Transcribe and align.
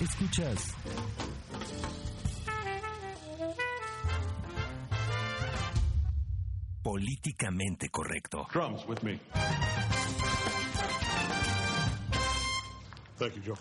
Escuchas. 0.00 0.74
Políticamente 6.82 7.88
correcto. 7.90 8.46
Drums 8.52 8.86
with 8.86 9.02
me. 9.02 9.20
Thank 13.18 13.34
you, 13.36 13.42
Joe. 13.42 13.56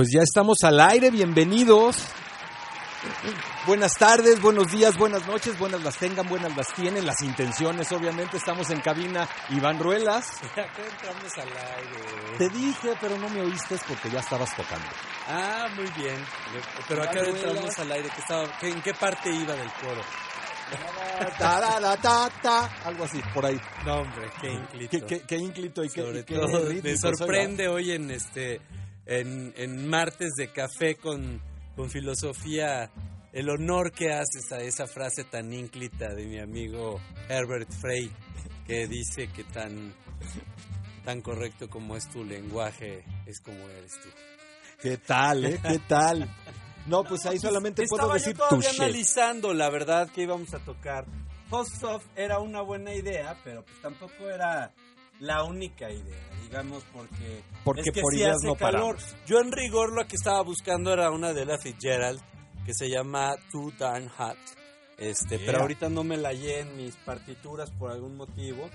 Pues 0.00 0.12
ya 0.14 0.22
estamos 0.22 0.56
al 0.62 0.80
aire, 0.80 1.10
bienvenidos. 1.10 1.98
Buenas 3.66 3.92
tardes, 3.98 4.40
buenos 4.40 4.72
días, 4.72 4.96
buenas 4.96 5.26
noches, 5.26 5.58
buenas 5.58 5.82
las 5.82 5.98
tengan, 5.98 6.26
buenas 6.26 6.56
las 6.56 6.72
tienen, 6.72 7.04
las 7.04 7.20
intenciones, 7.20 7.92
obviamente 7.92 8.38
estamos 8.38 8.70
en 8.70 8.80
cabina 8.80 9.28
Iván 9.50 9.78
Ruelas. 9.78 10.42
Acá 10.52 10.64
entramos 10.90 11.36
al 11.36 11.48
aire. 11.48 12.38
Te 12.38 12.48
dije, 12.48 12.94
pero 12.98 13.18
no 13.18 13.28
me 13.28 13.42
oíste 13.42 13.76
porque 13.86 14.08
ya 14.08 14.20
estabas 14.20 14.56
tocando. 14.56 14.86
Ah, 15.28 15.68
muy 15.76 15.90
bien. 16.02 16.16
Pero 16.88 17.02
acá 17.02 17.20
entramos 17.20 17.78
al 17.78 17.92
aire. 17.92 18.08
¿Qué 18.08 18.20
estaba, 18.22 18.44
¿En 18.62 18.80
qué 18.80 18.94
parte 18.94 19.30
iba 19.30 19.54
del 19.54 19.70
coro? 19.82 20.00
Tararata, 21.38 22.70
algo 22.86 23.04
así, 23.04 23.20
por 23.34 23.44
ahí. 23.44 23.60
No, 23.84 23.96
hombre, 23.96 24.30
qué 24.40 24.50
ínclito. 24.50 24.90
Qué, 24.90 25.02
qué, 25.02 25.26
qué 25.26 25.36
ínclito 25.36 25.84
y 25.84 25.90
qué, 25.90 26.00
Sobre 26.00 26.24
qué 26.24 26.34
todo, 26.36 26.70
me 26.82 26.96
sorprende 26.96 27.68
hoy 27.68 27.92
en 27.92 28.10
este 28.10 28.62
en, 29.10 29.52
en 29.56 29.88
martes 29.88 30.34
de 30.36 30.52
café 30.52 30.94
con, 30.94 31.42
con 31.74 31.90
filosofía 31.90 32.90
el 33.32 33.50
honor 33.50 33.90
que 33.92 34.12
haces 34.12 34.52
a 34.52 34.60
esa 34.60 34.86
frase 34.86 35.24
tan 35.24 35.52
ínclita 35.52 36.14
de 36.14 36.26
mi 36.26 36.38
amigo 36.38 37.00
Herbert 37.28 37.70
Frey 37.72 38.10
que 38.66 38.86
dice 38.86 39.28
que 39.28 39.42
tan 39.44 39.92
tan 41.04 41.20
correcto 41.22 41.68
como 41.68 41.96
es 41.96 42.08
tu 42.08 42.24
lenguaje 42.24 43.04
es 43.26 43.40
como 43.40 43.58
eres 43.68 43.92
tú. 44.00 44.08
¿Qué 44.80 44.96
tal, 44.98 45.44
eh? 45.44 45.60
¿Qué 45.60 45.80
tal? 45.88 46.28
No, 46.86 47.02
pues 47.02 47.26
ahí 47.26 47.38
solamente 47.38 47.84
puedo 47.88 48.12
decir 48.12 48.34
yo 48.34 48.38
todavía 48.38 48.68
touché. 48.68 48.82
analizando 48.82 49.52
la 49.54 49.70
verdad 49.70 50.08
que 50.10 50.22
íbamos 50.22 50.54
a 50.54 50.60
tocar. 50.60 51.04
Host 51.50 51.82
era 52.14 52.38
una 52.38 52.62
buena 52.62 52.94
idea, 52.94 53.36
pero 53.42 53.64
pues 53.64 53.80
tampoco 53.82 54.30
era 54.30 54.72
la 55.20 55.44
única 55.44 55.90
idea, 55.90 56.30
digamos, 56.42 56.84
porque, 56.92 57.42
Porque 57.64 57.82
es 57.82 57.90
que 57.92 58.00
por 58.00 58.12
sí 58.12 58.24
hace 58.24 58.46
no 58.46 58.56
calor. 58.56 58.96
paramos. 58.96 59.16
Yo 59.26 59.40
en 59.40 59.52
rigor 59.52 59.92
lo 59.94 60.06
que 60.06 60.16
estaba 60.16 60.42
buscando 60.42 60.92
era 60.92 61.10
una 61.10 61.32
de 61.32 61.44
la 61.44 61.58
Fitzgerald 61.58 62.20
que 62.64 62.74
se 62.74 62.88
llama 62.88 63.36
Too 63.52 63.72
Darn 63.78 64.08
Hot. 64.08 64.38
Este, 64.98 65.38
pero 65.38 65.60
ahorita 65.60 65.88
no 65.88 66.04
me 66.04 66.16
la 66.16 66.28
hallé 66.28 66.60
en 66.60 66.76
mis 66.76 66.94
partituras 66.96 67.70
por 67.70 67.90
algún 67.90 68.16
motivo. 68.16 68.68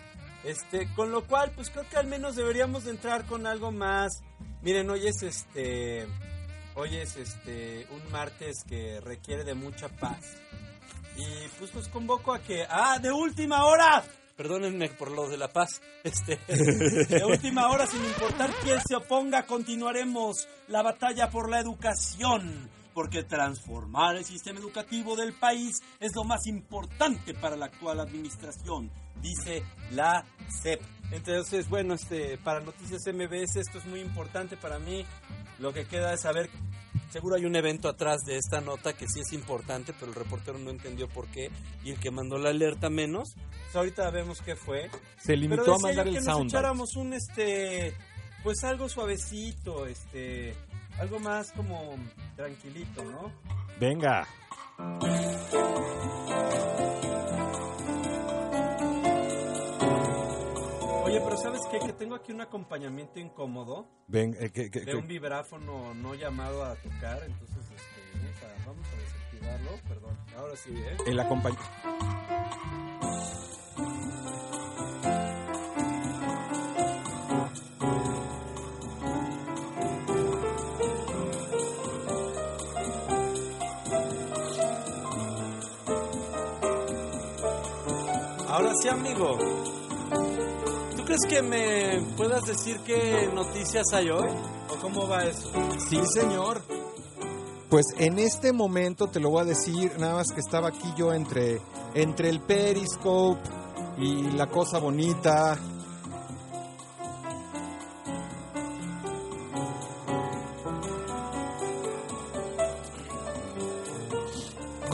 Este, 0.44 0.88
con 0.95 1.11
lo 1.11 1.25
cual, 1.28 1.51
pues 1.56 1.69
creo 1.69 1.88
que 1.89 1.97
al 1.97 2.07
menos 2.07 2.35
deberíamos 2.35 2.85
de 2.85 2.91
entrar 2.91 3.25
con 3.25 3.45
algo 3.45 3.72
más. 3.72 4.23
Miren, 4.62 4.89
hoy 4.89 5.07
es 5.07 5.22
este 5.22 6.07
Hoy 6.77 6.97
es 6.97 7.16
este 7.16 7.88
un 7.89 8.12
martes 8.12 8.66
que 8.67 9.00
requiere 9.00 9.45
de 9.45 9.53
mucha 9.53 9.88
paz. 9.88 10.35
Y 11.16 11.47
pues 11.57 11.73
los 11.73 11.88
convoco 11.88 12.33
a 12.33 12.39
que. 12.39 12.66
¡Ah, 12.69 13.00
de 13.00 13.12
última 13.12 13.66
hora! 13.66 14.03
Perdónenme 14.35 14.90
por 14.90 15.12
lo 15.12 15.29
de 15.29 15.38
la 15.38 15.47
paz. 15.47 15.81
Este, 16.03 16.38
de 16.47 17.25
última 17.25 17.69
hora, 17.69 17.88
sin 17.88 18.03
importar 18.03 18.51
quién 18.63 18.79
se 18.85 18.96
oponga, 18.96 19.46
continuaremos 19.46 20.47
la 20.68 20.81
batalla 20.81 21.29
por 21.29 21.50
la 21.50 21.59
educación. 21.59 22.69
Porque 22.94 23.24
transformar 23.24 24.16
el 24.16 24.24
sistema 24.24 24.59
educativo 24.59 25.18
del 25.18 25.34
país 25.34 25.81
es 26.00 26.12
lo 26.16 26.24
más 26.24 26.47
importante 26.47 27.34
para 27.34 27.57
la 27.57 27.66
actual 27.66 28.00
administración, 28.00 28.90
dice 29.22 29.63
la 29.91 30.25
CEP. 30.62 30.81
Entonces, 31.12 31.69
bueno, 31.69 31.95
este, 31.95 32.38
para 32.38 32.62
Noticias 32.62 33.01
MBS 33.13 33.57
esto 33.57 33.79
es 33.79 33.85
muy 33.85 34.00
importante 34.00 34.56
para 34.56 34.79
mí. 34.79 35.06
Lo 35.59 35.74
que 35.74 35.85
queda 35.85 36.13
es 36.13 36.22
saber, 36.22 36.50
seguro 37.09 37.35
hay 37.35 37.45
un 37.45 37.56
evento 37.56 37.88
atrás 37.89 38.22
de 38.25 38.38
esta 38.38 38.61
nota 38.61 38.94
que 38.94 39.07
sí 39.07 39.22
es 39.22 39.33
importante, 39.33 39.94
pero 39.94 40.11
el 40.11 40.16
reportero 40.16 40.57
no 40.57 40.69
entendió 40.69 41.07
por 41.07 41.28
qué 41.28 41.50
y 41.83 41.91
el 41.91 42.00
que 42.00 42.11
mandó 42.11 42.38
la 42.38 42.50
alerta 42.50 42.89
menos. 42.89 43.29
Pues 43.35 43.75
ahorita 43.75 44.09
vemos 44.11 44.41
qué 44.41 44.56
fue. 44.56 44.89
Se 45.17 45.35
limitó 45.35 45.63
Pero 45.63 45.75
a 45.75 45.79
mandar 45.79 46.06
yo 46.06 46.11
el 46.11 46.17
que 46.17 46.25
nos 46.25 46.35
sound. 46.38 46.50
echáramos 46.51 46.95
un 46.95 47.13
este 47.13 47.94
pues 48.44 48.63
algo 48.63 48.88
suavecito, 48.88 49.88
este 49.88 50.56
algo 51.00 51.19
más 51.19 51.51
como 51.51 51.95
tranquilito, 52.35 53.03
¿no? 53.03 53.31
Venga. 53.79 54.27
Oye, 61.15 61.23
pero 61.23 61.37
¿sabes 61.37 61.61
qué? 61.71 61.79
Que 61.79 61.93
tengo 61.93 62.13
aquí 62.15 62.33
un 62.33 62.41
acompañamiento 62.41 63.21
incómodo 63.21 63.87
Ven, 64.07 64.35
eh, 64.37 64.49
que- 64.51 64.69
que- 64.69 64.81
de 64.81 64.85
que- 64.87 64.95
un 64.95 65.07
vibráfono 65.07 65.93
no 65.93 66.13
llamado 66.13 66.65
a 66.65 66.75
tocar, 66.75 67.23
entonces 67.25 67.55
este, 67.71 68.19
vamos 68.19 68.43
a, 68.43 68.65
vamos 68.67 68.87
a 68.93 68.97
desactivarlo, 68.97 69.71
perdón. 69.87 70.17
Ahora 70.37 70.57
sí, 70.57 70.71
¿eh? 70.75 70.97
el 71.07 71.17
acompañ- 71.17 71.55
Ahora 88.47 88.71
sí, 88.81 88.88
amigo. 88.89 89.38
¿Tú 91.06 91.10
crees 91.10 91.25
que 91.30 91.42
me 91.44 92.02
puedas 92.18 92.42
decir 92.46 92.80
qué 92.80 93.30
noticias 93.31 93.94
hay 93.94 94.10
hoy? 94.10 94.28
¿O 94.72 94.81
cómo 94.81 95.07
va 95.07 95.24
eso? 95.24 95.52
Sí, 95.88 96.00
señor. 96.12 96.63
Pues 97.69 97.86
en 98.00 98.18
este 98.18 98.52
momento 98.52 99.06
te 99.06 99.19
lo 99.19 99.30
voy 99.30 99.42
a 99.42 99.46
decir, 99.46 99.92
nada 100.00 100.16
más 100.16 100.31
que 100.31 100.40
estaba 100.40 100.69
aquí 100.69 100.92
yo 100.98 101.13
entre, 101.13 101.62
entre 101.94 102.30
el 102.30 102.42
Periscope 102.42 103.40
y 104.00 104.31
la 104.31 104.48
cosa 104.48 104.80
bonita. 104.80 105.60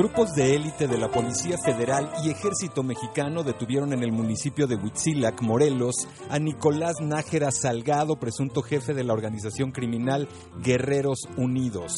Grupos 0.02 0.34
de 0.34 0.56
élite 0.56 0.88
de 0.88 0.98
la 0.98 1.12
Policía 1.12 1.60
Federal 1.64 2.10
y 2.24 2.32
Ejército 2.32 2.82
Mexicano 2.82 3.44
detuvieron 3.44 3.94
en 3.94 4.02
el 4.02 4.12
municipio 4.12 4.66
de 4.66 4.76
Huitzilac, 4.76 5.44
Morelos, 5.44 6.08
a 6.28 6.40
Nicolás 6.40 6.96
Nájera 7.02 7.52
Salgado, 7.52 8.16
presunto 8.16 8.64
jefe 8.64 8.96
de 8.96 9.04
la 9.04 9.14
organización 9.14 9.72
criminal 9.72 10.28
Guerreros 10.58 11.20
Unidos. 11.38 11.94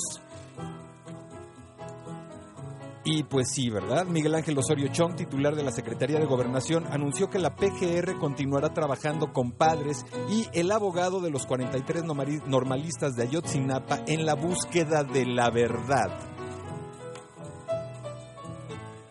Y 3.05 3.23
pues 3.23 3.51
sí, 3.53 3.69
¿verdad? 3.69 4.05
Miguel 4.05 4.35
Ángel 4.35 4.57
Osorio 4.57 4.89
Chong, 4.89 5.15
titular 5.15 5.55
de 5.55 5.63
la 5.63 5.71
Secretaría 5.71 6.19
de 6.19 6.25
Gobernación, 6.25 6.85
anunció 6.91 7.29
que 7.29 7.39
la 7.39 7.55
PGR 7.55 8.17
continuará 8.19 8.73
trabajando 8.73 9.31
con 9.31 9.53
padres 9.53 10.05
y 10.29 10.45
el 10.51 10.73
abogado 10.73 11.21
de 11.21 11.29
los 11.29 11.45
43 11.45 12.03
normalistas 12.03 13.15
de 13.15 13.23
Ayotzinapa 13.23 14.01
en 14.07 14.25
la 14.25 14.35
búsqueda 14.35 15.05
de 15.05 15.25
la 15.25 15.50
verdad. 15.50 16.32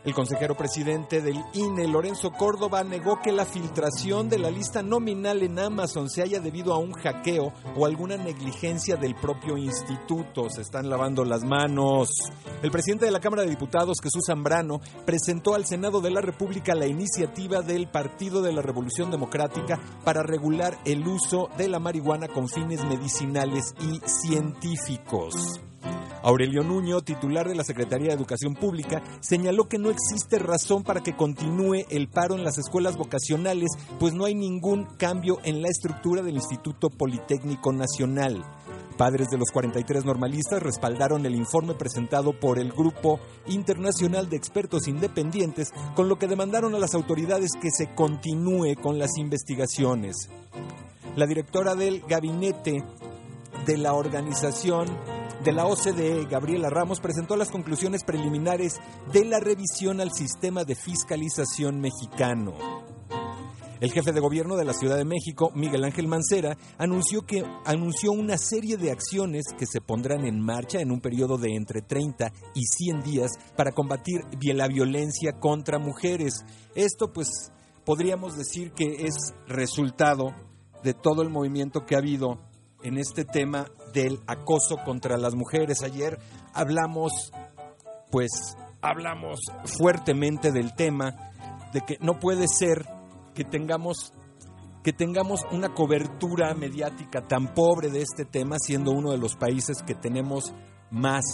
El 0.05 0.15
consejero 0.15 0.57
presidente 0.57 1.23
del 1.23 1.39
INE, 1.55 1.87
Lorenzo 1.87 2.33
Córdoba, 2.33 2.83
negó 2.83 3.21
que 3.23 3.31
la 3.31 3.45
filtración 3.45 4.29
de 4.29 4.41
la 4.41 4.51
lista 4.51 4.83
nominal 4.83 5.45
en 5.45 5.61
Amazon 5.61 6.11
se 6.11 6.23
haya 6.23 6.41
debido 6.41 6.75
a 6.75 6.79
un 6.79 6.93
hackeo 6.93 7.53
o 7.77 7.87
alguna 7.87 8.17
negligencia 8.17 8.97
del 8.97 9.15
propio 9.15 9.57
instituto. 9.57 10.51
Se 10.51 10.63
están 10.63 10.91
lavando 10.91 11.25
las 11.25 11.45
manos. 11.45 12.09
El 12.65 12.73
presidente 12.73 13.05
de 13.05 13.13
la 13.13 13.21
Cámara 13.21 13.43
de 13.43 13.51
Diputados, 13.51 13.99
Jesús 14.03 14.25
Zambrano, 14.27 14.81
presentó 15.07 15.55
al 15.55 15.67
Senado 15.67 16.01
de 16.01 16.11
la 16.11 16.21
República 16.21 16.75
la 16.75 16.87
iniciativa 16.87 17.63
del 17.63 17.89
Partido 17.89 18.43
de 18.43 18.53
la 18.53 18.63
Revolución 18.63 19.13
Democrática 19.13 19.79
para 20.05 20.25
regular 20.25 20.79
el 20.85 21.07
uso 21.07 21.49
de 21.57 21.69
la 21.69 21.79
marihuana 21.79 22.27
con 22.27 22.49
fines 22.49 22.85
medicinales 22.85 23.73
y 23.81 24.01
científicos. 24.09 25.61
Aurelio 26.23 26.63
Nuño, 26.63 27.03
titular 27.03 27.49
de 27.49 27.55
la 27.55 27.65
Secretaría 27.65 28.09
de 28.09 28.15
Educación 28.15 28.55
Pública, 28.55 29.03
señaló 29.21 29.69
que 29.69 29.79
no 29.79 29.91
existe 29.91 30.39
razón 30.39 30.83
para 30.85 31.03
que 31.03 31.17
continúe 31.17 31.85
el 31.91 32.09
paro 32.09 32.37
en 32.37 32.45
las 32.45 32.59
escuelas 32.59 32.97
vocacionales, 32.97 33.71
pues 33.99 34.15
no 34.15 34.25
hay 34.25 34.35
ningún 34.35 34.85
cambio 34.97 35.39
en 35.45 35.63
la 35.63 35.69
estructura 35.69 36.23
del 36.23 36.37
Instituto 36.37 36.91
Politécnico 36.91 37.73
Nacional. 37.73 38.45
Padres 38.97 39.29
de 39.31 39.39
los 39.39 39.51
43 39.51 40.05
normalistas 40.05 40.63
respaldaron 40.63 41.25
el 41.27 41.35
informe 41.35 41.75
presentado 41.75 42.39
por 42.39 42.59
el 42.59 42.73
Grupo 42.73 43.19
Internacional 43.47 44.29
de 44.29 44.37
Expertos 44.37 44.87
Independientes, 44.87 45.71
con 45.97 46.09
lo 46.09 46.19
que 46.19 46.29
demandaron 46.29 46.75
a 46.75 46.79
las 46.79 46.95
autoridades 46.95 47.53
que 47.61 47.71
se 47.71 47.95
continúe 47.95 48.77
con 48.81 48.99
las 48.99 49.17
investigaciones. 49.17 50.29
La 51.17 51.27
directora 51.27 51.75
del 51.75 52.03
gabinete 52.03 52.85
de 53.67 53.77
la 53.77 53.95
organización 53.95 54.87
de 55.44 55.53
la 55.53 55.67
OCDE, 55.67 56.27
Gabriela 56.31 56.71
Ramos, 56.71 57.00
presentó 57.00 57.37
las 57.37 57.50
conclusiones 57.50 58.05
preliminares 58.05 58.79
de 59.12 59.25
la 59.25 59.41
revisión 59.41 60.00
al 60.00 60.12
sistema 60.12 60.65
de 60.65 60.77
fiscalización 60.77 61.81
mexicano. 61.81 62.55
El 63.81 63.91
jefe 63.91 64.12
de 64.12 64.21
gobierno 64.21 64.55
de 64.55 64.65
la 64.65 64.75
Ciudad 64.75 64.97
de 64.97 65.05
México, 65.05 65.50
Miguel 65.56 65.83
Ángel 65.83 66.06
Mancera, 66.06 66.56
anunció 66.79 67.23
que 67.23 67.44
anunció 67.65 68.12
una 68.12 68.39
serie 68.39 68.77
de 68.77 68.93
acciones 68.93 69.47
que 69.59 69.67
se 69.67 69.81
pondrán 69.81 70.25
en 70.25 70.41
marcha 70.41 70.81
en 70.81 70.93
un 70.93 71.00
periodo 71.00 71.37
de 71.37 71.56
entre 71.56 71.83
30 71.83 72.31
y 72.55 72.62
100 72.62 73.03
días 73.03 73.33
para 73.56 73.73
combatir 73.73 74.21
la 74.41 74.69
violencia 74.69 75.33
contra 75.41 75.81
mujeres. 75.81 76.44
Esto 76.77 77.12
pues 77.12 77.50
podríamos 77.85 78.37
decir 78.37 78.71
que 78.71 79.06
es 79.06 79.17
resultado 79.49 80.33
de 80.85 80.94
todo 80.94 81.23
el 81.23 81.31
movimiento 81.31 81.85
que 81.85 81.97
ha 81.97 81.99
habido 81.99 82.39
en 82.82 82.99
este 82.99 83.25
tema 83.25 83.67
del 83.93 84.20
acoso 84.26 84.76
contra 84.84 85.17
las 85.17 85.34
mujeres. 85.34 85.82
Ayer 85.82 86.19
hablamos, 86.52 87.32
pues, 88.11 88.31
hablamos 88.81 89.40
fuertemente 89.64 90.52
del 90.52 90.75
tema 90.75 91.32
de 91.73 91.81
que 91.82 91.96
no 92.00 92.19
puede 92.19 92.46
ser 92.49 92.87
que 93.34 93.44
tengamos 93.44 94.12
que 94.82 94.93
tengamos 94.93 95.43
una 95.52 95.75
cobertura 95.75 96.52
mediática 96.55 97.23
tan 97.29 97.55
pobre 97.55 97.88
de 97.88 98.02
este 98.02 98.25
tema 98.25 98.56
siendo 98.58 98.90
uno 98.90 99.12
de 99.12 99.19
los 99.19 99.37
países 99.37 99.81
que 99.87 99.94
tenemos 99.94 100.52
más 100.90 101.25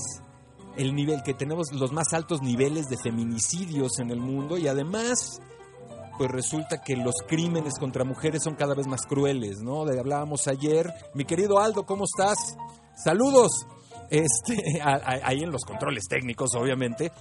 el 0.76 0.94
nivel 0.94 1.22
que 1.22 1.32
tenemos 1.32 1.72
los 1.72 1.92
más 1.92 2.12
altos 2.12 2.42
niveles 2.42 2.86
de 2.88 2.98
feminicidios 3.02 3.98
en 4.00 4.10
el 4.10 4.20
mundo 4.20 4.58
y 4.58 4.68
además 4.68 5.40
pues 6.18 6.30
resulta 6.30 6.82
que 6.82 6.96
los 6.96 7.14
crímenes 7.26 7.78
contra 7.78 8.04
mujeres 8.04 8.42
son 8.42 8.56
cada 8.56 8.74
vez 8.74 8.88
más 8.88 9.02
crueles, 9.06 9.62
¿no? 9.62 9.82
Hablábamos 9.82 10.48
ayer. 10.48 10.92
Mi 11.14 11.24
querido 11.24 11.60
Aldo, 11.60 11.86
¿cómo 11.86 12.04
estás? 12.04 12.58
Saludos. 12.96 13.52
Este, 14.10 14.80
ahí 15.22 15.44
en 15.44 15.52
los 15.52 15.64
controles 15.64 16.04
técnicos, 16.08 16.54
obviamente. 16.56 17.12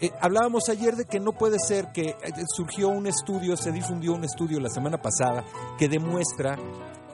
Eh, 0.00 0.10
hablábamos 0.20 0.68
ayer 0.68 0.96
de 0.96 1.04
que 1.04 1.20
no 1.20 1.32
puede 1.32 1.58
ser 1.58 1.92
que 1.92 2.10
eh, 2.10 2.16
surgió 2.54 2.88
un 2.88 3.06
estudio, 3.06 3.56
se 3.56 3.70
difundió 3.70 4.14
un 4.14 4.24
estudio 4.24 4.58
la 4.58 4.70
semana 4.70 5.00
pasada 5.00 5.44
que 5.78 5.88
demuestra 5.88 6.58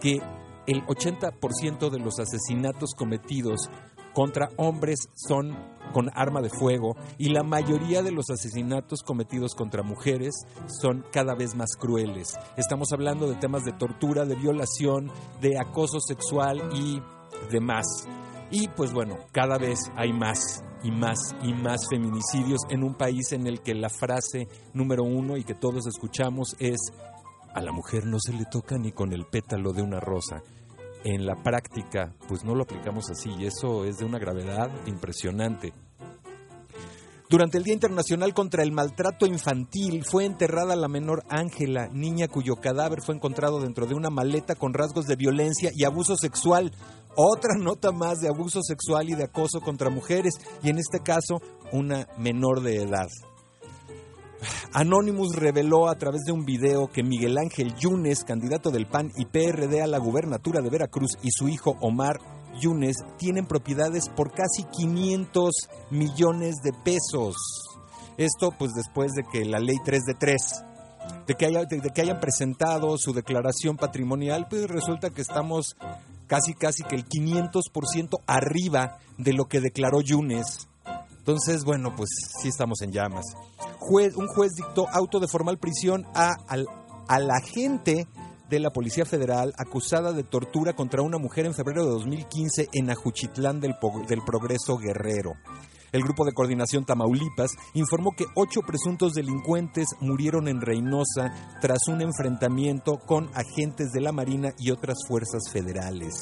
que 0.01 0.23
el 0.67 0.85
80% 0.87 1.91
de 1.91 1.99
los 1.99 2.19
asesinatos 2.19 2.95
cometidos 2.95 3.69
contra 4.17 4.49
hombres 4.57 5.11
son 5.15 5.55
con 5.93 6.09
arma 6.15 6.41
de 6.41 6.49
fuego 6.49 6.97
y 7.19 7.29
la 7.29 7.43
mayoría 7.43 8.03
de 8.03 8.13
los 8.13 8.31
asesinatos 8.31 9.03
cometidos 9.03 9.55
contra 9.55 9.83
mujeres 9.83 10.35
son 10.81 11.05
cada 11.13 11.35
vez 11.35 11.55
más 11.55 11.77
crueles. 11.79 12.33
Estamos 12.57 12.93
hablando 12.93 13.29
de 13.29 13.35
temas 13.35 13.67
de 13.67 13.73
tortura, 13.73 14.25
de 14.25 14.35
violación, 14.37 15.13
de 15.43 15.59
acoso 15.59 16.01
sexual 16.01 16.63
y 16.73 17.03
demás. 17.53 17.85
Y 18.51 18.69
pues 18.69 18.95
bueno, 18.95 19.19
cada 19.33 19.59
vez 19.59 19.81
hay 19.97 20.15
más 20.15 20.65
y 20.83 20.91
más 20.91 21.19
y 21.43 21.53
más 21.53 21.87
feminicidios 21.91 22.63
en 22.71 22.85
un 22.85 22.95
país 22.95 23.33
en 23.33 23.47
el 23.47 23.61
que 23.61 23.75
la 23.75 23.91
frase 23.91 24.49
número 24.73 25.05
uno 25.05 25.37
y 25.37 25.45
que 25.45 25.55
todos 25.55 25.87
escuchamos 25.87 26.57
es 26.59 26.81
a 27.55 27.61
la 27.61 27.73
mujer 27.73 28.07
no 28.07 28.17
se 28.19 28.33
le 28.33 28.47
toca 28.47 28.79
ni 28.79 28.93
con 28.93 29.13
el 29.13 29.27
pétalo 29.27 29.75
de 29.75 29.83
una 29.83 30.01
rosa 30.01 30.43
en 31.07 31.25
la 31.25 31.37
práctica 31.37 32.13
pues 32.27 32.45
no 32.45 32.57
lo 32.57 32.65
aplicamos 32.65 33.11
así 33.11 33.31
y 33.39 33.47
eso 33.47 33.85
es 33.85 33.99
de 33.99 34.05
una 34.05 34.19
gravedad 34.19 34.71
impresionante. 34.87 35.73
Durante 37.29 37.59
el 37.59 37.65
Día 37.65 37.75
Internacional 37.75 38.35
contra 38.35 38.63
el 38.65 38.73
Maltrato 38.73 39.27
Infantil 39.27 40.05
fue 40.05 40.25
enterrada 40.25 40.75
la 40.75 40.89
menor 40.89 41.25
Ángela, 41.29 41.89
niña 41.93 42.27
cuyo 42.27 42.57
cadáver 42.57 43.03
fue 43.03 43.15
encontrado 43.15 43.61
dentro 43.61 43.87
de 43.87 43.95
una 43.95 44.11
maleta 44.11 44.57
con 44.57 44.75
rasgos 44.75 45.07
de 45.07 45.17
violencia 45.17 45.71
y 45.75 45.85
abuso 45.85 46.17
sexual. 46.17 46.73
Otra 47.17 47.55
nota 47.57 47.93
más 47.93 48.19
de 48.19 48.29
abuso 48.29 48.61
sexual 48.63 49.09
y 49.09 49.15
de 49.15 49.25
acoso 49.25 49.61
contra 49.61 49.91
mujeres 49.91 50.35
y 50.63 50.71
en 50.71 50.79
este 50.79 51.01
caso 51.01 51.41
una 51.73 52.09
menor 52.19 52.63
de 52.63 52.83
edad. 52.83 53.09
Anonymous 54.73 55.37
reveló 55.37 55.89
a 55.89 55.97
través 55.97 56.23
de 56.23 56.33
un 56.33 56.45
video 56.45 56.89
que 56.89 57.03
Miguel 57.03 57.39
Ángel 57.39 57.75
Yunes, 57.77 58.25
candidato 58.25 58.71
del 58.71 58.87
PAN 58.87 59.11
y 59.17 59.27
PRD 59.27 59.83
a 59.83 59.87
la 59.87 59.99
gubernatura 59.99 60.61
de 60.61 60.71
Veracruz, 60.71 61.19
y 61.23 61.31
su 61.31 61.49
hijo 61.49 61.77
Omar 61.81 62.19
Yunes 62.61 62.97
tienen 63.19 63.47
propiedades 63.47 64.09
por 64.09 64.33
casi 64.33 64.65
500 64.65 65.53
millones 65.91 66.57
de 66.63 66.73
pesos. 66.73 67.37
Esto 68.17 68.53
pues 68.59 68.73
después 68.75 69.13
de 69.13 69.25
que 69.31 69.45
la 69.45 69.59
ley 69.59 69.77
3 69.85 70.03
de 70.05 70.15
3, 70.15 70.65
de 71.27 71.35
que, 71.35 72.01
hayan 72.01 72.21
presentado 72.21 72.97
su 72.99 73.13
declaración 73.13 73.77
patrimonial, 73.77 74.47
pues 74.49 74.67
resulta 74.69 75.11
que 75.11 75.23
estamos 75.23 75.77
casi 76.27 76.55
casi 76.55 76.83
que 76.83 76.97
el 76.97 77.07
500% 77.07 78.23
arriba 78.27 78.99
de 79.19 79.33
lo 79.33 79.47
que 79.47 79.61
declaró 79.61 80.01
Yunes. 80.01 80.69
Entonces, 81.27 81.65
bueno, 81.65 81.93
pues 81.97 82.09
sí 82.41 82.49
estamos 82.49 82.81
en 82.83 82.93
llamas 82.93 83.25
un 83.91 84.27
juez 84.29 84.53
dictó 84.55 84.89
auto 84.93 85.21
de 85.21 85.29
formal 85.29 85.59
prisión 85.59 86.07
a, 86.15 86.35
a 86.49 87.19
la 87.19 87.35
agente 87.35 88.07
de 88.49 88.61
la 88.61 88.71
Policía 88.71 89.05
Federal 89.05 89.53
acusada 89.59 90.13
de 90.13 90.23
tortura 90.23 90.75
contra 90.75 91.03
una 91.03 91.19
mujer 91.19 91.47
en 91.47 91.55
febrero 91.55 91.85
de 91.85 91.91
2015 91.91 92.69
en 92.73 92.91
Ajuchitlán 92.91 93.61
del, 93.61 93.75
del 94.09 94.23
Progreso 94.25 94.77
Guerrero. 94.79 95.35
El 95.93 96.03
grupo 96.03 96.25
de 96.25 96.33
coordinación 96.33 96.85
Tamaulipas 96.85 97.53
informó 97.75 98.11
que 98.17 98.27
ocho 98.35 98.61
presuntos 98.61 99.15
delincuentes 99.15 99.89
murieron 100.01 100.49
en 100.49 100.61
Reynosa 100.61 101.33
tras 101.61 101.89
un 101.89 102.03
enfrentamiento 102.03 102.99
con 102.99 103.31
agentes 103.35 103.93
de 103.93 104.01
la 104.01 104.13
Marina 104.13 104.53
y 104.59 104.71
otras 104.71 104.99
fuerzas 105.09 105.51
federales 105.51 106.15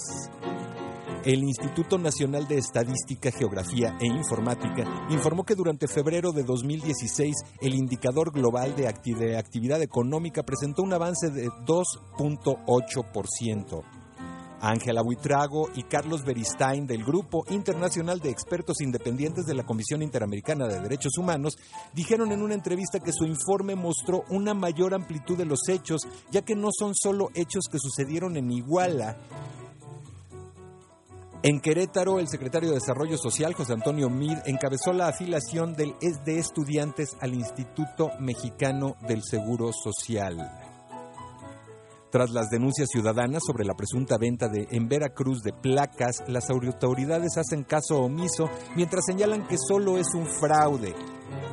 el 1.24 1.42
Instituto 1.42 1.98
Nacional 1.98 2.46
de 2.46 2.58
Estadística, 2.58 3.30
Geografía 3.30 3.96
e 4.00 4.06
Informática 4.06 4.84
informó 5.08 5.44
que 5.44 5.54
durante 5.54 5.88
febrero 5.88 6.32
de 6.32 6.42
2016 6.42 7.34
el 7.60 7.74
indicador 7.74 8.30
global 8.30 8.76
de 8.76 8.88
actividad 8.88 9.80
económica 9.80 10.42
presentó 10.42 10.82
un 10.82 10.92
avance 10.92 11.30
de 11.30 11.48
2.8%. 11.48 13.82
Ángela 14.60 15.02
Buitrago 15.02 15.70
y 15.74 15.84
Carlos 15.84 16.24
Beristain 16.24 16.86
del 16.86 17.04
Grupo 17.04 17.44
Internacional 17.50 18.20
de 18.20 18.30
Expertos 18.30 18.80
Independientes 18.80 19.44
de 19.44 19.54
la 19.54 19.64
Comisión 19.64 20.02
Interamericana 20.02 20.66
de 20.66 20.80
Derechos 20.80 21.18
Humanos 21.18 21.58
dijeron 21.92 22.32
en 22.32 22.40
una 22.42 22.54
entrevista 22.54 22.98
que 23.00 23.12
su 23.12 23.26
informe 23.26 23.74
mostró 23.74 24.24
una 24.30 24.54
mayor 24.54 24.94
amplitud 24.94 25.36
de 25.36 25.44
los 25.44 25.68
hechos, 25.68 26.08
ya 26.30 26.40
que 26.42 26.54
no 26.54 26.68
son 26.72 26.94
solo 26.94 27.28
hechos 27.34 27.64
que 27.70 27.78
sucedieron 27.78 28.38
en 28.38 28.50
Iguala, 28.50 29.18
En 31.46 31.60
Querétaro, 31.60 32.20
el 32.20 32.26
secretario 32.26 32.70
de 32.70 32.76
Desarrollo 32.76 33.18
Social, 33.18 33.52
José 33.52 33.74
Antonio 33.74 34.08
Mid, 34.08 34.38
encabezó 34.46 34.94
la 34.94 35.08
afiliación 35.08 35.74
del, 35.74 35.94
de 36.24 36.38
estudiantes 36.38 37.18
al 37.20 37.34
Instituto 37.34 38.08
Mexicano 38.18 38.96
del 39.06 39.22
Seguro 39.22 39.70
Social. 39.70 40.38
Tras 42.10 42.30
las 42.30 42.48
denuncias 42.48 42.88
ciudadanas 42.90 43.42
sobre 43.46 43.66
la 43.66 43.74
presunta 43.74 44.16
venta 44.16 44.48
de 44.48 44.68
en 44.70 44.88
Veracruz 44.88 45.42
de 45.42 45.52
placas, 45.52 46.22
las 46.28 46.48
autoridades 46.48 47.36
hacen 47.36 47.64
caso 47.64 47.98
omiso 48.00 48.48
mientras 48.74 49.04
señalan 49.04 49.46
que 49.46 49.58
solo 49.58 49.98
es 49.98 50.14
un 50.14 50.26
fraude. 50.26 50.94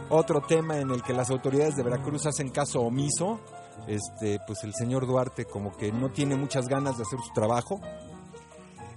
Otro 0.09 0.39
tema 0.39 0.77
en 0.77 0.89
el 0.91 1.03
que 1.03 1.11
las 1.11 1.29
autoridades 1.31 1.75
de 1.75 1.83
Veracruz 1.83 2.25
hacen 2.27 2.47
caso 2.47 2.79
omiso, 2.79 3.41
este, 3.87 4.39
pues 4.47 4.63
el 4.63 4.73
señor 4.73 5.05
Duarte 5.05 5.43
como 5.43 5.75
que 5.75 5.91
no 5.91 6.11
tiene 6.11 6.37
muchas 6.37 6.69
ganas 6.69 6.95
de 6.95 7.03
hacer 7.03 7.19
su 7.19 7.33
trabajo. 7.33 7.81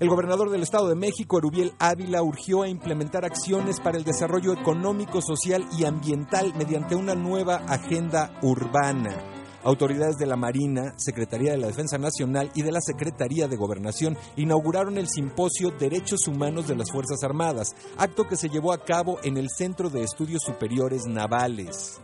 El 0.05 0.11
gobernador 0.11 0.51
del 0.51 0.63
Estado 0.63 0.91
de 0.91 0.97
México, 0.97 1.39
Erubiel 1.39 1.73
Ávila, 1.79 2.23
urgió 2.23 2.61
a 2.61 2.69
implementar 2.69 3.25
acciones 3.25 3.81
para 3.81 3.97
el 3.97 4.05
desarrollo 4.05 4.53
económico, 4.53 5.23
social 5.23 5.65
y 5.79 5.87
ambiental 5.87 6.53
mediante 6.59 6.95
una 6.95 7.15
nueva 7.15 7.63
agenda 7.69 8.39
urbana. 8.43 9.17
Autoridades 9.63 10.19
de 10.19 10.27
la 10.27 10.37
Marina, 10.37 10.93
Secretaría 10.99 11.53
de 11.53 11.57
la 11.57 11.69
Defensa 11.69 11.97
Nacional 11.97 12.51
y 12.55 12.61
de 12.61 12.73
la 12.73 12.83
Secretaría 12.83 13.49
de 13.49 13.57
Gobernación 13.57 14.19
inauguraron 14.37 14.99
el 14.99 15.09
simposio 15.09 15.71
Derechos 15.71 16.29
Humanos 16.29 16.69
de 16.69 16.77
las 16.77 16.93
Fuerzas 16.93 17.25
Armadas, 17.25 17.75
acto 17.97 18.25
que 18.25 18.37
se 18.37 18.51
llevó 18.51 18.75
a 18.75 18.85
cabo 18.85 19.17
en 19.23 19.39
el 19.39 19.49
Centro 19.49 19.89
de 19.89 20.03
Estudios 20.03 20.43
Superiores 20.43 21.07
Navales. 21.07 21.99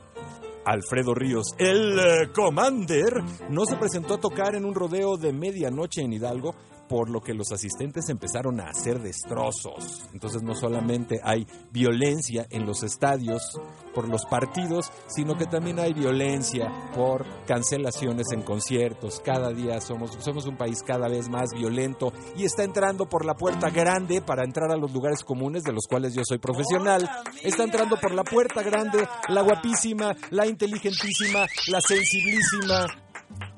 Alfredo 0.64 1.14
Ríos, 1.14 1.54
el 1.58 1.98
eh, 1.98 2.30
Commander, 2.34 3.22
no 3.50 3.66
se 3.66 3.76
presentó 3.76 4.14
a 4.14 4.20
tocar 4.20 4.54
en 4.54 4.64
un 4.64 4.74
rodeo 4.74 5.18
de 5.18 5.34
medianoche 5.34 6.00
en 6.00 6.14
Hidalgo, 6.14 6.54
por 6.90 7.08
lo 7.08 7.20
que 7.20 7.34
los 7.34 7.52
asistentes 7.52 8.08
empezaron 8.08 8.60
a 8.60 8.70
hacer 8.70 8.98
destrozos. 8.98 10.02
Entonces 10.12 10.42
no 10.42 10.56
solamente 10.56 11.20
hay 11.22 11.46
violencia 11.70 12.48
en 12.50 12.66
los 12.66 12.82
estadios 12.82 13.60
por 13.94 14.08
los 14.08 14.26
partidos, 14.26 14.90
sino 15.06 15.36
que 15.36 15.46
también 15.46 15.78
hay 15.78 15.92
violencia 15.92 16.90
por 16.92 17.24
cancelaciones 17.46 18.32
en 18.32 18.42
conciertos. 18.42 19.20
Cada 19.24 19.52
día 19.52 19.80
somos, 19.80 20.18
somos 20.18 20.46
un 20.46 20.56
país 20.56 20.82
cada 20.82 21.06
vez 21.06 21.28
más 21.28 21.50
violento 21.54 22.12
y 22.36 22.44
está 22.44 22.64
entrando 22.64 23.08
por 23.08 23.24
la 23.24 23.34
puerta 23.34 23.70
grande 23.70 24.20
para 24.20 24.42
entrar 24.42 24.72
a 24.72 24.76
los 24.76 24.92
lugares 24.92 25.22
comunes 25.22 25.62
de 25.62 25.72
los 25.72 25.86
cuales 25.86 26.12
yo 26.12 26.22
soy 26.24 26.38
profesional. 26.38 27.08
Está 27.44 27.62
entrando 27.62 27.98
por 27.98 28.12
la 28.12 28.24
puerta 28.24 28.64
grande 28.64 29.06
la 29.28 29.42
guapísima, 29.42 30.16
la 30.30 30.44
inteligentísima, 30.44 31.46
la 31.68 31.80
sensibilísima 31.80 32.88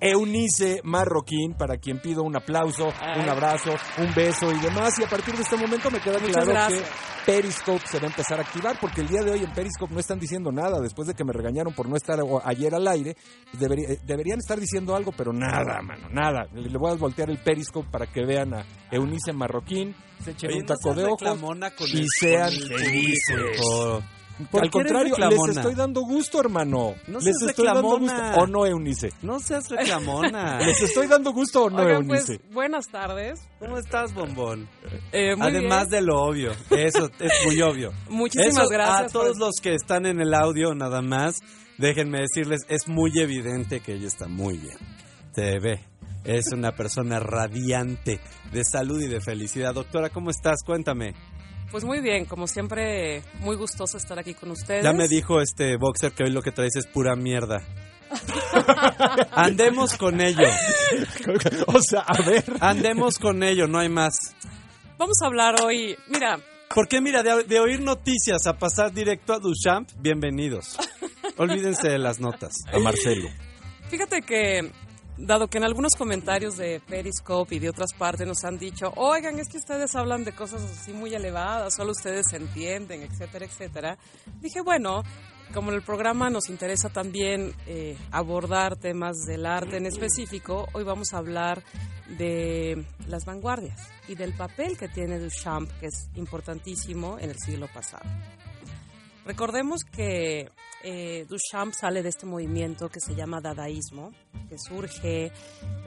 Eunice 0.00 0.80
Marroquín, 0.84 1.54
para 1.54 1.76
quien 1.76 2.00
pido 2.00 2.22
un 2.22 2.36
aplauso, 2.36 2.86
un 3.16 3.28
abrazo, 3.28 3.70
un 3.98 4.12
beso 4.14 4.50
y 4.52 4.58
demás. 4.58 4.98
Y 4.98 5.04
a 5.04 5.08
partir 5.08 5.34
de 5.36 5.42
este 5.42 5.56
momento 5.56 5.90
me 5.90 6.00
queda 6.00 6.18
Muchas 6.18 6.32
claro 6.44 6.50
gracias. 6.50 6.82
que 6.82 7.32
Periscope 7.32 7.86
se 7.86 7.98
va 7.98 8.04
a 8.04 8.10
empezar 8.10 8.38
a 8.40 8.42
activar, 8.42 8.76
porque 8.80 9.00
el 9.02 9.08
día 9.08 9.22
de 9.22 9.30
hoy 9.30 9.44
en 9.44 9.52
Periscope 9.52 9.94
no 9.94 10.00
están 10.00 10.18
diciendo 10.18 10.50
nada. 10.50 10.80
Después 10.80 11.06
de 11.06 11.14
que 11.14 11.24
me 11.24 11.32
regañaron 11.32 11.72
por 11.72 11.88
no 11.88 11.94
estar 11.96 12.18
ayer 12.44 12.74
al 12.74 12.88
aire, 12.88 13.16
debería- 13.52 13.90
eh, 13.90 13.98
deberían 14.04 14.38
estar 14.40 14.58
diciendo 14.58 14.96
algo, 14.96 15.12
pero 15.16 15.32
nada, 15.32 15.80
mano, 15.82 16.08
nada. 16.10 16.46
Le 16.52 16.76
voy 16.78 16.90
a 16.90 16.94
voltear 16.94 17.30
el 17.30 17.38
Periscope 17.38 17.88
para 17.90 18.06
que 18.06 18.24
vean 18.26 18.54
a 18.54 18.64
Eunice 18.90 19.32
Marroquín, 19.32 19.94
se 20.20 20.32
echen 20.32 20.50
un 20.52 20.66
taco 20.66 20.94
de 20.94 21.04
ojos 21.04 21.40
y 21.94 22.06
sean 22.08 22.50
felices. 22.50 23.60
Público. 24.46 24.50
¿Por 24.50 24.62
Al 24.62 24.70
contrario, 24.70 25.16
les 25.16 25.28
reclamona? 25.28 25.52
estoy 25.52 25.74
dando 25.74 26.00
gusto, 26.02 26.40
hermano. 26.40 26.94
No 27.06 27.18
les 27.20 27.36
seas 27.38 27.50
estoy 27.50 27.66
dando 27.66 27.82
gusto. 27.82 28.06
reclamona. 28.14 28.34
¿O 28.42 28.46
no, 28.46 28.66
Eunice? 28.66 29.12
No 29.22 29.40
seas 29.40 29.68
reclamona. 29.68 30.58
¿Les 30.64 30.80
estoy 30.82 31.06
dando 31.06 31.32
gusto 31.32 31.64
o 31.64 31.70
no, 31.70 31.82
Oigan, 31.82 32.06
pues, 32.06 32.28
Eunice? 32.28 32.44
buenas 32.52 32.88
tardes. 32.88 33.40
¿Cómo 33.58 33.78
estás, 33.78 34.12
bombón? 34.14 34.68
Eh, 35.12 35.34
muy 35.36 35.46
Además 35.48 35.88
bien. 35.88 36.00
de 36.00 36.06
lo 36.06 36.22
obvio. 36.22 36.52
Eso 36.70 37.10
es 37.18 37.32
muy 37.46 37.60
obvio. 37.62 37.92
Muchísimas 38.08 38.64
Eso, 38.64 38.68
gracias. 38.68 39.10
A 39.10 39.12
todos 39.12 39.38
por- 39.38 39.38
los 39.38 39.54
que 39.62 39.74
están 39.74 40.06
en 40.06 40.20
el 40.20 40.34
audio, 40.34 40.74
nada 40.74 41.02
más, 41.02 41.36
déjenme 41.78 42.20
decirles, 42.20 42.60
es 42.68 42.88
muy 42.88 43.10
evidente 43.18 43.80
que 43.80 43.94
ella 43.94 44.08
está 44.08 44.28
muy 44.28 44.58
bien. 44.58 44.76
Se 45.34 45.58
ve. 45.58 45.80
Es 46.24 46.52
una 46.52 46.70
persona 46.76 47.18
radiante 47.18 48.20
de 48.52 48.62
salud 48.64 49.00
y 49.02 49.08
de 49.08 49.20
felicidad. 49.20 49.74
Doctora, 49.74 50.08
¿cómo 50.10 50.30
estás? 50.30 50.62
Cuéntame. 50.64 51.14
Pues 51.70 51.84
muy 51.84 52.00
bien, 52.00 52.26
como 52.26 52.46
siempre, 52.46 53.22
muy 53.40 53.56
gustoso 53.56 53.96
estar 53.96 54.18
aquí 54.18 54.34
con 54.34 54.50
ustedes. 54.50 54.84
Ya 54.84 54.92
me 54.92 55.08
dijo 55.08 55.40
este 55.40 55.76
boxer 55.76 56.12
que 56.12 56.24
hoy 56.24 56.30
lo 56.30 56.42
que 56.42 56.52
traes 56.52 56.76
es 56.76 56.86
pura 56.86 57.16
mierda. 57.16 57.62
Andemos 59.32 59.96
con 59.96 60.20
ello. 60.20 60.46
o 61.66 61.80
sea, 61.80 62.00
a 62.00 62.20
ver. 62.22 62.44
Andemos 62.60 63.18
con 63.18 63.42
ello, 63.42 63.66
no 63.66 63.78
hay 63.78 63.88
más. 63.88 64.14
Vamos 64.98 65.16
a 65.22 65.26
hablar 65.26 65.62
hoy, 65.62 65.96
mira, 66.08 66.38
Porque 66.74 67.00
mira, 67.00 67.22
de, 67.22 67.44
de 67.44 67.58
oír 67.60 67.80
noticias 67.80 68.46
a 68.46 68.58
pasar 68.58 68.92
directo 68.92 69.32
a 69.32 69.38
Duchamp, 69.38 69.88
bienvenidos. 69.98 70.76
Olvídense 71.38 71.88
de 71.88 71.98
las 71.98 72.20
notas. 72.20 72.52
A 72.72 72.78
Marcelo. 72.78 73.28
fíjate 73.88 74.20
que, 74.22 74.70
dado 75.16 75.48
que 75.48 75.58
en 75.58 75.64
algunos 75.64 75.94
comentarios 75.94 76.56
de 76.56 76.80
Periscope 76.80 77.54
y 77.54 77.58
de 77.58 77.68
otras 77.68 77.92
partes 77.92 78.26
nos 78.26 78.44
han 78.44 78.58
dicho, 78.58 78.92
oigan, 78.96 79.38
es 79.38 79.48
que 79.48 79.58
ustedes 79.58 79.94
hablan 79.94 80.24
de 80.24 80.32
cosas 80.32 80.62
así 80.62 80.92
muy 80.92 81.14
elevadas, 81.14 81.74
solo 81.74 81.92
ustedes 81.92 82.26
se 82.30 82.36
entienden, 82.36 83.02
etcétera, 83.02 83.44
etcétera, 83.44 83.98
dije, 84.40 84.60
bueno, 84.60 85.02
como 85.52 85.70
en 85.70 85.76
el 85.76 85.82
programa 85.82 86.30
nos 86.30 86.48
interesa 86.48 86.88
también 86.88 87.54
eh, 87.66 87.96
abordar 88.10 88.76
temas 88.76 89.18
del 89.26 89.44
arte 89.44 89.76
en 89.76 89.86
específico, 89.86 90.66
hoy 90.72 90.84
vamos 90.84 91.12
a 91.12 91.18
hablar 91.18 91.62
de 92.08 92.84
las 93.06 93.24
vanguardias 93.24 93.80
y 94.08 94.14
del 94.14 94.32
papel 94.34 94.78
que 94.78 94.88
tiene 94.88 95.18
Duchamp, 95.18 95.70
que 95.78 95.86
es 95.86 96.08
importantísimo 96.16 97.18
en 97.18 97.30
el 97.30 97.38
siglo 97.38 97.68
pasado. 97.72 98.04
Recordemos 99.24 99.84
que 99.84 100.50
eh, 100.82 101.26
Duchamp 101.28 101.74
sale 101.74 102.02
de 102.02 102.08
este 102.08 102.26
movimiento 102.26 102.88
que 102.88 102.98
se 103.00 103.14
llama 103.14 103.40
dadaísmo, 103.40 104.10
que 104.48 104.58
surge, 104.58 105.30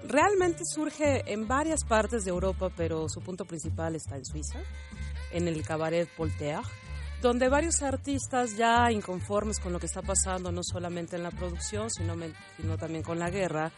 realmente 0.07 0.63
surge 0.63 1.31
en 1.31 1.47
varias 1.47 1.83
partes 1.83 2.23
de 2.23 2.31
Europa, 2.31 2.71
pero 2.75 3.09
su 3.09 3.21
punto 3.21 3.43
principal 3.43 3.95
está 3.95 4.15
en 4.15 4.25
Suiza, 4.25 4.59
en 5.31 5.49
el 5.49 5.65
cabaret 5.65 6.07
Voltaire, 6.17 6.61
donde 7.21 7.49
varios 7.49 7.81
artistas 7.81 8.55
ya 8.55 8.89
inconformes 8.89 9.59
con 9.59 9.73
lo 9.73 9.79
que 9.79 9.87
está 9.87 10.01
pasando, 10.01 10.51
no 10.53 10.61
solamente 10.63 11.17
en 11.17 11.23
la 11.23 11.31
producción, 11.31 11.89
sino, 11.89 12.15
sino 12.55 12.77
también 12.77 13.03
con 13.03 13.19
la 13.19 13.29
guerra, 13.29 13.69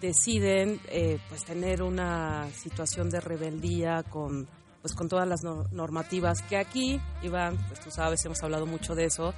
deciden 0.00 0.80
eh, 0.88 1.18
pues 1.28 1.44
tener 1.44 1.82
una 1.82 2.48
situación 2.52 3.10
de 3.10 3.20
rebeldía 3.20 4.04
con 4.04 4.46
pues 4.82 4.94
con 4.94 5.08
todas 5.08 5.28
las 5.28 5.42
no- 5.42 5.64
normativas 5.72 6.42
que 6.42 6.56
aquí, 6.56 7.00
Iván, 7.22 7.56
pues 7.68 7.80
tú 7.80 7.90
sabes, 7.90 8.24
hemos 8.24 8.42
hablado 8.42 8.66
mucho 8.66 8.94
de 8.94 9.04
eso 9.06 9.34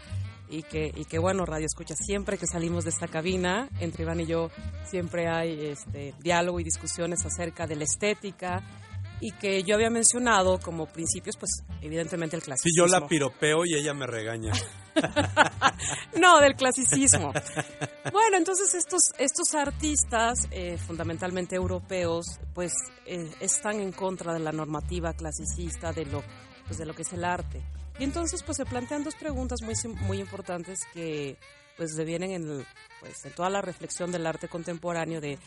y 0.48 0.62
que, 0.62 0.92
y 0.94 1.04
que 1.06 1.18
bueno, 1.18 1.44
Radio 1.46 1.66
Escucha, 1.66 1.94
siempre 1.96 2.36
que 2.38 2.46
salimos 2.46 2.84
de 2.84 2.90
esta 2.90 3.08
cabina, 3.08 3.68
entre 3.80 4.02
Iván 4.04 4.20
y 4.20 4.26
yo, 4.26 4.50
siempre 4.84 5.28
hay 5.28 5.66
este, 5.66 6.14
diálogo 6.20 6.60
y 6.60 6.64
discusiones 6.64 7.24
acerca 7.24 7.66
de 7.66 7.76
la 7.76 7.84
estética 7.84 8.62
y 9.20 9.32
que 9.32 9.62
yo 9.62 9.74
había 9.76 9.88
mencionado 9.90 10.58
como 10.58 10.86
principios, 10.86 11.36
pues 11.38 11.50
evidentemente 11.80 12.36
el 12.36 12.42
Si 12.42 12.46
clasicismo. 12.46 12.86
yo 12.86 12.92
la 13.00 13.06
piropeo 13.06 13.64
y 13.64 13.74
ella 13.74 13.94
me 13.94 14.06
regaña. 14.06 14.52
No, 16.18 16.40
del 16.40 16.54
clasicismo. 16.54 17.32
Bueno, 18.12 18.36
entonces 18.36 18.74
estos, 18.74 19.12
estos 19.18 19.54
artistas, 19.54 20.46
eh, 20.50 20.78
fundamentalmente 20.78 21.56
europeos, 21.56 22.38
pues 22.54 22.72
eh, 23.06 23.30
están 23.40 23.80
en 23.80 23.92
contra 23.92 24.32
de 24.32 24.38
la 24.38 24.52
normativa 24.52 25.12
clasicista 25.14 25.92
de 25.92 26.04
lo, 26.06 26.22
pues, 26.66 26.78
de 26.78 26.86
lo 26.86 26.94
que 26.94 27.02
es 27.02 27.12
el 27.12 27.24
arte. 27.24 27.62
Y 27.98 28.04
entonces 28.04 28.42
pues 28.42 28.56
se 28.56 28.64
plantean 28.64 29.04
dos 29.04 29.14
preguntas 29.16 29.60
muy, 29.62 29.74
muy 30.06 30.20
importantes 30.20 30.80
que 30.92 31.36
pues 31.76 31.94
devienen 31.96 32.30
en, 32.32 32.66
pues, 33.00 33.24
en 33.24 33.32
toda 33.32 33.50
la 33.50 33.62
reflexión 33.62 34.12
del 34.12 34.26
arte 34.26 34.48
contemporáneo 34.48 35.20
de, 35.20 35.38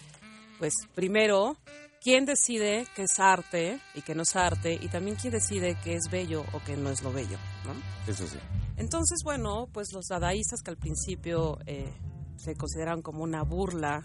pues 0.59 0.73
primero, 0.93 1.57
¿quién 2.05 2.25
decide 2.25 2.85
qué 2.95 3.01
es 3.01 3.19
arte 3.19 3.79
y 3.95 4.03
qué 4.03 4.13
no 4.13 4.21
es 4.21 4.35
arte? 4.35 4.77
Y 4.79 4.89
también 4.89 5.17
quién 5.19 5.33
decide 5.33 5.75
qué 5.83 5.95
es 5.95 6.03
bello 6.11 6.45
o 6.53 6.61
qué 6.63 6.77
no 6.77 6.91
es 6.91 7.01
lo 7.01 7.11
bello, 7.11 7.39
¿no? 7.65 7.73
Eso 8.11 8.27
sí. 8.27 8.37
Entonces, 8.77 9.21
bueno, 9.23 9.67
pues 9.73 9.91
los 9.91 10.05
dadaístas 10.05 10.61
que 10.61 10.69
al 10.69 10.77
principio 10.77 11.57
eh, 11.65 11.91
se 12.37 12.53
consideraban 12.53 13.01
como 13.01 13.23
una 13.23 13.41
burla, 13.41 14.03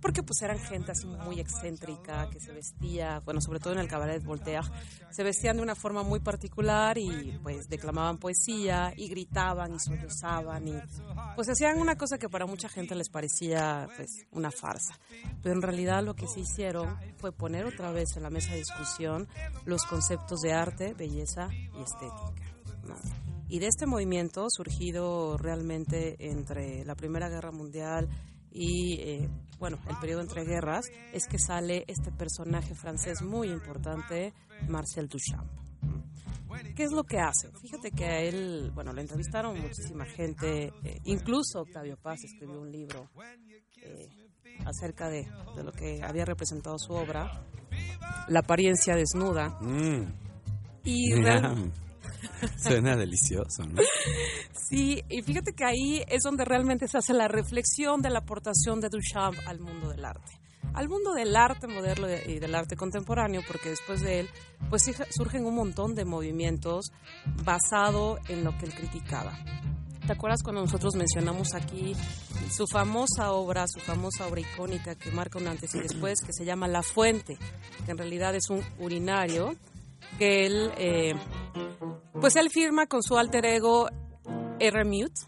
porque 0.00 0.22
pues 0.22 0.40
eran 0.42 0.58
gente 0.58 0.92
así 0.92 1.06
muy 1.06 1.40
excéntrica, 1.40 2.28
que 2.30 2.40
se 2.40 2.52
vestía, 2.52 3.20
bueno, 3.24 3.40
sobre 3.40 3.60
todo 3.60 3.74
en 3.74 3.80
el 3.80 3.88
cabaret 3.88 4.24
Voltaire, 4.24 4.66
se 5.10 5.22
vestían 5.22 5.56
de 5.56 5.62
una 5.62 5.74
forma 5.74 6.02
muy 6.02 6.20
particular 6.20 6.98
y 6.98 7.38
pues 7.42 7.68
declamaban 7.68 8.18
poesía 8.18 8.92
y 8.96 9.08
gritaban 9.08 9.74
y 9.74 9.78
sollozaban 9.78 10.68
y 10.68 10.74
pues 11.36 11.48
hacían 11.48 11.78
una 11.78 11.96
cosa 11.96 12.18
que 12.18 12.28
para 12.28 12.46
mucha 12.46 12.68
gente 12.68 12.94
les 12.94 13.08
parecía 13.08 13.88
pues 13.96 14.26
una 14.30 14.50
farsa. 14.50 14.98
Pero 15.42 15.54
en 15.54 15.62
realidad 15.62 16.02
lo 16.02 16.14
que 16.14 16.26
se 16.26 16.40
hicieron 16.40 16.96
fue 17.18 17.32
poner 17.32 17.64
otra 17.66 17.90
vez 17.90 18.16
en 18.16 18.22
la 18.22 18.30
mesa 18.30 18.52
de 18.52 18.58
discusión 18.58 19.28
los 19.64 19.84
conceptos 19.84 20.40
de 20.40 20.52
arte, 20.52 20.94
belleza 20.94 21.48
y 21.52 21.82
estética. 21.82 22.54
¿no? 22.86 22.96
Y 23.50 23.58
de 23.58 23.66
este 23.66 23.84
movimiento, 23.84 24.46
surgido 24.48 25.36
realmente 25.36 26.30
entre 26.30 26.84
la 26.84 26.94
Primera 26.94 27.28
Guerra 27.28 27.50
Mundial 27.50 28.08
y, 28.52 28.94
eh, 29.00 29.28
bueno, 29.58 29.78
el 29.88 29.96
periodo 29.98 30.22
entre 30.22 30.44
guerras, 30.44 30.86
es 31.12 31.26
que 31.26 31.38
sale 31.38 31.84
este 31.86 32.10
personaje 32.12 32.74
francés 32.74 33.22
muy 33.22 33.48
importante, 33.50 34.32
Marcel 34.68 35.08
Duchamp. 35.08 35.50
¿Qué 36.74 36.82
es 36.82 36.92
lo 36.92 37.04
que 37.04 37.18
hace? 37.18 37.50
Fíjate 37.60 37.90
que 37.90 38.04
a 38.04 38.20
él, 38.20 38.70
bueno, 38.74 38.92
lo 38.92 39.00
entrevistaron 39.00 39.58
muchísima 39.60 40.04
gente, 40.04 40.72
eh, 40.84 41.00
incluso 41.04 41.60
Octavio 41.60 41.96
Paz 41.96 42.24
escribió 42.24 42.60
un 42.60 42.70
libro 42.70 43.08
eh, 43.82 44.08
acerca 44.66 45.08
de, 45.08 45.26
de 45.56 45.62
lo 45.64 45.72
que 45.72 46.02
había 46.02 46.24
representado 46.24 46.76
su 46.78 46.92
obra, 46.92 47.44
La 48.28 48.40
apariencia 48.40 48.94
desnuda. 48.94 49.50
Mm, 49.60 50.12
Y 50.84 51.14
ñam. 51.20 51.70
Suena 52.56 52.96
delicioso, 52.96 53.64
¿no? 53.64 53.82
Sí, 54.68 55.02
y 55.08 55.22
fíjate 55.22 55.52
que 55.52 55.64
ahí 55.64 56.04
es 56.08 56.22
donde 56.22 56.44
realmente 56.44 56.86
se 56.88 56.98
hace 56.98 57.12
la 57.12 57.28
reflexión 57.28 58.02
de 58.02 58.10
la 58.10 58.20
aportación 58.20 58.80
de 58.80 58.88
Duchamp 58.88 59.36
al 59.46 59.60
mundo 59.60 59.88
del 59.88 60.04
arte. 60.04 60.38
Al 60.74 60.88
mundo 60.88 61.14
del 61.14 61.34
arte 61.34 61.66
moderno 61.66 62.06
y 62.26 62.38
del 62.38 62.54
arte 62.54 62.76
contemporáneo, 62.76 63.42
porque 63.46 63.70
después 63.70 64.00
de 64.02 64.20
él, 64.20 64.30
pues 64.68 64.84
surgen 65.10 65.44
un 65.44 65.56
montón 65.56 65.94
de 65.94 66.04
movimientos 66.04 66.92
basado 67.44 68.18
en 68.28 68.44
lo 68.44 68.56
que 68.56 68.66
él 68.66 68.74
criticaba. 68.74 69.36
¿Te 70.06 70.12
acuerdas 70.12 70.42
cuando 70.42 70.62
nosotros 70.62 70.96
mencionamos 70.96 71.54
aquí 71.54 71.94
su 72.50 72.66
famosa 72.66 73.32
obra, 73.32 73.66
su 73.68 73.80
famosa 73.80 74.26
obra 74.26 74.40
icónica 74.40 74.94
que 74.94 75.10
marca 75.12 75.38
un 75.38 75.46
antes 75.46 75.74
y 75.74 75.80
después, 75.80 76.20
que 76.20 76.32
se 76.32 76.44
llama 76.44 76.66
La 76.66 76.82
Fuente, 76.82 77.38
que 77.84 77.90
en 77.90 77.98
realidad 77.98 78.34
es 78.34 78.50
un 78.50 78.60
urinario 78.78 79.54
que 80.18 80.46
él, 80.46 80.72
eh, 80.78 81.14
pues 82.20 82.36
él 82.36 82.50
firma 82.50 82.86
con 82.86 83.02
su 83.02 83.16
alter 83.16 83.46
ego 83.46 83.88
R. 84.58 84.84
Mute 84.84 85.22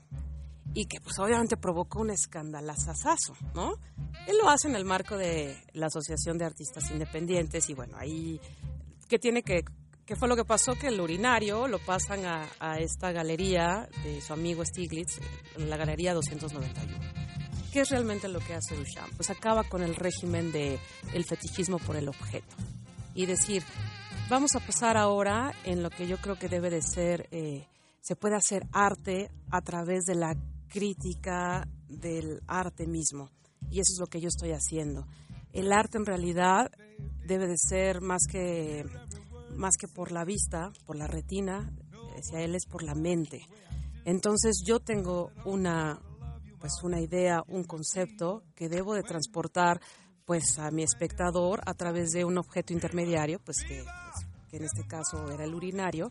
y 0.75 0.87
que 0.87 1.01
pues 1.01 1.19
obviamente 1.19 1.57
provocó 1.57 2.01
un 2.01 2.11
escandalazazazo, 2.11 3.35
¿no? 3.55 3.79
Él 4.27 4.37
lo 4.43 4.51
hace 4.51 4.69
en 4.69 4.77
el 4.77 4.85
marco 4.85 5.17
de 5.17 5.57
la 5.73 5.87
Asociación 5.87 6.37
de 6.37 6.45
Artistas 6.45 6.91
Independientes 6.91 7.69
y 7.71 7.75
bueno, 7.75 7.97
ahí, 7.99 8.39
¿qué 9.09 9.19
tiene 9.19 9.43
que, 9.43 9.65
qué 10.05 10.17
fue 10.17 10.29
lo 10.29 10.37
que 10.37 10.45
pasó? 10.45 10.75
Que 10.75 10.89
el 10.89 11.01
urinario 11.01 11.67
lo 11.67 11.79
pasan 11.79 12.27
a, 12.27 12.79
esta 12.79 13.11
galería 13.11 13.89
de 14.05 14.21
su 14.21 14.35
amigo 14.35 14.63
Stiglitz, 14.65 15.19
la 15.57 15.79
galería 15.79 16.13
291. 16.13 16.99
¿Qué 17.73 17.81
es 17.81 17.89
realmente 17.89 18.29
lo 18.29 18.39
que 18.41 18.55
hace 18.55 18.77
Duchamp? 18.77 19.15
Pues 19.17 19.31
acaba 19.31 19.65
con 19.65 19.83
el 19.83 19.95
régimen 19.95 20.53
de 20.53 20.79
el 21.15 21.25
fetichismo 21.25 21.79
por 21.79 21.97
el 21.97 22.09
objeto 22.09 22.55
y 23.15 23.25
decir, 23.25 23.63
vamos 24.33 24.57
a 24.57 24.61
pasar 24.61 24.97
ahora 24.97 25.53
en 25.63 25.83
lo 25.83 25.91
que 25.91 26.09
yo 26.09 26.17
creo 26.17 26.39
que 26.39 26.49
debe 26.49 26.71
de 26.71 26.81
ser, 26.81 27.29
eh, 27.33 27.67
se 28.01 28.17
puede 28.17 28.35
hacer 28.35 28.67
arte 28.73 29.31
a 29.51 29.61
través 29.61 30.05
de 30.05 30.15
la 30.15 30.35
crítica 30.69 31.69
del 31.87 32.41
arte 32.47 32.87
mismo. 32.87 33.29
Y 33.71 33.81
eso 33.81 33.93
es 33.93 34.01
lo 34.01 34.07
que 34.07 34.23
yo 34.23 34.29
estoy 34.29 34.53
haciendo. 34.53 35.07
El 35.53 35.71
arte 35.71 35.99
en 35.99 36.07
realidad 36.07 36.71
debe 37.27 37.47
de 37.47 37.59
ser 37.59 38.01
más 38.01 38.23
que, 38.27 38.87
más 39.55 39.77
que 39.79 39.87
por 39.87 40.11
la 40.13 40.25
vista, 40.25 40.73
por 40.87 40.97
la 40.97 41.07
retina, 41.07 41.71
él, 42.33 42.55
es 42.55 42.65
por 42.65 42.85
la 42.85 42.95
mente. 42.95 43.43
Entonces 44.07 44.63
yo 44.67 44.81
tengo 44.81 45.31
una, 45.45 46.01
pues 46.59 46.73
una 46.83 47.03
idea, 47.03 47.43
un 47.49 47.65
concepto 47.65 48.45
que 48.55 48.71
debo 48.71 48.95
de 48.95 49.03
transportar 49.03 49.79
pues 50.27 50.59
a 50.59 50.71
mi 50.71 50.83
espectador 50.83 51.61
a 51.67 51.75
través 51.75 52.11
de 52.11 52.25
un 52.25 52.39
objeto 52.39 52.73
intermediario, 52.73 53.39
pues 53.41 53.59
que, 53.67 53.85
pues, 53.85 54.27
que 54.51 54.57
en 54.57 54.65
este 54.65 54.87
caso 54.87 55.31
era 55.31 55.45
el 55.45 55.55
urinario. 55.55 56.11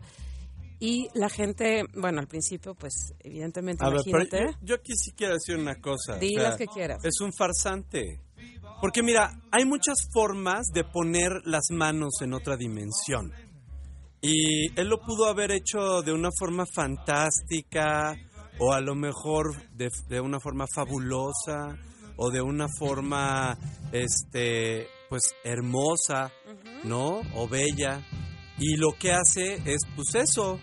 Y 0.80 1.08
la 1.14 1.30
gente, 1.30 1.84
bueno, 1.94 2.20
al 2.20 2.28
principio, 2.28 2.74
pues 2.74 3.14
evidentemente, 3.20 3.86
A 3.86 3.90
ver, 3.90 4.00
pero 4.04 4.24
imagínate, 4.24 4.58
yo, 4.62 4.66
yo 4.66 4.76
aquí 4.76 4.94
sí 4.96 5.12
quiero 5.12 5.34
decir 5.34 5.56
una 5.56 5.76
cosa. 5.80 6.16
o 6.16 6.20
di 6.20 6.34
sea, 6.34 6.44
las 6.44 6.58
que 6.58 6.66
quieras. 6.66 7.04
Es 7.04 7.22
un 7.22 7.32
farsante. 7.32 8.20
Porque 8.82 9.04
mira, 9.04 9.32
hay 9.52 9.66
muchas 9.66 10.08
formas 10.12 10.66
de 10.74 10.84
poner 10.84 11.32
las 11.46 11.66
manos 11.70 12.14
en 12.22 12.34
otra 12.34 12.58
dimensión. 12.58 13.32
Y 14.22 14.72
él 14.80 14.88
lo 14.88 15.02
pudo 15.02 15.26
haber 15.28 15.52
hecho 15.52 16.02
de 16.02 16.14
una 16.14 16.30
forma 16.36 16.66
fantástica, 16.74 18.16
o 18.60 18.74
a 18.74 18.82
lo 18.82 18.96
mejor 18.96 19.70
de, 19.74 19.90
de 20.10 20.20
una 20.20 20.40
forma 20.40 20.66
fabulosa, 20.74 21.78
o 22.18 22.30
de 22.32 22.42
una 22.42 22.68
forma, 22.80 23.58
este, 23.92 24.88
pues 25.10 25.22
hermosa, 25.44 26.32
¿no? 26.84 27.22
O 27.36 27.48
bella. 27.48 28.02
Y 28.58 28.78
lo 28.78 28.94
que 29.00 29.12
hace 29.12 29.56
es, 29.66 29.82
pues 29.96 30.16
eso, 30.16 30.60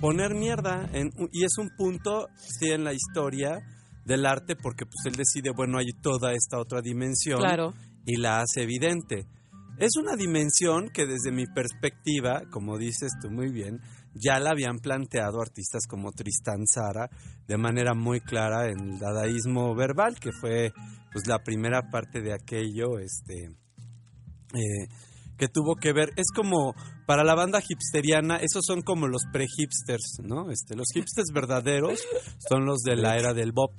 poner 0.00 0.34
mierda. 0.34 0.88
En, 0.92 1.10
y 1.32 1.44
es 1.44 1.56
un 1.58 1.70
punto, 1.76 2.28
sí, 2.36 2.70
en 2.70 2.84
la 2.84 2.92
historia 2.92 3.58
del 4.04 4.26
arte, 4.26 4.56
porque 4.56 4.84
pues 4.86 5.06
él 5.06 5.14
decide, 5.16 5.50
bueno, 5.54 5.78
hay 5.78 5.86
toda 6.02 6.32
esta 6.32 6.58
otra 6.58 6.80
dimensión 6.80 7.38
Claro. 7.38 7.74
y 8.06 8.16
la 8.16 8.40
hace 8.40 8.62
evidente. 8.62 9.26
Es 9.78 9.92
una 9.96 10.14
dimensión 10.16 10.90
que 10.92 11.06
desde 11.06 11.32
mi 11.32 11.46
perspectiva, 11.46 12.42
como 12.50 12.76
dices 12.76 13.12
tú 13.22 13.30
muy 13.30 13.50
bien, 13.50 13.80
ya 14.14 14.38
la 14.38 14.50
habían 14.50 14.78
planteado 14.78 15.40
artistas 15.40 15.86
como 15.88 16.12
Tristán 16.12 16.66
Zara 16.66 17.08
de 17.46 17.56
manera 17.56 17.94
muy 17.94 18.20
clara 18.20 18.66
en 18.66 18.94
el 18.94 18.98
dadaísmo 18.98 19.74
verbal, 19.74 20.18
que 20.18 20.32
fue 20.32 20.72
pues 21.12 21.26
la 21.26 21.42
primera 21.42 21.90
parte 21.90 22.20
de 22.20 22.32
aquello, 22.32 22.98
este 22.98 23.50
eh, 24.54 24.88
que 25.40 25.48
tuvo 25.48 25.76
que 25.76 25.94
ver, 25.94 26.10
es 26.16 26.26
como 26.34 26.74
para 27.06 27.24
la 27.24 27.34
banda 27.34 27.62
hipsteriana, 27.66 28.36
esos 28.36 28.62
son 28.66 28.82
como 28.82 29.08
los 29.08 29.22
pre-hipsters, 29.32 30.20
¿no? 30.22 30.50
Este, 30.50 30.76
los 30.76 30.88
hipsters 30.92 31.32
verdaderos 31.32 32.00
son 32.46 32.66
los 32.66 32.82
de 32.82 32.96
la 32.96 33.16
era 33.16 33.32
del 33.32 33.52
bop, 33.52 33.72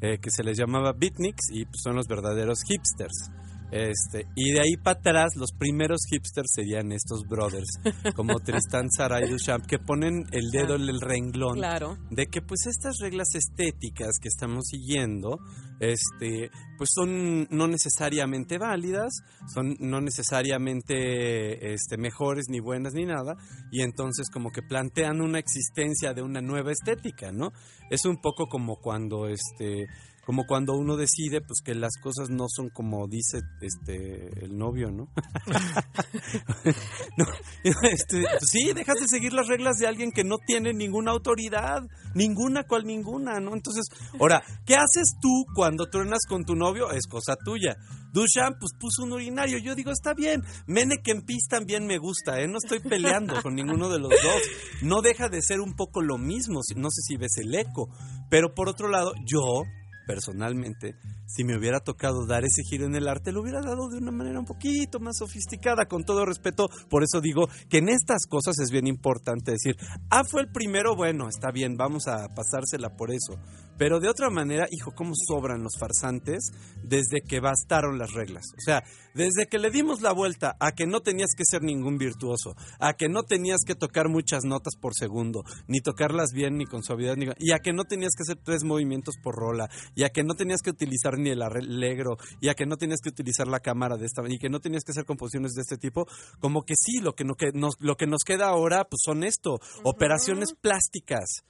eh, 0.00 0.18
que 0.22 0.30
se 0.30 0.44
les 0.44 0.56
llamaba 0.56 0.92
beatniks 0.96 1.50
y 1.50 1.64
pues, 1.64 1.80
son 1.82 1.96
los 1.96 2.06
verdaderos 2.06 2.60
hipsters. 2.62 3.30
Este, 3.70 4.26
y 4.34 4.52
de 4.52 4.60
ahí 4.60 4.76
para 4.82 4.98
atrás, 4.98 5.36
los 5.36 5.52
primeros 5.52 6.00
hipsters 6.10 6.50
serían 6.54 6.90
estos 6.92 7.22
brothers, 7.28 7.68
como 8.16 8.38
Tristan 8.44 8.88
Zara 8.96 9.24
y 9.24 9.28
Duchamp, 9.30 9.66
que 9.66 9.78
ponen 9.78 10.24
el 10.32 10.50
dedo 10.50 10.76
en 10.76 10.88
el 10.88 11.00
renglón 11.00 11.56
Claro. 11.56 11.98
de 12.10 12.26
que 12.26 12.40
pues 12.40 12.66
estas 12.66 12.96
reglas 13.00 13.34
estéticas 13.34 14.18
que 14.20 14.28
estamos 14.28 14.64
siguiendo 14.68 15.38
este 15.80 16.50
pues 16.76 16.90
son 16.92 17.46
no 17.50 17.68
necesariamente 17.68 18.58
válidas 18.58 19.12
son 19.54 19.76
no 19.78 20.00
necesariamente 20.00 21.72
este 21.72 21.96
mejores 21.96 22.46
ni 22.48 22.60
buenas 22.60 22.94
ni 22.94 23.04
nada 23.04 23.34
y 23.70 23.82
entonces 23.82 24.28
como 24.30 24.50
que 24.50 24.62
plantean 24.62 25.20
una 25.20 25.38
existencia 25.38 26.14
de 26.14 26.22
una 26.22 26.40
nueva 26.40 26.72
estética 26.72 27.30
no 27.32 27.52
es 27.90 28.04
un 28.04 28.16
poco 28.20 28.46
como 28.46 28.76
cuando 28.76 29.28
este 29.28 29.86
como 30.28 30.44
cuando 30.44 30.74
uno 30.74 30.98
decide 30.98 31.40
pues 31.40 31.62
que 31.64 31.74
las 31.74 31.96
cosas 31.96 32.28
no 32.28 32.48
son 32.54 32.68
como 32.68 33.08
dice 33.08 33.40
este 33.62 34.44
el 34.44 34.58
novio 34.58 34.90
no 34.90 35.08
no, 37.16 37.24
este, 37.64 38.22
pues 38.38 38.50
sí, 38.50 38.72
dejas 38.74 39.00
de 39.00 39.08
seguir 39.08 39.32
las 39.32 39.48
reglas 39.48 39.76
de 39.78 39.86
alguien 39.86 40.12
que 40.12 40.24
no 40.24 40.36
tiene 40.46 40.72
ninguna 40.72 41.12
autoridad, 41.12 41.82
ninguna 42.14 42.64
cual 42.64 42.84
ninguna, 42.84 43.40
¿no? 43.40 43.54
Entonces, 43.54 43.86
ahora, 44.18 44.42
¿qué 44.66 44.74
haces 44.74 45.16
tú 45.20 45.44
cuando 45.54 45.88
truenas 45.88 46.20
con 46.28 46.44
tu 46.44 46.54
novio? 46.54 46.90
Es 46.90 47.06
cosa 47.06 47.36
tuya. 47.36 47.76
Duchamp, 48.12 48.58
pues 48.58 48.72
puso 48.78 49.02
un 49.04 49.12
urinario. 49.12 49.58
Yo 49.58 49.74
digo, 49.74 49.90
está 49.90 50.14
bien. 50.14 50.42
Mene 50.66 50.96
Kempis 51.02 51.46
también 51.48 51.86
me 51.86 51.98
gusta, 51.98 52.40
¿eh? 52.40 52.48
No 52.48 52.58
estoy 52.58 52.80
peleando 52.80 53.40
con 53.42 53.54
ninguno 53.54 53.90
de 53.90 53.98
los 53.98 54.10
dos. 54.10 54.42
No 54.82 55.02
deja 55.02 55.28
de 55.28 55.42
ser 55.42 55.60
un 55.60 55.74
poco 55.74 56.00
lo 56.00 56.16
mismo. 56.16 56.60
No 56.76 56.90
sé 56.90 57.02
si 57.02 57.16
ves 57.16 57.36
el 57.38 57.54
eco. 57.54 57.90
Pero 58.30 58.54
por 58.54 58.68
otro 58.68 58.88
lado, 58.88 59.12
yo, 59.26 59.64
personalmente, 60.08 60.96
si 61.26 61.44
me 61.44 61.54
hubiera 61.58 61.80
tocado 61.80 62.26
dar 62.26 62.42
ese 62.42 62.62
giro 62.62 62.86
en 62.86 62.94
el 62.94 63.08
arte, 63.08 63.30
lo 63.30 63.42
hubiera 63.42 63.60
dado 63.60 63.90
de 63.90 63.98
una 63.98 64.10
manera 64.10 64.40
un 64.40 64.46
poquito 64.46 65.00
más 65.00 65.18
sofisticada, 65.18 65.84
con 65.84 66.02
todo 66.02 66.24
respeto. 66.24 66.66
Por 66.88 67.02
eso 67.02 67.20
digo 67.20 67.46
que 67.68 67.78
en 67.78 67.90
estas 67.90 68.26
cosas 68.26 68.58
es 68.58 68.70
bien 68.70 68.86
importante 68.86 69.52
decir, 69.52 69.76
ah, 70.08 70.24
fue 70.24 70.40
el 70.40 70.50
primero, 70.50 70.96
bueno, 70.96 71.28
está 71.28 71.50
bien, 71.52 71.76
vamos 71.76 72.08
a 72.08 72.26
pasársela 72.34 72.96
por 72.96 73.10
eso. 73.10 73.38
Pero 73.78 74.00
de 74.00 74.08
otra 74.08 74.28
manera, 74.28 74.66
hijo, 74.70 74.92
cómo 74.94 75.12
sobran 75.14 75.62
los 75.62 75.78
farsantes 75.78 76.50
desde 76.82 77.20
que 77.20 77.40
bastaron 77.40 77.98
las 77.98 78.12
reglas. 78.12 78.44
O 78.56 78.60
sea, 78.60 78.82
desde 79.14 79.46
que 79.46 79.58
le 79.58 79.70
dimos 79.70 80.00
la 80.00 80.12
vuelta 80.12 80.56
a 80.60 80.72
que 80.72 80.86
no 80.86 81.00
tenías 81.00 81.30
que 81.36 81.44
ser 81.44 81.62
ningún 81.62 81.98
virtuoso, 81.98 82.54
a 82.78 82.94
que 82.94 83.08
no 83.08 83.22
tenías 83.22 83.62
que 83.66 83.74
tocar 83.74 84.08
muchas 84.08 84.44
notas 84.44 84.76
por 84.76 84.94
segundo, 84.94 85.44
ni 85.66 85.80
tocarlas 85.80 86.32
bien, 86.32 86.56
ni 86.56 86.66
con 86.66 86.82
suavidad, 86.82 87.16
ni, 87.16 87.26
y 87.38 87.52
a 87.52 87.58
que 87.58 87.72
no 87.72 87.84
tenías 87.84 88.12
que 88.16 88.22
hacer 88.22 88.42
tres 88.44 88.64
movimientos 88.64 89.16
por 89.22 89.34
rola, 89.34 89.68
y 89.94 90.04
a 90.04 90.10
que 90.10 90.24
no 90.24 90.34
tenías 90.34 90.62
que 90.62 90.70
utilizar 90.70 91.18
ni 91.18 91.30
el 91.30 91.42
arreglo, 91.42 92.16
y 92.40 92.48
a 92.48 92.54
que 92.54 92.66
no 92.66 92.76
tenías 92.76 93.00
que 93.00 93.10
utilizar 93.10 93.48
la 93.48 93.60
cámara 93.60 93.96
de 93.96 94.06
esta, 94.06 94.22
y 94.28 94.38
que 94.38 94.48
no 94.48 94.60
tenías 94.60 94.84
que 94.84 94.92
hacer 94.92 95.04
composiciones 95.04 95.52
de 95.52 95.62
este 95.62 95.76
tipo, 95.76 96.06
como 96.40 96.62
que 96.62 96.74
sí, 96.76 97.00
lo 97.00 97.14
que, 97.14 97.24
no, 97.24 97.34
que 97.34 97.50
nos, 97.52 97.74
lo 97.80 97.96
que 97.96 98.06
nos 98.06 98.22
queda 98.24 98.48
ahora, 98.48 98.84
pues 98.84 99.00
son 99.04 99.24
esto, 99.24 99.58
operaciones 99.84 100.54
plásticas. 100.54 101.44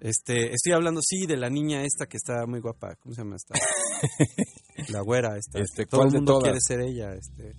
Este, 0.00 0.52
estoy 0.54 0.72
hablando, 0.72 1.00
sí, 1.02 1.26
de 1.26 1.36
la 1.36 1.50
niña 1.50 1.82
esta 1.82 2.06
que 2.06 2.16
está 2.16 2.46
muy 2.46 2.60
guapa. 2.60 2.94
¿Cómo 3.02 3.14
se 3.14 3.22
llama 3.22 3.36
esta? 3.36 3.54
la 4.92 5.00
güera 5.00 5.36
esta. 5.36 5.58
Este, 5.60 5.86
Todo 5.86 6.00
¿cuál 6.00 6.08
el 6.08 6.12
de 6.12 6.18
mundo 6.18 6.32
todas? 6.34 6.44
quiere 6.44 6.58
ser 6.60 6.80
ella. 6.80 7.12
Este, 7.14 7.54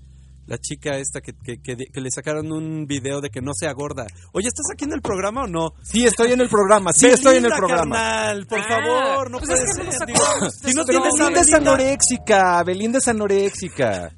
la 0.48 0.58
chica 0.58 0.98
esta 0.98 1.22
que, 1.22 1.34
que, 1.34 1.62
que, 1.62 1.76
que 1.76 2.02
le 2.02 2.10
sacaron 2.10 2.52
un 2.52 2.88
video 2.88 3.22
de 3.22 3.30
que 3.30 3.40
no 3.42 3.52
sea 3.54 3.72
gorda. 3.74 4.08
Oye, 4.34 4.48
¿estás 4.48 4.66
aquí 4.74 4.86
en 4.86 4.94
el 4.94 5.02
programa 5.02 5.44
o 5.44 5.48
no? 5.48 5.74
Sí, 5.84 6.06
estoy 6.06 6.32
en 6.32 6.42
el 6.42 6.50
programa, 6.50 6.92
sí, 6.92 7.06
estoy 7.08 7.38
en 7.38 7.46
el 7.46 7.52
programa. 7.52 7.96
carnal, 7.96 8.48
por 8.48 8.60
Ah, 8.60 8.66
favor, 8.68 9.30
no 9.32 9.38
pues 9.38 9.50
puede 9.52 9.64
es 9.64 9.96
ser. 9.98 10.08
digo, 10.08 10.20
si 10.50 10.74
no 10.74 10.82
eso. 10.82 10.86
tienes 10.86 11.14
Belinda 11.14 11.42
es 11.42 11.52
Belinda, 11.52 11.72
anoréxica, 11.72 12.64
Belinda 12.64 12.98
es 12.98 13.08
anoréxica. 13.08 14.16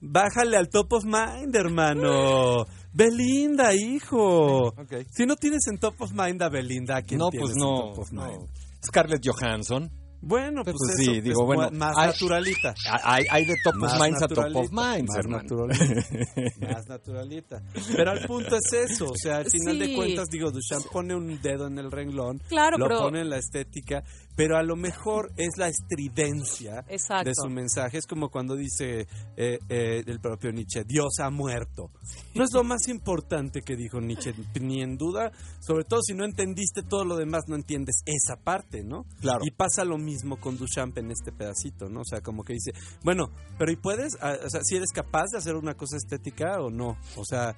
bájale 0.00 0.56
al 0.58 0.68
top 0.68 0.92
of 0.92 1.04
mind, 1.04 1.56
hermano. 1.56 2.66
Belinda, 2.96 3.74
hijo. 3.74 4.74
Si 5.10 5.26
no 5.26 5.36
tienes 5.36 5.66
en 5.70 5.76
top 5.78 6.00
of 6.00 6.12
mind 6.12 6.40
a 6.42 6.48
Belinda, 6.48 6.96
¿a 6.96 7.02
¿quién 7.02 7.18
No, 7.18 7.28
tienes 7.28 7.50
pues 7.50 7.56
en 7.56 7.62
no. 7.62 7.90
top 7.92 7.98
of 7.98 8.12
no. 8.12 8.26
mind? 8.26 8.48
Scarlett 8.84 9.22
Johansson. 9.22 9.90
Bueno, 10.22 10.64
pues, 10.64 10.74
Pues 10.78 10.98
eso, 11.00 11.12
sí, 11.12 11.20
digo, 11.20 11.42
es 11.42 11.46
bueno, 11.46 11.70
más 11.78 11.94
hay- 11.96 12.06
naturalita. 12.08 12.74
Hay, 13.04 13.26
hay 13.30 13.44
de 13.44 13.54
top 13.62 13.74
of 13.74 13.80
Más 13.80 14.00
minds 14.00 14.22
a 14.22 14.28
top 14.28 14.38
of 14.38 14.44
naturalita, 14.46 14.72
minds, 14.96 15.08
más 15.08 15.16
hermano. 15.18 15.42
naturalita, 15.42 16.66
más 16.74 16.88
naturalita. 16.88 17.62
Pero 17.94 18.10
al 18.10 18.26
punto 18.26 18.56
es 18.56 18.72
eso, 18.90 19.04
o 19.10 19.14
sea, 19.14 19.36
al 19.36 19.50
final 19.50 19.78
de 19.78 19.86
Sí. 19.86 19.94
cuentas, 19.94 20.26
digo, 20.28 20.50
Duchamp 20.50 20.86
pone 20.90 21.14
un 21.14 21.40
dedo 21.42 21.66
en 21.66 21.78
el 21.78 21.92
renglón, 21.92 22.40
Claro, 22.48 22.78
lo 22.78 22.86
pero- 22.88 23.00
pone 23.02 23.20
en 23.20 23.28
la 23.30 23.36
estética, 23.36 24.02
pero 24.36 24.56
a 24.56 24.62
lo 24.62 24.76
mejor 24.76 25.32
es 25.36 25.56
la 25.56 25.68
estridencia 25.68 26.84
Exacto. 26.88 27.30
de 27.30 27.34
su 27.34 27.48
mensaje. 27.48 27.98
Es 27.98 28.06
como 28.06 28.28
cuando 28.28 28.54
dice 28.54 29.08
eh, 29.36 29.58
eh, 29.68 30.02
el 30.06 30.20
propio 30.20 30.52
Nietzsche, 30.52 30.84
Dios 30.84 31.18
ha 31.20 31.30
muerto. 31.30 31.90
No 32.34 32.44
es 32.44 32.52
lo 32.52 32.62
más 32.62 32.86
importante 32.88 33.62
que 33.62 33.76
dijo 33.76 34.00
Nietzsche, 34.00 34.34
ni 34.60 34.82
en 34.82 34.96
duda, 34.96 35.32
sobre 35.60 35.84
todo 35.84 36.00
si 36.02 36.14
no 36.14 36.24
entendiste 36.24 36.82
todo 36.82 37.04
lo 37.04 37.16
demás, 37.16 37.44
no 37.48 37.56
entiendes 37.56 38.02
esa 38.04 38.36
parte, 38.36 38.84
¿no? 38.84 39.06
Claro. 39.20 39.40
Y 39.42 39.50
pasa 39.50 39.84
lo 39.84 39.96
mismo 39.96 40.36
con 40.36 40.58
Duchamp 40.58 40.98
en 40.98 41.10
este 41.10 41.32
pedacito, 41.32 41.88
¿no? 41.88 42.00
O 42.00 42.04
sea, 42.04 42.20
como 42.20 42.44
que 42.44 42.52
dice, 42.52 42.72
bueno, 43.02 43.30
pero 43.58 43.72
¿y 43.72 43.76
puedes? 43.76 44.14
O 44.14 44.50
sea, 44.50 44.60
si 44.62 44.76
eres 44.76 44.92
capaz 44.92 45.26
de 45.32 45.38
hacer 45.38 45.56
una 45.56 45.74
cosa 45.74 45.96
estética 45.96 46.60
o 46.60 46.70
no? 46.70 46.98
O 47.16 47.24
sea, 47.24 47.56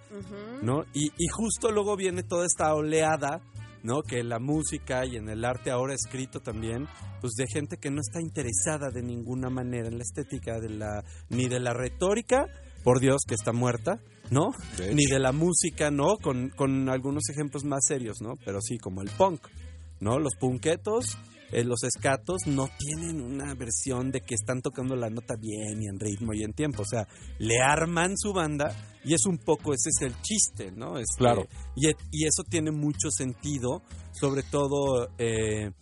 ¿no? 0.63 0.85
Y, 0.95 1.07
y 1.19 1.27
justo 1.29 1.73
luego 1.73 1.97
viene 1.97 2.23
toda 2.23 2.47
esta 2.47 2.73
oleada, 2.75 3.41
¿no? 3.89 4.03
Que 4.03 4.21
en 4.21 4.29
la 4.29 4.39
música 4.39 5.07
y 5.07 5.17
en 5.17 5.31
el 5.31 5.47
arte 5.47 5.71
ahora 5.71 5.95
escrito 5.95 6.41
también, 6.41 6.87
pues 7.23 7.33
de 7.39 7.47
gente 7.47 7.79
que 7.79 7.91
no 7.91 8.01
está 8.01 8.21
interesada 8.21 8.91
de 8.91 9.03
ninguna 9.03 9.49
manera 9.49 9.89
en 9.89 9.97
la 9.97 10.03
estética 10.03 10.61
de 10.61 10.69
la 10.69 11.03
ni 11.31 11.49
de 11.49 11.59
la 11.59 11.73
retórica, 11.73 12.45
por 12.85 13.01
Dios 13.01 13.23
que 13.27 13.35
está 13.35 13.53
muerta, 13.53 13.99
¿no? 14.31 14.51
De. 14.77 14.95
Ni 14.95 15.07
de 15.07 15.19
la 15.19 15.33
música, 15.33 15.91
¿no? 15.91 16.19
Con, 16.23 16.51
con 16.51 16.91
algunos 16.91 17.31
ejemplos 17.31 17.65
más 17.65 17.87
serios, 17.87 18.19
¿no? 18.21 18.35
Pero 18.45 18.61
sí, 18.61 18.77
como 18.77 19.01
el 19.01 19.09
punk, 19.09 19.41
¿no? 20.01 20.19
Los 20.19 20.35
punquetos, 20.39 21.17
eh, 21.53 21.65
los 21.65 21.83
escatos 21.83 22.43
no 22.47 22.69
tienen 22.79 23.21
una 23.21 23.55
versión 23.55 24.11
de 24.11 24.21
que 24.21 24.35
están 24.35 24.61
tocando 24.61 24.97
la 24.97 25.11
nota 25.11 25.35
bien 25.37 25.83
y 25.83 25.87
en 25.87 25.99
ritmo 25.99 26.35
y 26.35 26.43
en 26.43 26.53
tiempo. 26.53 26.83
O 26.83 26.87
sea, 26.87 27.07
le 27.39 27.61
arman 27.61 28.17
su 28.17 28.33
banda 28.33 28.75
y 29.05 29.15
es 29.15 29.25
un 29.27 29.39
poco, 29.39 29.73
ese 29.73 29.91
es 29.91 30.03
el 30.03 30.21
chiste, 30.23 30.73
¿no? 30.73 30.99
Este, 30.99 31.19
Claro. 31.19 31.47
Y, 31.75 31.89
y 32.11 32.27
eso 32.27 32.43
tiene 32.49 32.71
mucho 32.71 33.11
sentido, 33.11 33.83
sobre 34.13 34.43
todo 34.43 35.09
eh, 35.19 35.73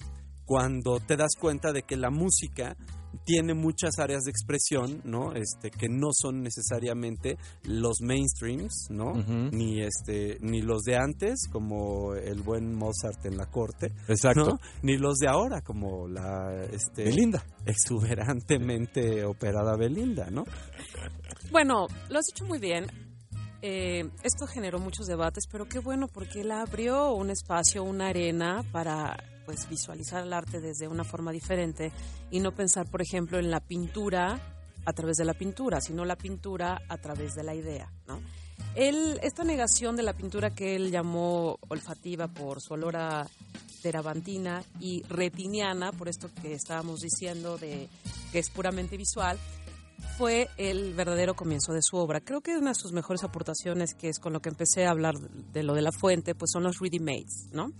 cuando 0.45 1.01
te 1.01 1.17
das 1.17 1.33
cuenta 1.39 1.73
de 1.73 1.83
que 1.83 1.97
la 1.97 2.11
música 2.11 2.77
tiene 3.25 3.55
muchas 3.55 3.99
áreas 3.99 4.23
de 4.25 4.31
expresión, 4.31 5.01
¿no? 5.05 5.33
Este, 5.35 5.71
que 5.71 5.89
no 5.89 6.09
son 6.13 6.43
necesariamente 6.43 7.37
los 7.65 8.01
mainstreams, 8.01 8.89
¿no? 8.91 9.13
Ni 9.53 9.83
este, 9.83 10.39
ni 10.41 10.63
los 10.63 10.83
de 10.83 10.97
antes, 10.97 11.49
como 11.51 12.15
el 12.15 12.43
buen 12.43 12.75
Mozart 12.75 13.25
en 13.25 13.37
la 13.37 13.47
corte, 13.47 13.93
Exacto. 14.09 14.45
¿no? 14.45 14.59
Ni 14.83 14.97
los 14.97 15.19
de 15.19 15.29
ahora, 15.29 15.61
como 15.63 16.09
la 16.09 16.65
este 16.73 17.05
Belinda. 17.05 17.45
exuberantemente 17.65 19.25
operada 19.25 19.77
Belinda, 19.77 20.31
¿no? 20.31 20.45
Bueno, 21.51 21.87
lo 22.09 22.19
has 22.19 22.27
dicho 22.27 22.45
muy 22.45 22.59
bien. 22.59 22.87
Eh, 23.63 24.09
esto 24.23 24.47
generó 24.47 24.79
muchos 24.79 25.07
debates, 25.07 25.45
pero 25.51 25.67
qué 25.67 25.79
bueno 25.79 26.09
porque 26.09 26.43
él 26.43 26.53
abrió 26.53 27.13
un 27.15 27.31
espacio, 27.31 27.83
una 27.83 28.09
arena 28.09 28.63
para 28.71 29.17
pues 29.47 29.69
visualizar 29.69 30.25
el 30.25 30.33
arte 30.33 30.61
desde 30.61 30.89
una 30.89 31.05
forma 31.05 31.33
diferente 31.33 31.93
y 32.31 32.41
no 32.41 32.53
pensar, 32.53 32.91
por 32.91 33.01
ejemplo, 33.01 33.39
en 33.39 33.51
la 33.51 33.61
pintura 33.61 34.39
a 34.85 34.93
través 34.93 35.17
de 35.17 35.25
la 35.25 35.35
pintura, 35.35 35.81
sino 35.81 36.05
la 36.05 36.17
pintura 36.17 36.83
a 36.89 36.99
través 36.99 37.35
de 37.35 37.45
la 37.45 37.55
idea, 37.55 37.91
¿no? 38.07 38.21
Él, 38.75 39.19
esta 39.23 39.43
negación 39.43 39.97
de 39.97 40.03
la 40.03 40.13
pintura 40.13 40.55
que 40.55 40.77
él 40.77 40.91
llamó 40.91 41.59
olfativa 41.69 42.29
por 42.29 42.61
su 42.61 42.75
olor 42.75 42.97
a 42.97 43.27
terabantina 43.83 44.63
y 44.81 45.03
retiniana, 45.05 45.93
por 45.93 46.09
esto 46.09 46.29
que 46.43 46.53
estábamos 46.53 47.01
diciendo 47.01 47.57
de 47.57 47.89
que 48.33 48.39
es 48.39 48.51
puramente 48.51 48.97
visual, 48.97 49.39
fue 50.19 50.49
el 50.57 50.95
verdadero 50.95 51.35
comienzo 51.35 51.73
de 51.73 51.83
su 51.83 51.97
obra. 51.97 52.21
Creo 52.21 52.41
que 52.41 52.57
una 52.57 52.71
de 52.71 52.75
sus 52.75 52.93
mejores 52.93 53.25
aportaciones, 53.25 53.95
que 53.95 54.09
es 54.09 54.19
con 54.19 54.33
lo 54.33 54.41
que 54.41 54.49
empecé 54.49 54.87
a 54.87 54.91
hablar 54.91 55.19
de 55.19 55.63
lo 55.63 55.75
de 55.75 55.83
la 55.83 55.93
fuente, 55.93 56.35
pues 56.35 56.51
son 56.51 56.63
los 56.63 56.79
ready 56.79 56.99
mates, 56.99 57.49
¿no? 57.53 57.73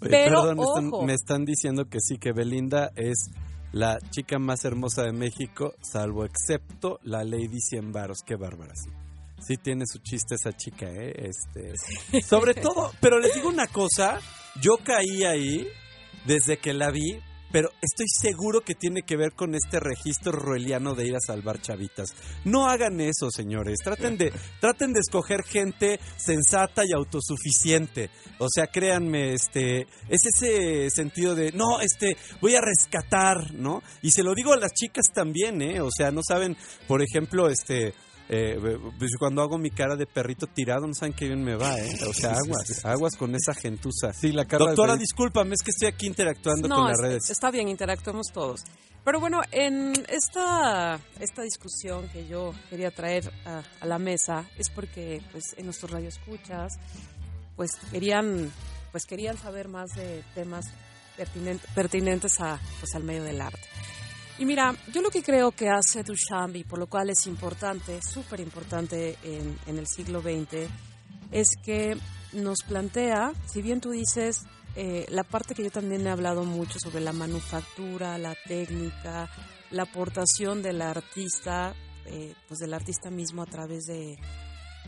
Pero, 0.00 0.42
perdón, 0.42 0.56
me 0.56 0.64
están, 0.64 0.86
ojo. 0.88 1.02
me 1.04 1.14
están 1.14 1.44
diciendo 1.44 1.84
que 1.88 1.98
sí, 2.00 2.16
que 2.18 2.32
Belinda 2.32 2.90
es 2.96 3.30
la 3.72 3.98
chica 4.10 4.38
más 4.38 4.64
hermosa 4.64 5.02
de 5.02 5.12
México, 5.12 5.74
salvo 5.80 6.24
excepto 6.24 6.98
la 7.02 7.24
Lady 7.24 7.60
Cien 7.60 7.92
Varos. 7.92 8.22
Qué 8.24 8.36
bárbara, 8.36 8.74
sí. 8.74 8.90
Sí 9.46 9.56
tiene 9.56 9.84
su 9.86 9.98
chiste 9.98 10.34
esa 10.34 10.52
chica, 10.52 10.86
¿eh? 10.86 11.14
Este, 11.16 11.72
sobre 12.26 12.54
todo, 12.54 12.92
pero 13.00 13.18
les 13.18 13.34
digo 13.34 13.48
una 13.48 13.66
cosa, 13.66 14.20
yo 14.60 14.76
caí 14.82 15.24
ahí 15.24 15.66
desde 16.26 16.58
que 16.58 16.74
la 16.74 16.90
vi, 16.90 17.20
pero 17.52 17.70
estoy 17.80 18.06
seguro 18.08 18.60
que 18.60 18.74
tiene 18.74 19.02
que 19.02 19.16
ver 19.16 19.32
con 19.32 19.54
este 19.54 19.80
registro 19.80 20.32
roeliano 20.32 20.94
de 20.94 21.06
ir 21.06 21.16
a 21.16 21.20
salvar 21.20 21.60
chavitas. 21.60 22.14
No 22.44 22.68
hagan 22.68 23.00
eso, 23.00 23.30
señores. 23.30 23.78
Traten 23.82 24.16
de, 24.16 24.32
traten 24.60 24.92
de 24.92 25.00
escoger 25.00 25.42
gente 25.42 26.00
sensata 26.16 26.82
y 26.86 26.92
autosuficiente. 26.92 28.10
O 28.38 28.48
sea, 28.48 28.66
créanme, 28.66 29.34
este, 29.34 29.86
es 30.08 30.22
ese 30.34 30.90
sentido 30.90 31.34
de, 31.34 31.52
no, 31.52 31.80
este, 31.80 32.16
voy 32.40 32.54
a 32.54 32.60
rescatar, 32.60 33.54
¿no? 33.54 33.82
Y 34.02 34.10
se 34.10 34.22
lo 34.22 34.34
digo 34.34 34.52
a 34.52 34.56
las 34.56 34.72
chicas 34.72 35.06
también, 35.12 35.62
¿eh? 35.62 35.80
O 35.80 35.90
sea, 35.90 36.10
no 36.10 36.20
saben, 36.26 36.56
por 36.86 37.02
ejemplo, 37.02 37.48
este, 37.48 37.94
eh, 38.32 38.78
pues 38.98 39.10
cuando 39.18 39.42
hago 39.42 39.58
mi 39.58 39.70
cara 39.70 39.96
de 39.96 40.06
perrito 40.06 40.46
tirado, 40.46 40.86
no 40.86 40.94
saben 40.94 41.12
qué 41.14 41.26
bien 41.26 41.42
me 41.42 41.56
va, 41.56 41.76
¿eh? 41.78 41.98
O 42.08 42.12
sea, 42.14 42.30
aguas, 42.32 42.84
aguas 42.84 43.16
con 43.16 43.34
esa 43.34 43.52
gentuza. 43.54 44.12
Sí, 44.12 44.30
la 44.32 44.44
cara 44.44 44.66
Doctora, 44.66 44.92
de- 44.94 45.00
discúlpame, 45.00 45.54
es 45.54 45.62
que 45.64 45.70
estoy 45.72 45.88
aquí 45.88 46.06
interactuando 46.06 46.68
No, 46.68 46.76
con 46.76 46.84
las 46.88 46.98
es- 46.98 47.02
redes. 47.02 47.30
está 47.30 47.50
bien, 47.50 47.68
interactuemos 47.68 48.28
todos. 48.32 48.60
Pero 49.04 49.18
bueno, 49.18 49.40
en 49.50 49.92
esta, 50.08 51.00
esta 51.18 51.42
discusión 51.42 52.08
que 52.10 52.26
yo 52.28 52.52
quería 52.68 52.90
traer 52.90 53.32
a, 53.46 53.62
a 53.80 53.86
la 53.86 53.98
mesa 53.98 54.44
es 54.58 54.68
porque 54.70 55.22
pues 55.32 55.54
en 55.56 55.64
nuestros 55.64 55.90
radioescuchas 55.90 56.74
pues 57.56 57.70
querían 57.90 58.52
pues 58.92 59.04
querían 59.06 59.38
saber 59.38 59.68
más 59.68 59.90
de 59.96 60.22
temas 60.34 60.66
pertinent- 61.16 61.60
pertinentes 61.74 62.40
a, 62.40 62.60
pues, 62.80 62.94
al 62.94 63.04
medio 63.04 63.22
del 63.22 63.40
arte. 63.40 63.60
Y 64.40 64.46
mira, 64.46 64.74
yo 64.90 65.02
lo 65.02 65.10
que 65.10 65.22
creo 65.22 65.52
que 65.52 65.68
hace 65.68 66.02
Duchamp 66.02 66.56
y 66.56 66.64
por 66.64 66.78
lo 66.78 66.86
cual 66.86 67.10
es 67.10 67.26
importante, 67.26 68.00
súper 68.00 68.40
importante 68.40 69.18
en, 69.22 69.58
en 69.66 69.76
el 69.78 69.86
siglo 69.86 70.22
XX, 70.22 70.66
es 71.30 71.48
que 71.62 71.94
nos 72.32 72.62
plantea, 72.66 73.34
si 73.44 73.60
bien 73.60 73.82
tú 73.82 73.90
dices, 73.90 74.46
eh, 74.76 75.04
la 75.10 75.24
parte 75.24 75.54
que 75.54 75.62
yo 75.62 75.70
también 75.70 76.06
he 76.06 76.10
hablado 76.10 76.44
mucho 76.44 76.78
sobre 76.78 77.00
la 77.02 77.12
manufactura, 77.12 78.16
la 78.16 78.34
técnica, 78.34 79.28
la 79.70 79.82
aportación 79.82 80.62
del 80.62 80.80
artista, 80.80 81.74
eh, 82.06 82.34
pues 82.48 82.60
del 82.60 82.72
artista 82.72 83.10
mismo 83.10 83.42
a 83.42 83.46
través 83.46 83.84
de 83.84 84.16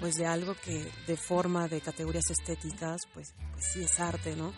pues 0.00 0.14
de 0.14 0.24
algo 0.24 0.54
que 0.64 0.90
de 1.06 1.16
forma 1.18 1.68
de 1.68 1.82
categorías 1.82 2.30
estéticas 2.30 3.02
pues, 3.12 3.34
pues 3.52 3.64
sí 3.70 3.84
es 3.84 4.00
arte 4.00 4.34
no 4.34 4.54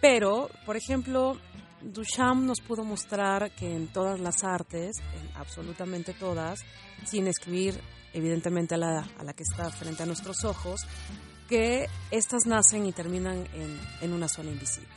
pero 0.00 0.50
por 0.66 0.76
ejemplo 0.76 1.38
Duchamp 1.82 2.44
nos 2.44 2.60
pudo 2.60 2.84
mostrar 2.84 3.50
que 3.52 3.74
en 3.74 3.88
todas 3.88 4.20
las 4.20 4.44
artes 4.44 4.96
en 5.14 5.36
absolutamente 5.36 6.12
todas 6.12 6.60
sin 7.04 7.26
excluir 7.26 7.80
evidentemente 8.12 8.74
a 8.74 8.78
la, 8.78 8.98
a 9.18 9.32
que 9.32 9.42
está 9.42 9.70
frente 9.70 10.02
a 10.02 10.06
nuestros 10.06 10.44
ojos 10.44 10.80
que 11.48 11.86
estas 12.10 12.46
nacen 12.46 12.86
y 12.86 12.92
terminan 12.92 13.46
en, 13.54 13.80
en 14.02 14.12
una 14.12 14.28
zona 14.28 14.50
invisible. 14.50 14.88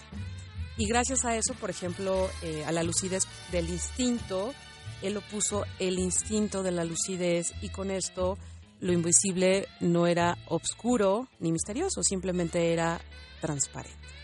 Y 0.77 0.87
gracias 0.87 1.25
a 1.25 1.35
eso, 1.35 1.53
por 1.53 1.69
ejemplo, 1.69 2.29
eh, 2.41 2.65
a 2.65 2.71
la 2.71 2.83
lucidez 2.83 3.23
del 3.51 3.69
instinto, 3.69 4.53
él 5.01 5.13
lo 5.13 5.21
puso 5.21 5.65
el 5.79 5.99
instinto 5.99 6.63
de 6.63 6.71
la 6.71 6.83
lucidez 6.83 7.53
y 7.61 7.69
con 7.69 7.91
esto 7.91 8.37
lo 8.79 8.91
invisible 8.91 9.67
no 9.79 10.07
era 10.07 10.37
obscuro 10.47 11.27
ni 11.39 11.51
misterioso, 11.51 12.01
simplemente 12.03 12.73
era 12.73 12.99
transparente. 13.39 14.20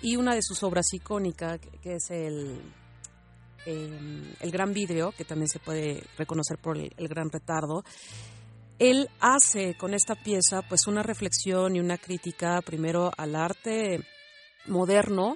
Y 0.00 0.16
una 0.16 0.34
de 0.34 0.42
sus 0.42 0.62
obras 0.62 0.86
icónicas, 0.92 1.60
que, 1.82 1.94
es 1.94 2.10
el, 2.10 2.60
eh, 3.66 4.34
el 4.40 4.50
Gran 4.50 4.72
Vidrio, 4.72 5.12
que 5.12 5.24
también 5.24 5.48
se 5.48 5.58
puede 5.58 6.04
reconocer 6.16 6.58
por 6.58 6.76
el, 6.76 7.08
Gran 7.08 7.30
Retardo, 7.30 7.84
él 8.78 9.08
hace 9.18 9.74
con 9.74 9.92
esta 9.92 10.14
pieza 10.14 10.62
pues 10.62 10.86
una 10.86 11.02
reflexión 11.02 11.74
y 11.74 11.80
una 11.80 11.98
crítica 11.98 12.62
primero 12.62 13.10
al 13.16 13.34
arte 13.34 14.04
moderno, 14.66 15.34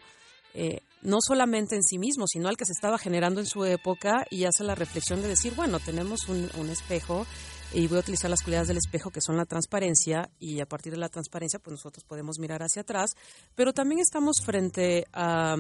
eh, 0.55 0.81
no 1.03 1.19
solamente 1.21 1.75
en 1.75 1.83
sí 1.83 1.99
mismo, 1.99 2.27
sino 2.29 2.49
al 2.49 2.57
que 2.57 2.65
se 2.65 2.73
estaba 2.73 2.99
generando 2.99 3.41
en 3.41 3.47
su 3.47 3.65
época 3.65 4.25
y 4.31 4.45
hace 4.45 4.63
la 4.63 4.77
reflexión 4.77 5.21
de 5.23 5.29
decir, 5.29 5.55
bueno, 5.57 5.81
tenemos 5.81 6.29
un 6.29 6.71
espejo 6.71 7.27
y 7.75 7.87
voy 7.87 7.99
a 7.99 8.01
utilizar 8.01 8.31
las 8.31 8.43
cualidades 8.43 8.69
del 8.69 8.77
espejo 8.77 9.11
que 9.11 9.21
son 9.21 9.37
la 9.37 9.47
transparencia 9.47 10.31
y 10.39 10.61
a 10.61 10.67
partir 10.67 10.93
de 10.93 10.99
la 10.99 11.09
transparencia 11.09 11.59
pues 11.59 11.73
nosotros 11.73 12.05
podemos 12.05 12.39
mirar 12.39 12.63
hacia 12.63 12.83
atrás, 12.83 13.13
pero 13.55 13.73
también 13.73 14.01
estamos 14.01 14.37
frente 14.45 15.07
a 15.13 15.57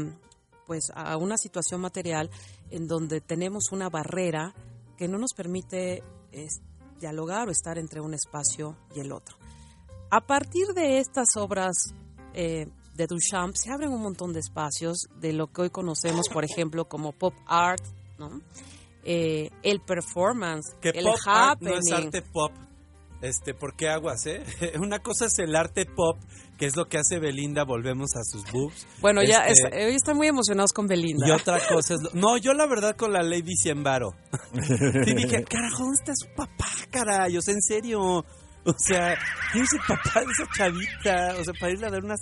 pues 0.66 0.92
a 0.94 1.16
una 1.16 1.36
situación 1.36 1.80
material 1.80 2.30
en 2.70 2.86
donde 2.86 3.20
tenemos 3.20 3.72
una 3.72 3.88
barrera 3.90 4.54
que 4.96 5.08
no 5.08 5.18
nos 5.18 5.32
permite 5.34 6.02
es, 6.30 6.60
dialogar 7.00 7.48
o 7.48 7.50
estar 7.50 7.78
entre 7.78 8.00
un 8.00 8.14
espacio 8.14 8.76
y 8.94 9.00
el 9.00 9.12
otro. 9.12 9.36
a 10.10 10.20
partir 10.20 10.68
de 10.74 10.98
estas 10.98 11.36
obras 11.36 11.94
eh, 12.34 12.66
de 12.94 13.06
Duchamp 13.06 13.54
se 13.56 13.70
abren 13.70 13.90
un 13.90 14.02
montón 14.02 14.32
de 14.32 14.40
espacios 14.40 15.06
de 15.20 15.32
lo 15.32 15.46
que 15.46 15.62
hoy 15.62 15.70
conocemos, 15.70 16.28
por 16.28 16.44
ejemplo, 16.44 16.86
como 16.86 17.12
pop 17.12 17.34
art, 17.46 17.82
¿no? 18.18 18.40
Eh, 19.04 19.50
el 19.62 19.80
performance, 19.80 20.74
Que 20.80 20.90
el 20.90 21.04
pop 21.04 21.16
art 21.26 21.60
no 21.60 21.70
happening. 21.70 21.78
es 21.78 21.92
arte 21.92 22.22
pop. 22.22 22.52
Este, 23.20 23.54
¿por 23.54 23.76
qué 23.76 23.88
aguas, 23.88 24.26
eh? 24.26 24.42
Una 24.80 24.98
cosa 24.98 25.26
es 25.26 25.38
el 25.38 25.54
arte 25.54 25.86
pop, 25.86 26.18
que 26.58 26.66
es 26.66 26.74
lo 26.76 26.86
que 26.86 26.98
hace 26.98 27.20
Belinda, 27.20 27.62
volvemos 27.64 28.10
a 28.16 28.22
sus 28.24 28.42
boobs. 28.50 28.84
Bueno, 29.00 29.22
ya 29.22 29.46
Este, 29.46 29.68
está- 29.68 29.76
hoy 29.76 29.94
están 29.94 30.16
muy 30.16 30.26
emocionados 30.26 30.72
con 30.72 30.88
Belinda. 30.88 31.26
Y 31.28 31.30
otra 31.30 31.60
cosa 31.68 31.94
es... 31.94 32.00
lo- 32.02 32.10
No, 32.20 32.36
yo 32.36 32.52
la 32.52 32.66
verdad 32.66 32.96
con 32.96 33.12
la 33.12 33.22
Lady 33.22 33.54
Ciembaro. 33.56 34.10
Sí 35.04 35.14
dije, 35.14 35.44
carajo, 35.44 35.84
¿dónde 35.84 35.98
está 36.00 36.12
su 36.16 36.26
papá, 36.34 36.66
caray? 36.90 37.36
O 37.36 37.42
sea, 37.42 37.54
en 37.54 37.62
serio. 37.62 38.00
O 38.64 38.74
sea, 38.78 39.16
¿quién 39.52 39.64
es 39.64 39.72
el 39.72 39.80
papá 39.86 40.20
de 40.20 40.26
esa 40.26 40.48
chavita? 40.56 41.40
O 41.40 41.44
sea, 41.44 41.54
para 41.60 41.72
irle 41.72 41.86
a 41.86 41.90
dar 41.90 42.04
unas... 42.04 42.20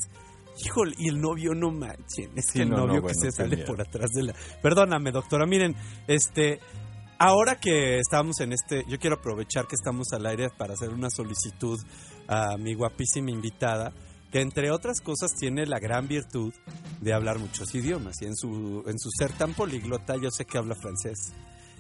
Híjole, 0.65 0.95
y 0.99 1.09
el 1.09 1.21
novio, 1.21 1.55
no 1.55 1.71
manchen. 1.71 2.31
Es 2.37 2.47
Sí, 2.47 2.53
que 2.59 2.63
el 2.63 2.71
no, 2.71 2.77
no, 2.79 2.87
novio 2.87 3.03
bueno, 3.03 3.19
que 3.21 3.31
se 3.31 3.33
sale 3.33 3.59
por 3.65 3.81
atrás 3.81 4.11
de 4.11 4.25
la... 4.25 4.35
Perdóname, 4.63 5.11
doctora. 5.13 5.47
Miren, 5.47 5.75
este... 6.07 6.61
Ahora 7.19 7.57
que 7.61 7.99
estamos 7.99 8.41
en 8.41 8.53
este... 8.53 8.85
Yo 8.89 8.99
quiero 8.99 9.17
aprovechar 9.17 9.67
que 9.67 9.75
estamos 9.75 10.09
al 10.13 10.25
aire 10.27 10.49
para 10.57 10.73
hacer 10.75 10.89
una 10.91 11.11
solicitud 11.11 11.79
a 12.29 12.57
mi 12.57 12.75
guapísima 12.75 13.31
invitada, 13.31 13.93
que 14.33 14.41
entre 14.41 14.71
otras 14.71 15.01
cosas 15.03 15.31
tiene 15.39 15.67
la 15.67 15.79
gran 15.79 16.09
virtud 16.09 16.55
de 17.01 17.13
hablar 17.13 17.39
muchos 17.39 17.75
idiomas. 17.75 18.23
Y 18.23 18.27
en 18.27 18.37
su, 18.37 18.83
en 18.87 18.99
su 18.99 19.11
ser 19.19 19.33
tan 19.33 19.53
políglota, 19.55 20.15
yo 20.17 20.31
sé 20.31 20.45
que 20.47 20.57
habla 20.59 20.75
francés. 20.77 21.33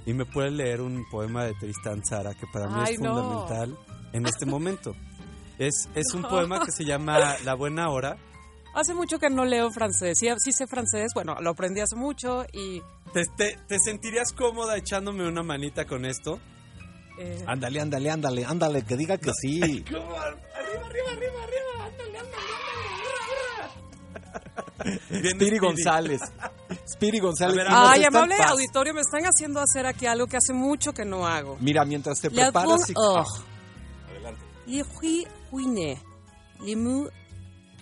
Y 0.05 0.13
me 0.15 0.25
puede 0.27 0.51
leer 0.51 0.81
un 0.81 1.05
poema 1.11 1.45
de 1.45 1.55
Tristan 1.55 2.03
Tzara, 2.03 2.35
que 2.35 2.47
para 2.53 2.67
mí 2.69 2.75
Ay, 2.87 2.95
es 2.95 3.01
no. 3.01 3.15
fundamental 3.15 3.79
en 4.13 4.27
este 4.27 4.45
momento. 4.47 4.95
Es, 5.59 5.89
es 5.95 6.13
un 6.15 6.21
No. 6.23 6.29
poema 6.29 6.65
que 6.65 6.73
se 6.73 6.85
llama 6.85 7.37
La 7.45 7.55
Buena 7.55 7.89
Hora. 7.91 8.17
Hace 8.75 8.95
mucho 8.95 9.19
que 9.19 9.29
no 9.31 9.45
leo 9.45 9.71
francés. 9.71 10.19
Sí, 10.19 10.29
sí 10.39 10.53
sé 10.53 10.67
francés, 10.67 11.13
bueno, 11.15 11.37
lo 11.41 11.51
aprendí 11.51 11.81
hace 11.81 11.97
mucho 11.97 12.45
y... 12.53 12.81
¿Te, 13.13 13.25
te, 13.37 13.59
te 13.67 13.79
sentirías 13.81 14.33
cómoda 14.33 14.77
echándome 14.77 15.27
una 15.27 15.43
manita 15.43 15.87
con 15.87 16.05
esto? 16.05 16.39
eh, 17.19 17.43
Ándale, 17.47 17.81
ándale, 17.81 18.11
ándale, 18.11 18.45
ándale, 18.45 18.85
que 18.85 18.97
diga 18.97 19.19
que 19.19 19.33
sí. 19.41 19.61
Arriba, 19.91 20.87
arriba, 20.87 20.87
arriba, 20.87 21.43
arriba, 21.43 21.87
ándale, 21.87 22.19
ándale, 22.19 22.41
Spiri 25.35 25.59
González. 25.59 26.21
Spiri 26.87 27.19
González. 27.19 27.57
Ver, 27.57 27.67
Ay, 27.71 28.05
amable 28.05 28.37
paz. 28.39 28.51
auditorio, 28.53 28.95
me 28.95 29.01
están 29.01 29.25
haciendo 29.25 29.61
hacer 29.61 29.87
aquí 29.87 30.07
algo 30.07 30.27
que 30.27 30.37
hace 30.37 30.53
mucho 30.53 30.93
que 30.93 31.05
no 31.05 31.27
hago. 31.27 31.57
Mira, 31.61 31.85
mientras 31.85 32.21
te 32.21 32.31
Le 32.31 32.43
preparas... 32.45 32.89
y- 32.89 32.93
bon 32.95 33.19
or. 33.19 33.27
Adelante. 34.09 34.41
Les 36.61 36.77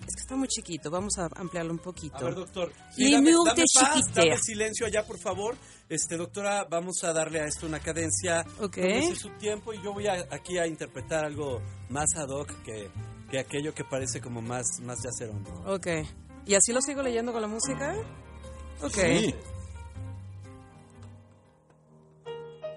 Es 0.09 0.15
que 0.15 0.21
está 0.23 0.37
muy 0.37 0.49
chiquito, 0.49 0.91
vamos 0.91 1.19
a 1.19 1.29
ampliarlo 1.37 1.71
un 1.71 1.81
poquito. 1.81 2.17
A 2.17 2.23
ver, 2.23 2.35
doctor. 2.35 2.73
Y 2.97 3.13
dame, 3.13 3.31
dame 3.45 3.63
paz, 3.75 4.01
dame 4.15 4.39
silencio 4.39 4.87
allá, 4.87 5.07
por 5.07 5.19
favor. 5.19 5.55
Este, 5.87 6.17
doctora, 6.17 6.65
vamos 6.65 7.05
a 7.05 7.13
darle 7.13 7.41
a 7.41 7.45
esto 7.45 7.67
una 7.67 7.79
cadencia. 7.79 8.41
Ok. 8.59 8.77
Tómese 8.77 9.17
su 9.17 9.29
tiempo 9.37 9.75
y 9.75 9.83
yo 9.83 9.93
voy 9.93 10.07
a- 10.07 10.27
aquí 10.31 10.57
a 10.57 10.67
interpretar 10.67 11.27
algo 11.27 11.61
más 11.91 12.07
ad 12.17 12.29
hoc 12.31 12.51
que, 12.63 12.91
que 13.31 13.39
aquello 13.39 13.75
que 13.75 13.85
parece 13.85 14.19
como 14.23 14.41
más, 14.41 14.81
más 14.81 14.97
yacerón. 15.05 15.43
¿no? 15.43 15.75
Ok. 15.75 15.87
¿Y 16.47 16.55
así 16.55 16.73
lo 16.73 16.81
sigo 16.81 17.03
leyendo 17.03 17.31
con 17.31 17.43
la 17.43 17.49
música? 17.49 17.95
Ok. 18.83 18.95
Sí. 18.95 19.35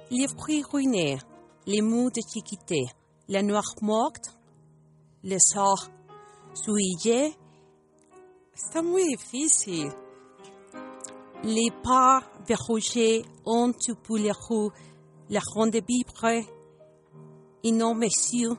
Les 0.10 0.28
fruits 0.34 0.68
ruinés, 0.70 1.22
les 1.66 1.82
mous 1.82 2.12
de 2.12 2.22
chiquité, 2.22 2.82
la 3.28 3.42
noix 3.42 3.64
morte, 3.82 4.30
le 5.24 5.38
sort 5.40 5.90
souillé. 6.54 7.36
Está 8.54 8.82
muy 8.82 9.04
difícil. 9.04 9.92
Les 11.44 11.72
pas 11.84 12.22
verrouillés 12.48 13.26
ont 13.46 13.74
tu 13.74 13.96
poulet 13.96 14.32
roux, 14.32 14.72
la 15.30 15.40
ronde 15.54 15.76
vibre, 15.88 16.44
et 17.64 17.72
non 17.72 17.96
messieurs. 17.96 18.56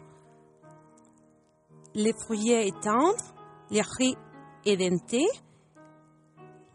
Les 1.94 2.12
fruits 2.24 2.72
tendres, 2.83 3.35
les 3.70 3.83
riz 3.98 4.16
édentés, 4.64 5.28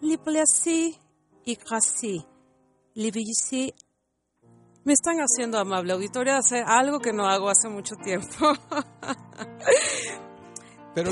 les 0.02 0.18
placés 0.18 0.96
écrasés, 1.46 2.22
les 2.96 3.12
vellissés 3.12 3.74
me 4.88 4.94
están 4.94 5.18
haciendo 5.18 5.60
amable 5.60 5.92
auditorio 5.92 6.38
hacer 6.38 6.64
algo 6.66 7.00
que 7.00 7.12
no 7.12 7.28
hago 7.28 7.50
hace 7.50 7.68
mucho 7.68 7.98
tiempo. 7.98 8.54
Pero. 10.98 11.12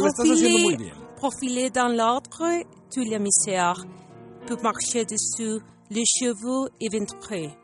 Profilé 1.15 1.69
dans 1.69 1.89
l'ordre, 1.89 2.63
tout 2.91 3.01
l'émissaire 3.01 3.85
pour 4.47 4.59
marcher 4.63 5.05
dessous 5.05 5.61
les 5.91 6.03
cheveux 6.05 6.71
éventrés. 6.81 7.55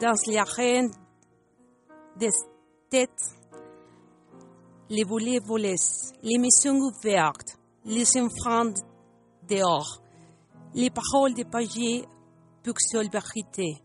Dans 0.00 0.14
l'arène 0.28 0.90
des 2.16 2.30
têtes, 2.88 3.10
les 4.88 5.04
volets 5.04 5.40
volés, 5.40 5.76
les 6.22 6.38
missions 6.38 6.78
ouvertes, 6.78 7.58
les 7.84 8.06
enfants 8.16 8.72
dehors, 9.46 10.00
les 10.74 10.88
paroles 10.88 11.34
de 11.34 11.44
Paget 11.44 12.06
pour 12.62 12.74
seule 12.90 13.10
vérité. 13.10 13.83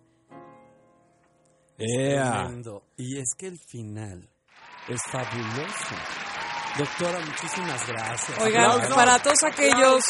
Y 2.98 3.18
es 3.18 3.34
que 3.38 3.48
el 3.48 3.58
final 3.58 4.30
es 4.88 5.02
fabuloso. 5.12 5.96
Doctora, 6.78 7.20
muchísimas 7.26 7.88
gracias. 7.88 8.40
Oigan, 8.40 8.66
Aplausos. 8.66 8.96
para 8.96 9.20
todos 9.20 9.44
aquellos, 9.44 10.04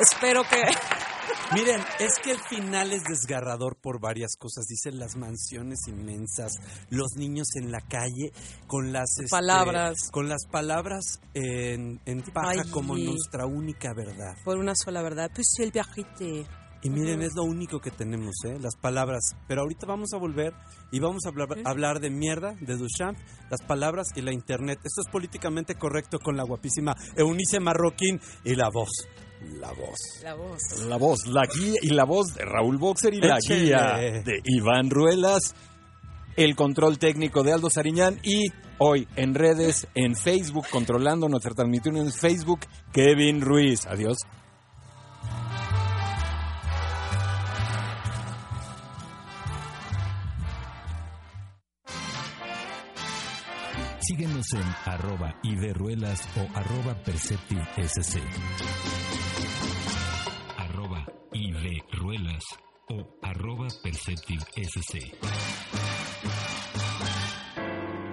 espero 0.00 0.42
que... 0.44 0.62
Miren, 1.54 1.80
es 1.98 2.12
que 2.22 2.30
el 2.30 2.38
final 2.38 2.92
es 2.92 3.02
desgarrador 3.02 3.76
por 3.76 4.00
varias 4.00 4.36
cosas. 4.38 4.66
Dicen 4.66 5.00
las 5.00 5.16
mansiones 5.16 5.80
inmensas, 5.88 6.52
los 6.90 7.16
niños 7.16 7.48
en 7.56 7.72
la 7.72 7.80
calle, 7.80 8.32
con 8.68 8.92
las 8.92 9.18
este, 9.18 9.30
Palabras. 9.30 10.10
con 10.12 10.28
las 10.28 10.46
palabras 10.46 11.20
en, 11.34 12.00
en 12.06 12.22
paja 12.22 12.62
Ay. 12.64 12.70
como 12.70 12.96
nuestra 12.96 13.46
única 13.46 13.92
verdad. 13.94 14.36
Por 14.44 14.58
una 14.58 14.74
sola 14.76 15.02
verdad, 15.02 15.30
pues 15.34 15.48
seule 15.56 15.72
vérité. 15.72 16.46
Y 16.82 16.88
miren, 16.88 17.20
es 17.20 17.34
lo 17.34 17.44
único 17.44 17.78
que 17.80 17.90
tenemos, 17.90 18.34
¿eh? 18.44 18.58
las 18.58 18.74
palabras. 18.76 19.36
Pero 19.46 19.62
ahorita 19.62 19.86
vamos 19.86 20.14
a 20.14 20.16
volver 20.16 20.54
y 20.90 20.98
vamos 20.98 21.26
a 21.26 21.28
hablar, 21.28 21.48
hablar 21.64 22.00
de 22.00 22.08
mierda, 22.10 22.54
de 22.60 22.76
Duchamp, 22.76 23.18
las 23.50 23.60
palabras 23.62 24.08
y 24.16 24.22
la 24.22 24.32
internet. 24.32 24.78
Esto 24.82 25.02
es 25.02 25.12
políticamente 25.12 25.74
correcto 25.74 26.18
con 26.18 26.36
la 26.36 26.44
guapísima 26.44 26.96
Eunice 27.16 27.60
Marroquín 27.60 28.18
y 28.44 28.54
la 28.54 28.70
voz. 28.70 28.90
La 29.42 29.72
voz. 29.72 29.98
La 30.22 30.34
voz. 30.34 30.60
La 30.86 30.96
voz, 30.96 31.26
la 31.26 31.46
guía 31.46 31.78
y 31.82 31.90
la 31.90 32.04
voz 32.04 32.34
de 32.34 32.44
Raúl 32.44 32.78
Boxer 32.78 33.12
y 33.14 33.20
la 33.20 33.38
guía 33.38 33.96
de 34.24 34.40
Iván 34.44 34.90
Ruelas, 34.90 35.54
el 36.36 36.56
control 36.56 36.98
técnico 36.98 37.42
de 37.42 37.52
Aldo 37.52 37.70
Sariñán 37.70 38.20
y 38.22 38.52
hoy 38.78 39.06
en 39.16 39.34
redes, 39.34 39.86
en 39.94 40.14
Facebook, 40.14 40.66
controlando 40.70 41.28
nuestra 41.28 41.52
transmisión 41.52 41.96
en 41.96 42.12
Facebook, 42.12 42.60
Kevin 42.92 43.40
Ruiz. 43.40 43.86
Adiós. 43.86 44.18
Síguenos 54.10 54.52
en 54.54 54.92
arroba 54.92 55.36
iberruelas 55.44 56.28
o 56.36 56.58
arroba 56.58 56.94
perceptivesc. 57.04 58.18
Arroba 60.58 61.06
iberruelas 61.32 62.42
o 62.88 63.06
arroba 63.22 63.68
perceptivesc. 63.80 65.14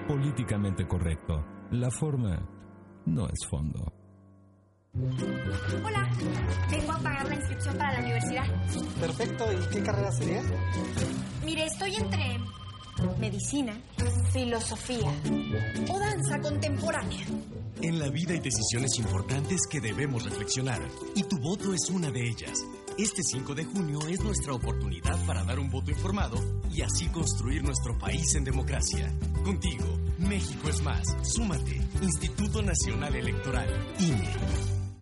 Políticamente 0.08 0.88
correcto. 0.88 1.44
La 1.72 1.90
forma 1.90 2.48
no 3.08 3.26
es 3.26 3.48
fondo. 3.50 3.92
Hola, 5.84 6.12
vengo 6.70 6.92
a 6.92 7.00
pagar 7.00 7.28
la 7.28 7.36
inscripción 7.38 7.76
para 7.76 7.94
la 7.94 8.00
universidad. 8.02 8.46
Perfecto, 9.00 9.46
¿y 9.52 9.74
qué 9.74 9.82
carrera 9.82 10.12
sería? 10.12 10.44
Mire, 11.44 11.66
estoy 11.66 11.96
entre 11.96 12.38
medicina, 13.20 13.80
filosofía 14.32 15.12
o 15.90 16.00
danza 16.00 16.40
contemporánea. 16.40 17.26
En 17.82 18.00
la 18.00 18.10
vida 18.10 18.34
hay 18.34 18.40
decisiones 18.40 18.98
importantes 18.98 19.68
que 19.70 19.80
debemos 19.80 20.24
reflexionar, 20.24 20.82
y 21.16 21.24
tu 21.24 21.38
voto 21.38 21.74
es 21.74 21.90
una 21.90 22.10
de 22.10 22.28
ellas. 22.28 22.66
Este 22.98 23.22
5 23.22 23.54
de 23.54 23.66
junio 23.66 24.00
es 24.08 24.20
nuestra 24.24 24.54
oportunidad 24.54 25.24
para 25.28 25.44
dar 25.44 25.60
un 25.60 25.70
voto 25.70 25.92
informado 25.92 26.38
y 26.72 26.82
así 26.82 27.08
construir 27.10 27.64
nuestro 27.64 27.96
país 28.00 28.34
en 28.34 28.44
democracia. 28.44 29.14
Contigo, 29.44 29.86
México 30.18 30.70
es 30.70 30.82
más. 30.82 31.04
Súmate, 31.22 31.80
Instituto 32.02 32.64
Nacional 32.64 33.16
Electoral, 33.16 33.70
INE. 34.00 34.32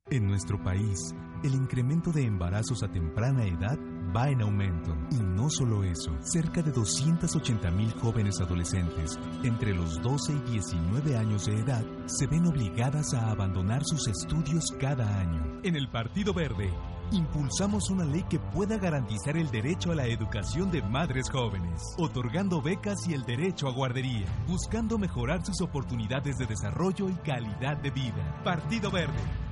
En 0.09 0.27
nuestro 0.27 0.61
país, 0.61 1.15
el 1.43 1.53
incremento 1.53 2.11
de 2.11 2.23
embarazos 2.23 2.83
a 2.83 2.91
temprana 2.91 3.45
edad 3.45 3.79
va 4.15 4.29
en 4.29 4.41
aumento. 4.41 4.95
Y 5.11 5.15
no 5.15 5.49
solo 5.49 5.83
eso, 5.83 6.11
cerca 6.21 6.61
de 6.61 6.71
280 6.71 7.69
mil 7.71 7.91
jóvenes 7.93 8.39
adolescentes 8.39 9.19
entre 9.43 9.73
los 9.73 10.01
12 10.01 10.33
y 10.33 10.51
19 10.51 11.17
años 11.17 11.45
de 11.45 11.59
edad 11.59 11.83
se 12.05 12.27
ven 12.27 12.47
obligadas 12.47 13.13
a 13.13 13.31
abandonar 13.31 13.81
sus 13.83 14.07
estudios 14.07 14.65
cada 14.79 15.19
año. 15.19 15.59
En 15.63 15.75
el 15.75 15.89
Partido 15.89 16.33
Verde, 16.33 16.71
impulsamos 17.11 17.89
una 17.89 18.05
ley 18.05 18.23
que 18.29 18.39
pueda 18.39 18.77
garantizar 18.77 19.37
el 19.37 19.49
derecho 19.51 19.91
a 19.91 19.95
la 19.95 20.07
educación 20.07 20.71
de 20.71 20.81
madres 20.81 21.29
jóvenes, 21.29 21.81
otorgando 21.97 22.61
becas 22.61 23.07
y 23.07 23.13
el 23.13 23.23
derecho 23.23 23.67
a 23.67 23.73
guardería, 23.73 24.27
buscando 24.47 24.97
mejorar 24.97 25.45
sus 25.45 25.61
oportunidades 25.61 26.37
de 26.37 26.45
desarrollo 26.45 27.09
y 27.09 27.15
calidad 27.15 27.77
de 27.77 27.91
vida. 27.91 28.41
Partido 28.43 28.91
Verde. 28.91 29.44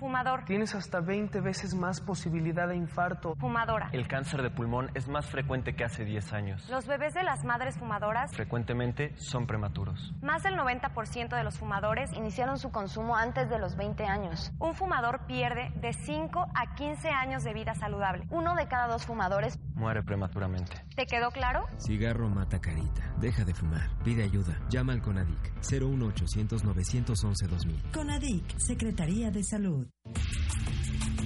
Fumador. 0.00 0.44
Tienes 0.44 0.74
hasta 0.74 1.00
20 1.00 1.40
veces 1.40 1.74
más 1.74 2.00
posibilidad 2.00 2.68
de 2.68 2.76
infarto. 2.76 3.34
Fumadora. 3.36 3.90
El 3.92 4.06
cáncer 4.06 4.40
de 4.42 4.50
pulmón 4.50 4.90
es 4.94 5.08
más 5.08 5.26
frecuente 5.26 5.74
que 5.74 5.84
hace 5.84 6.04
10 6.04 6.32
años. 6.32 6.68
Los 6.70 6.86
bebés 6.86 7.12
de 7.12 7.22
las 7.22 7.44
madres 7.44 7.76
fumadoras 7.76 8.32
frecuentemente 8.32 9.12
son 9.18 9.46
prematuros. 9.46 10.14
Más 10.22 10.42
del 10.42 10.54
90% 10.56 11.36
de 11.36 11.44
los 11.44 11.58
fumadores 11.58 12.12
iniciaron 12.12 12.58
su 12.58 12.70
consumo 12.70 13.16
antes 13.16 13.50
de 13.50 13.58
los 13.58 13.76
20 13.76 14.04
años. 14.04 14.52
Un 14.58 14.74
fumador 14.74 15.26
pierde 15.26 15.70
de 15.80 15.92
5 15.92 16.46
a 16.54 16.74
15 16.76 17.08
años 17.10 17.42
de 17.42 17.52
vida 17.52 17.74
saludable. 17.74 18.26
Uno 18.30 18.54
de 18.54 18.68
cada 18.68 18.86
dos 18.86 19.04
fumadores 19.04 19.58
muere 19.74 20.02
prematuramente. 20.02 20.84
¿Te 20.94 21.06
quedó 21.06 21.30
claro? 21.30 21.66
Cigarro 21.78 22.28
mata 22.28 22.60
carita. 22.60 23.02
Deja 23.18 23.44
de 23.44 23.54
fumar. 23.54 23.88
Pide 24.04 24.22
ayuda. 24.22 24.56
Llama 24.70 24.92
al 24.92 25.02
CONADIC 25.02 25.52
01800 25.70 26.64
911 26.64 27.46
2000. 27.48 27.82
CONADIC, 27.92 28.58
Secretaría 28.58 29.30
de 29.30 29.42
Salud. 29.42 29.79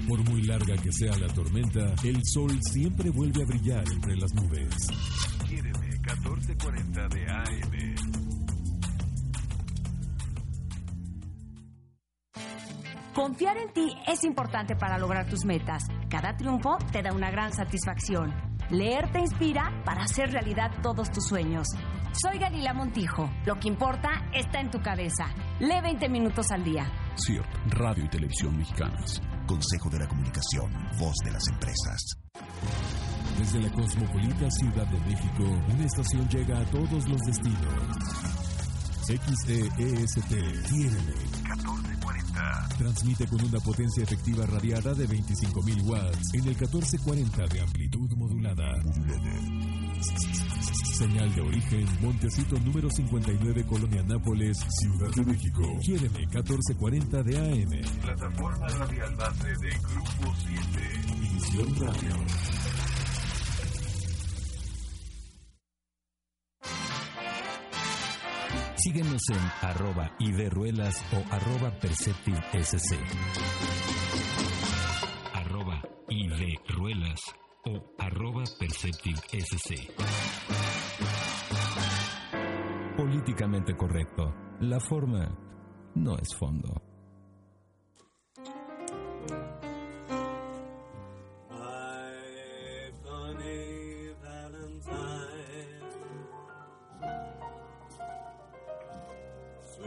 Por 0.09 0.29
muy 0.29 0.43
larga 0.43 0.77
que 0.77 0.93
sea 0.93 1.17
la 1.17 1.29
tormenta, 1.29 1.95
el 2.05 2.21
sol 2.25 2.59
siempre 2.61 3.11
vuelve 3.11 3.43
a 3.43 3.47
brillar 3.47 3.85
entre 3.90 4.17
las 4.17 4.33
nubes. 4.35 4.88
Quiéreme 5.49 5.88
1440 5.88 7.09
de 7.09 7.27
AM. 7.31 7.95
Confiar 13.14 13.57
en 13.59 13.73
ti 13.73 13.97
es 14.09 14.25
importante 14.25 14.75
para 14.75 14.99
lograr 14.99 15.27
tus 15.29 15.45
metas. 15.45 15.85
Cada 16.11 16.37
triunfo 16.37 16.77
te 16.90 17.01
da 17.01 17.12
una 17.12 17.31
gran 17.31 17.53
satisfacción. 17.53 18.54
Leer 18.75 19.09
te 19.13 19.21
inspira 19.21 19.71
para 19.85 20.03
hacer 20.03 20.33
realidad 20.33 20.69
todos 20.83 21.09
tus 21.13 21.29
sueños. 21.29 21.69
Soy 22.13 22.41
Galila 22.41 22.75
Montijo. 22.75 23.31
Lo 23.47 23.55
que 23.61 23.69
importa 23.69 24.11
está 24.33 24.61
en 24.61 24.73
tu 24.73 24.83
cabeza. 24.83 25.27
Lee 25.61 25.81
20 25.81 26.09
minutos 26.09 26.51
al 26.51 26.65
día. 26.65 26.85
CIRT, 27.15 27.47
Radio 27.69 28.05
y 28.05 28.09
Televisión 28.09 28.57
Mexicanas. 28.57 29.23
Consejo 29.47 29.89
de 29.91 30.01
la 30.01 30.09
Comunicación, 30.09 30.73
voz 30.99 31.15
de 31.25 31.31
las 31.31 31.47
empresas. 31.53 32.19
Desde 33.39 33.61
la 33.61 33.71
cosmopolita 33.71 34.51
Ciudad 34.51 34.87
de 34.89 34.99
México, 35.01 35.45
una 35.45 35.85
estación 35.85 36.29
llega 36.29 36.59
a 36.59 36.65
todos 36.65 37.09
los 37.09 37.21
destinos. 37.21 37.75
XEEST 39.07 40.19
tiene 40.27 41.15
14 41.49 41.84
Transmite 42.79 43.27
con 43.29 43.44
una 43.44 43.61
potencia 43.61 44.03
efectiva 44.03 44.44
radiada 44.47 44.94
de 44.94 45.09
25.000 45.09 45.85
watts 45.85 46.35
en 46.35 46.40
el 46.40 46.57
1440 46.57 47.47
de 47.47 47.61
amplitud 47.61 48.11
modulada. 48.16 48.83
Señal 50.99 51.35
de 51.35 51.40
origen, 51.40 51.87
Montecito 52.01 52.57
número 52.61 52.88
59, 52.90 53.64
Colonia 53.66 54.03
Nápoles, 54.05 54.59
Ciudad 54.68 55.11
de 55.14 55.25
México. 55.25 55.62
QRM 55.85 56.12
1440 56.18 57.23
de 57.23 57.37
AM. 57.37 58.01
Plataforma 58.01 58.68
radial 58.68 59.14
base 59.16 59.49
de 59.49 59.70
Grupo 59.70 60.35
7. 60.37 61.05
Visión 61.20 61.75
Radio. 61.81 62.63
Síguenos 68.85 69.23
en 69.31 69.66
arroba 69.66 70.14
iberruelas 70.18 71.03
o 71.14 71.35
arroba 71.35 71.70
perceptivesc. 71.81 72.94
Arroba 75.33 75.81
iberruelas 76.11 77.18
o 77.64 77.83
arroba 77.99 78.44
perceptivesc. 78.59 79.90
Políticamente 82.94 83.75
correcto. 83.75 84.35
La 84.61 84.79
forma 84.81 85.35
no 85.94 86.18
es 86.18 86.37
fondo. 86.37 86.94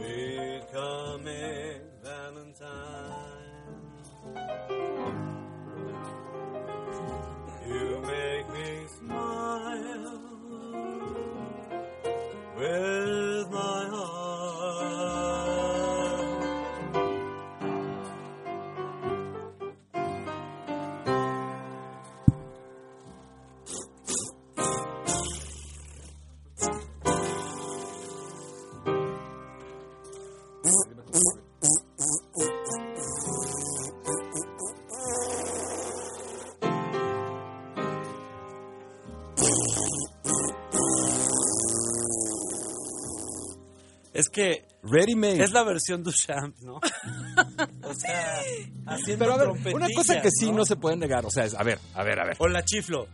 Sweet 0.08 0.62
coming 0.72 1.80
Valentine, 2.02 2.70
you 7.68 8.02
make 8.06 8.46
me 8.54 8.86
smile 8.98 10.20
with 12.56 13.07
Ready 44.90 45.14
made. 45.14 45.42
es 45.42 45.52
la 45.52 45.64
versión 45.64 46.02
Duchamp, 46.02 46.56
¿no? 46.60 46.74
o 47.82 47.94
sea, 47.94 48.40
haciendo 48.86 49.24
Pero 49.24 49.34
a 49.34 49.38
ver, 49.38 49.74
una 49.74 49.88
cosa 49.94 50.20
que 50.20 50.30
sí 50.30 50.50
no 50.52 50.64
se 50.64 50.76
puede 50.76 50.96
negar, 50.96 51.24
o 51.26 51.30
sea, 51.30 51.44
es, 51.44 51.54
a 51.54 51.62
ver, 51.62 51.78
a 51.94 52.02
ver, 52.02 52.20
a 52.20 52.24
ver. 52.26 52.36
O 52.40 52.48
la 52.48 52.64
chiflo. 52.64 53.06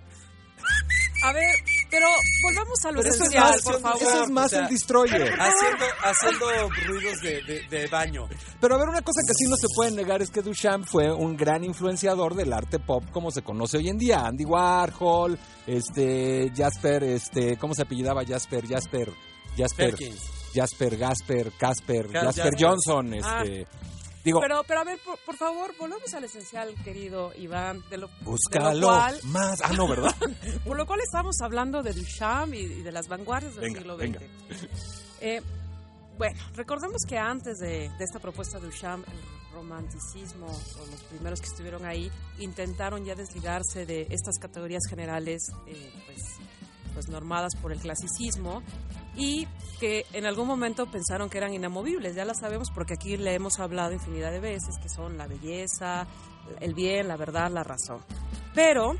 A 1.24 1.32
ver, 1.32 1.44
pero 1.90 2.06
volvamos 2.42 2.84
a 2.84 2.90
lo 2.90 3.00
es 3.00 3.18
más, 3.34 3.62
por 3.62 3.80
favor. 3.80 4.02
eso 4.02 4.24
es 4.24 4.30
más 4.30 4.46
O 4.46 4.48
sea, 4.50 4.60
el 4.60 4.68
destroyer. 4.68 5.32
Haciendo, 5.38 5.84
haciendo 6.02 6.70
ruidos 6.86 7.20
de, 7.22 7.42
de- 7.42 7.66
de 7.68 7.86
baño. 7.86 8.28
Pero 8.60 8.74
a 8.74 8.78
ver, 8.78 8.88
una 8.88 9.00
cosa 9.00 9.20
que 9.26 9.32
sí 9.34 9.44
no 9.48 9.56
se 9.56 9.66
puede 9.74 9.90
negar 9.92 10.20
es 10.22 10.30
que 10.30 10.42
Duchamp 10.42 10.86
fue 10.86 11.10
un 11.12 11.34
gran 11.36 11.64
influenciador 11.64 12.34
del 12.34 12.52
arte 12.52 12.78
pop 12.78 13.04
como 13.10 13.30
se 13.30 13.42
conoce 13.42 13.78
hoy 13.78 13.88
en 13.88 13.96
día. 13.98 14.20
Andy 14.26 14.44
Warhol, 14.44 15.38
este, 15.66 16.50
Jasper, 16.54 17.04
este, 17.04 17.56
¿cómo 17.56 17.74
se 17.74 17.82
apellidaba 17.82 18.22
Jasper? 18.26 18.66
Jasper, 18.66 19.10
Jasper, 19.56 19.90
Perkins. 19.90 20.20
Jasper, 20.54 20.96
Gasper, 20.96 21.52
Casper, 21.58 22.06
Cas- 22.10 22.24
Jasper 22.24 22.44
Jasper. 22.52 22.66
Johnson, 22.68 23.14
Ah. 23.22 23.42
este, 23.42 23.66
digo, 24.24 24.40
Pero, 24.40 24.62
pero 24.66 24.80
a 24.80 24.84
ver, 24.84 24.98
por, 25.04 25.18
por 25.18 25.36
favor, 25.36 25.74
volvamos 25.78 26.12
al 26.14 26.24
esencial, 26.24 26.74
querido 26.84 27.32
Iván, 27.36 27.82
de 27.90 27.98
lo, 27.98 28.06
de 28.08 28.14
lo 28.24 28.30
búscalo 28.30 28.86
cual, 28.86 29.20
más. 29.24 29.60
Ah, 29.62 29.72
no, 29.72 29.86
¿verdad? 29.88 30.14
por 30.64 30.76
lo 30.76 30.86
cual 30.86 31.00
estamos 31.00 31.36
hablando 31.42 31.82
de 31.82 31.92
Duchamp 31.92 32.54
y, 32.54 32.58
y 32.60 32.82
de 32.82 32.92
las 32.92 33.08
vanguardias 33.08 33.54
del 33.54 33.64
Venga, 33.64 33.78
siglo 33.80 33.94
XX. 33.96 34.00
venga. 34.02 34.20
Eh, 35.20 35.42
bueno, 36.16 36.38
recordemos 36.54 37.02
que 37.08 37.18
antes 37.18 37.58
de, 37.58 37.88
de 37.98 38.04
esta 38.04 38.20
propuesta 38.20 38.58
de 38.60 38.66
Duchamp, 38.66 39.06
el 39.08 39.52
romanticismo, 39.52 40.46
o 40.46 40.86
los 40.90 41.00
primeros 41.10 41.40
que 41.40 41.46
estuvieron 41.46 41.84
ahí, 41.84 42.10
intentaron 42.38 43.04
ya 43.04 43.14
desligarse 43.14 43.84
de 43.86 44.06
estas 44.10 44.38
categorías 44.38 44.82
generales, 44.88 45.42
eh, 45.66 45.92
pues, 46.06 46.20
pues 46.94 47.08
normadas 47.08 47.54
por 47.60 47.72
el 47.72 47.80
clasicismo, 47.80 48.62
y 49.16 49.46
que 49.78 50.06
en 50.12 50.24
algún 50.26 50.48
momento 50.48 50.86
pensaron 50.86 51.28
que 51.28 51.38
eran 51.38 51.52
inamovibles. 51.52 52.14
Ya 52.14 52.24
las 52.24 52.40
sabemos 52.40 52.70
porque 52.74 52.94
aquí 52.94 53.16
le 53.16 53.34
hemos 53.34 53.58
hablado 53.60 53.92
infinidad 53.92 54.30
de 54.30 54.40
veces, 54.40 54.76
que 54.82 54.88
son 54.88 55.18
la 55.18 55.26
belleza, 55.26 56.06
el 56.60 56.74
bien, 56.74 57.08
la 57.08 57.16
verdad, 57.16 57.50
la 57.50 57.62
razón. 57.62 58.00
Pero 58.54 58.94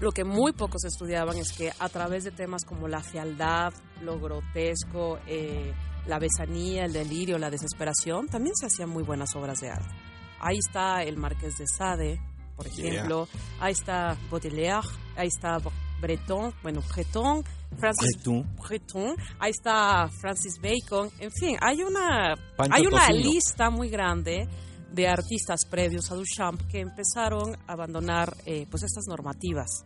lo 0.00 0.12
que 0.12 0.24
muy 0.24 0.52
pocos 0.52 0.84
estudiaban 0.84 1.36
es 1.36 1.52
que 1.52 1.72
a 1.78 1.88
través 1.88 2.24
de 2.24 2.30
temas 2.30 2.64
como 2.64 2.88
la 2.88 3.00
fealdad, 3.00 3.72
lo 4.02 4.18
grotesco, 4.18 5.18
eh, 5.26 5.72
la 6.06 6.18
besanía, 6.18 6.84
el 6.84 6.92
delirio, 6.92 7.38
la 7.38 7.50
desesperación, 7.50 8.28
también 8.28 8.54
se 8.56 8.66
hacían 8.66 8.90
muy 8.90 9.02
buenas 9.02 9.34
obras 9.36 9.60
de 9.60 9.70
arte. 9.70 9.94
Ahí 10.40 10.58
está 10.58 11.02
el 11.02 11.16
Marqués 11.16 11.56
de 11.56 11.66
Sade, 11.66 12.20
por 12.56 12.68
Yeah. 12.68 12.92
ejemplo, 12.92 13.28
ahí 13.60 13.72
está 13.72 14.16
Baudelaire, 14.30 14.86
ahí 15.16 15.28
está 15.28 15.58
Breton, 16.04 16.52
bueno, 16.62 16.82
Breton, 16.94 17.42
Francis 17.78 18.16
Breton. 18.16 18.56
Breton, 18.68 19.16
ahí 19.38 19.50
está 19.50 20.08
Francis 20.20 20.60
Bacon, 20.60 21.10
en 21.18 21.30
fin, 21.32 21.56
hay 21.60 21.82
una 21.82 22.34
Pancho 22.56 22.74
hay 22.74 22.86
una 22.86 23.08
Tocino. 23.08 23.30
lista 23.30 23.70
muy 23.70 23.88
grande 23.88 24.46
de 24.92 25.08
artistas 25.08 25.64
previos 25.64 26.10
a 26.12 26.14
Duchamp 26.14 26.60
que 26.70 26.80
empezaron 26.80 27.56
a 27.66 27.72
abandonar 27.72 28.36
eh, 28.44 28.66
pues 28.70 28.82
estas 28.82 29.06
normativas 29.08 29.84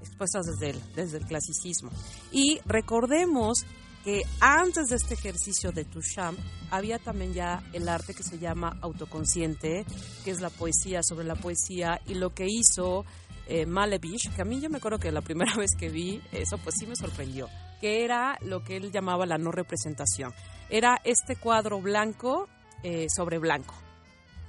expuestas 0.00 0.46
desde 0.46 0.70
el, 0.70 0.94
desde 0.94 1.18
el 1.18 1.26
clasicismo. 1.26 1.90
Y 2.32 2.58
recordemos 2.64 3.66
que 4.02 4.22
antes 4.40 4.86
de 4.88 4.96
este 4.96 5.14
ejercicio 5.14 5.72
de 5.72 5.84
Duchamp 5.84 6.38
había 6.70 6.98
también 6.98 7.34
ya 7.34 7.62
el 7.72 7.88
arte 7.88 8.14
que 8.14 8.22
se 8.22 8.38
llama 8.38 8.78
autoconsciente, 8.80 9.84
que 10.24 10.30
es 10.30 10.40
la 10.40 10.50
poesía 10.50 11.00
sobre 11.02 11.26
la 11.26 11.34
poesía, 11.34 12.00
y 12.06 12.14
lo 12.14 12.30
que 12.30 12.46
hizo 12.48 13.04
eh, 13.50 13.66
Malevich, 13.66 14.32
que 14.32 14.42
a 14.42 14.44
mí 14.44 14.60
yo 14.60 14.70
me 14.70 14.78
acuerdo 14.78 15.00
que 15.00 15.10
la 15.10 15.22
primera 15.22 15.52
vez 15.58 15.70
que 15.76 15.88
vi 15.88 16.22
eso, 16.30 16.56
pues 16.58 16.76
sí 16.78 16.86
me 16.86 16.94
sorprendió, 16.94 17.48
que 17.80 18.04
era 18.04 18.38
lo 18.42 18.62
que 18.62 18.76
él 18.76 18.92
llamaba 18.92 19.26
la 19.26 19.38
no 19.38 19.50
representación. 19.50 20.32
Era 20.68 21.00
este 21.02 21.34
cuadro 21.34 21.80
blanco 21.80 22.48
eh, 22.84 23.06
sobre 23.14 23.38
blanco. 23.38 23.74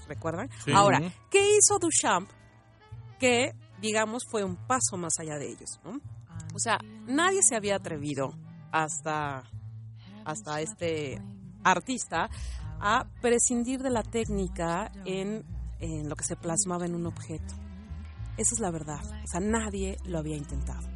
¿Recuerdan? 0.08 0.50
Sí. 0.64 0.72
Ahora. 0.72 1.02
¿qué 1.32 1.58
hizo 1.58 1.80
Duchamp? 1.80 2.30
Que, 3.20 3.54
digamos, 3.80 4.24
fue 4.30 4.44
un 4.44 4.56
paso 4.68 4.98
más 4.98 5.14
allá 5.20 5.38
de 5.38 5.48
ellos. 5.48 5.80
¿no? 5.84 6.00
O 6.54 6.60
sea, 6.60 6.78
nadie 7.08 7.40
se 7.42 7.56
había 7.56 7.78
atrevido 7.78 8.38
hasta, 8.72 9.44
hasta 10.26 10.62
este 10.62 11.20
artista 11.64 12.30
a 12.80 13.08
prescindir 13.22 13.82
de 13.82 13.90
la 13.90 14.04
técnica 14.04 14.92
en, 15.06 15.44
en 15.80 16.08
lo 16.08 16.16
que 16.16 16.24
se 16.24 16.36
plasmaba 16.36 16.86
en 16.86 16.94
un 16.94 17.08
objeto. 17.08 17.56
Esa 18.38 18.56
es 18.56 18.60
la 18.60 18.72
verdad. 18.72 19.02
O 19.04 19.28
sea, 19.28 19.40
nadie 19.40 19.98
lo 20.06 20.20
había 20.20 20.38
intentado. 20.38 20.88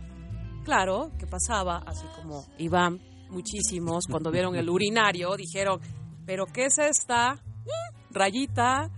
Claro 0.64 1.12
que 1.20 1.28
pasaba, 1.28 1.84
así 1.86 2.06
como 2.16 2.46
Iván, 2.58 3.00
muchísimos, 3.30 4.06
cuando 4.10 4.32
vieron 4.32 4.56
el 4.56 4.70
urinario, 4.70 5.36
dijeron, 5.36 5.80
¿pero 6.26 6.46
qué 6.48 6.66
es 6.66 6.78
esta? 6.80 7.40
Rayita, 8.10 8.90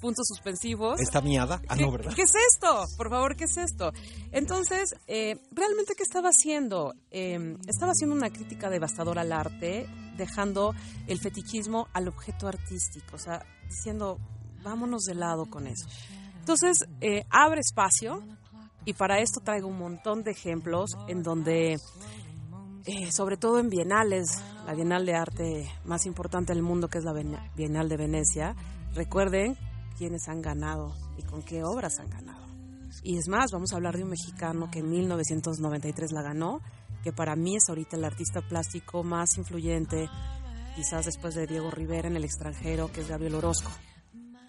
puntos 0.00 0.26
suspensivos. 0.26 1.00
¿Está 1.00 1.20
miada? 1.20 1.60
Ah, 1.68 1.76
¿Qué, 1.76 1.82
no, 1.82 1.92
¿verdad? 1.92 2.12
qué 2.14 2.22
es 2.22 2.34
esto? 2.34 2.84
Por 2.96 3.10
favor, 3.10 3.36
¿qué 3.36 3.44
es 3.44 3.56
esto? 3.56 3.92
Entonces, 4.30 4.94
eh, 5.06 5.36
¿realmente 5.52 5.94
qué 5.96 6.02
estaba 6.02 6.30
haciendo? 6.30 6.94
Eh, 7.10 7.56
estaba 7.68 7.92
haciendo 7.92 8.16
una 8.16 8.30
crítica 8.30 8.70
devastadora 8.70 9.22
al 9.22 9.32
arte, 9.32 9.86
dejando 10.16 10.74
el 11.06 11.20
fetichismo 11.20 11.88
al 11.92 12.08
objeto 12.08 12.48
artístico, 12.48 13.16
o 13.16 13.18
sea, 13.18 13.44
diciendo, 13.68 14.18
vámonos 14.62 15.02
de 15.02 15.14
lado 15.14 15.46
con 15.46 15.66
eso. 15.66 15.86
Entonces, 16.42 16.88
eh, 17.00 17.22
abre 17.30 17.60
espacio 17.60 18.20
y 18.84 18.94
para 18.94 19.20
esto 19.20 19.40
traigo 19.44 19.68
un 19.68 19.78
montón 19.78 20.24
de 20.24 20.32
ejemplos 20.32 20.90
en 21.06 21.22
donde, 21.22 21.78
eh, 22.84 23.12
sobre 23.12 23.36
todo 23.36 23.60
en 23.60 23.68
bienales, 23.68 24.42
la 24.66 24.74
bienal 24.74 25.06
de 25.06 25.14
arte 25.14 25.70
más 25.84 26.04
importante 26.04 26.52
del 26.52 26.64
mundo, 26.64 26.88
que 26.88 26.98
es 26.98 27.04
la 27.04 27.12
Bienal 27.54 27.88
de 27.88 27.96
Venecia, 27.96 28.56
recuerden 28.92 29.56
quiénes 29.96 30.26
han 30.26 30.42
ganado 30.42 30.96
y 31.16 31.22
con 31.22 31.44
qué 31.44 31.62
obras 31.62 32.00
han 32.00 32.10
ganado. 32.10 32.44
Y 33.04 33.18
es 33.18 33.28
más, 33.28 33.52
vamos 33.52 33.72
a 33.72 33.76
hablar 33.76 33.96
de 33.96 34.02
un 34.02 34.10
mexicano 34.10 34.68
que 34.68 34.80
en 34.80 34.90
1993 34.90 36.10
la 36.10 36.22
ganó, 36.22 36.60
que 37.04 37.12
para 37.12 37.36
mí 37.36 37.54
es 37.54 37.68
ahorita 37.68 37.96
el 37.96 38.04
artista 38.04 38.40
plástico 38.40 39.04
más 39.04 39.38
influyente, 39.38 40.10
quizás 40.74 41.04
después 41.04 41.36
de 41.36 41.46
Diego 41.46 41.70
Rivera 41.70 42.08
en 42.08 42.16
el 42.16 42.24
extranjero, 42.24 42.90
que 42.90 43.02
es 43.02 43.08
Gabriel 43.08 43.36
Orozco. 43.36 43.70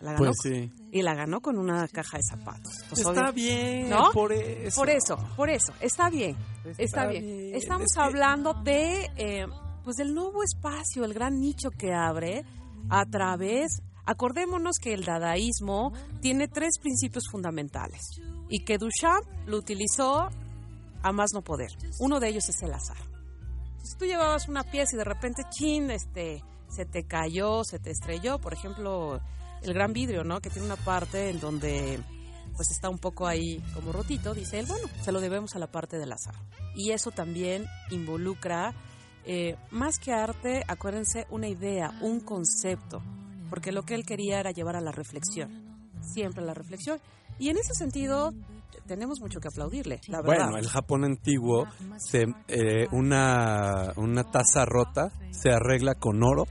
La 0.04 0.12
ganó 0.14 0.26
Pues 0.26 0.38
sí. 0.44 0.72
Y 0.92 1.02
la 1.02 1.16
ganó 1.16 1.40
con 1.42 1.58
una 1.58 1.88
caja 1.88 2.18
de 2.18 2.24
zapatos. 2.24 2.74
Pues, 2.90 3.00
Está 3.02 3.30
obvio- 3.30 3.34
bien, 3.34 3.90
¿no? 3.90 4.12
por 4.12 4.34
eso. 4.34 4.76
Por 4.82 4.90
eso, 4.90 5.18
por 5.38 5.50
eso. 5.50 5.74
Está 5.80 6.10
bien. 6.10 6.36
Está, 6.66 6.84
Está 6.84 7.06
bien. 7.08 7.26
bien, 7.26 7.56
Estamos 7.56 7.86
es 7.86 7.94
que- 7.96 8.02
hablando 8.02 8.54
de, 8.54 9.10
eh, 9.16 9.46
pues, 9.84 9.96
del 9.96 10.14
nuevo 10.14 10.44
espacio, 10.44 11.06
el 11.06 11.14
gran 11.14 11.40
nicho 11.40 11.70
que 11.72 11.94
abre 11.94 12.44
a 12.90 13.06
través. 13.06 13.82
Acordémonos 14.06 14.76
que 14.82 14.94
el 14.94 15.06
dadaísmo 15.06 15.94
tiene 16.22 16.50
tres 16.50 16.78
principios 16.82 17.24
fundamentales 17.32 18.02
y 18.50 18.66
que 18.66 18.78
Duchamp 18.78 19.26
lo 19.48 19.58
utilizó 19.58 20.28
a 21.02 21.12
más 21.14 21.32
no 21.34 21.42
poder. 21.42 21.70
Uno 22.02 22.20
de 22.20 22.28
ellos 22.28 22.50
es 22.50 22.62
el 22.62 22.74
azar. 22.74 22.98
Si 23.82 23.98
tú 23.98 24.04
llevabas 24.06 24.50
una 24.50 24.64
pieza 24.64 24.96
y 24.96 24.98
de 24.98 25.06
repente, 25.06 25.44
chin, 25.50 25.90
este, 25.92 26.44
se 26.70 26.86
te 26.86 27.06
cayó, 27.06 27.64
se 27.64 27.80
te 27.80 27.92
estrelló, 27.92 28.40
por 28.40 28.54
ejemplo, 28.54 29.22
el 29.64 29.74
gran 29.74 29.94
vidrio, 29.94 30.24
¿no? 30.24 30.40
Que 30.42 30.50
tiene 30.50 30.66
una 30.66 30.76
parte 30.76 31.30
en 31.30 31.40
donde 31.40 32.00
pues 32.56 32.70
está 32.72 32.90
un 32.90 33.00
poco 33.00 33.26
ahí 33.26 33.62
como 33.74 33.92
rotito, 33.92 34.34
dice 34.34 34.60
él, 34.60 34.66
bueno, 34.68 34.88
se 35.02 35.12
lo 35.12 35.20
debemos 35.20 35.56
a 35.56 35.60
la 35.60 35.68
parte 35.68 35.98
del 35.98 36.12
azar. 36.12 36.36
Y 36.76 36.92
eso 36.92 37.12
también 37.12 37.66
involucra, 37.90 38.74
eh, 39.26 39.56
más 39.72 39.98
que 40.00 40.12
arte, 40.12 40.64
acuérdense, 40.68 41.26
una 41.30 41.48
idea, 41.48 41.98
un 42.02 42.20
concepto, 42.20 43.02
porque 43.50 43.72
lo 43.72 43.84
que 43.84 43.96
él 43.96 44.06
quería 44.06 44.40
era 44.40 44.52
llevar 44.52 44.76
a 44.76 44.82
la 44.82 44.92
reflexión, 44.92 45.90
siempre 46.02 46.44
a 46.44 46.46
la 46.46 46.54
reflexión. 46.54 47.00
Y 47.40 47.50
en 47.50 47.58
ese 47.58 47.74
sentido, 47.74 48.32
tenemos 48.86 49.20
mucho 49.20 49.40
que 49.40 49.48
aplaudirle, 49.48 50.00
la 50.08 50.22
verdad. 50.22 50.46
Bueno, 50.46 50.58
el 50.58 50.68
Japón 50.68 51.04
antiguo, 51.06 51.66
se, 51.98 52.26
eh, 52.48 52.88
una, 52.92 53.94
una 53.96 54.24
taza 54.24 54.66
rota 54.66 55.12
se 55.32 55.52
arregla 55.52 55.96
con 55.96 56.22
oro 56.22 56.46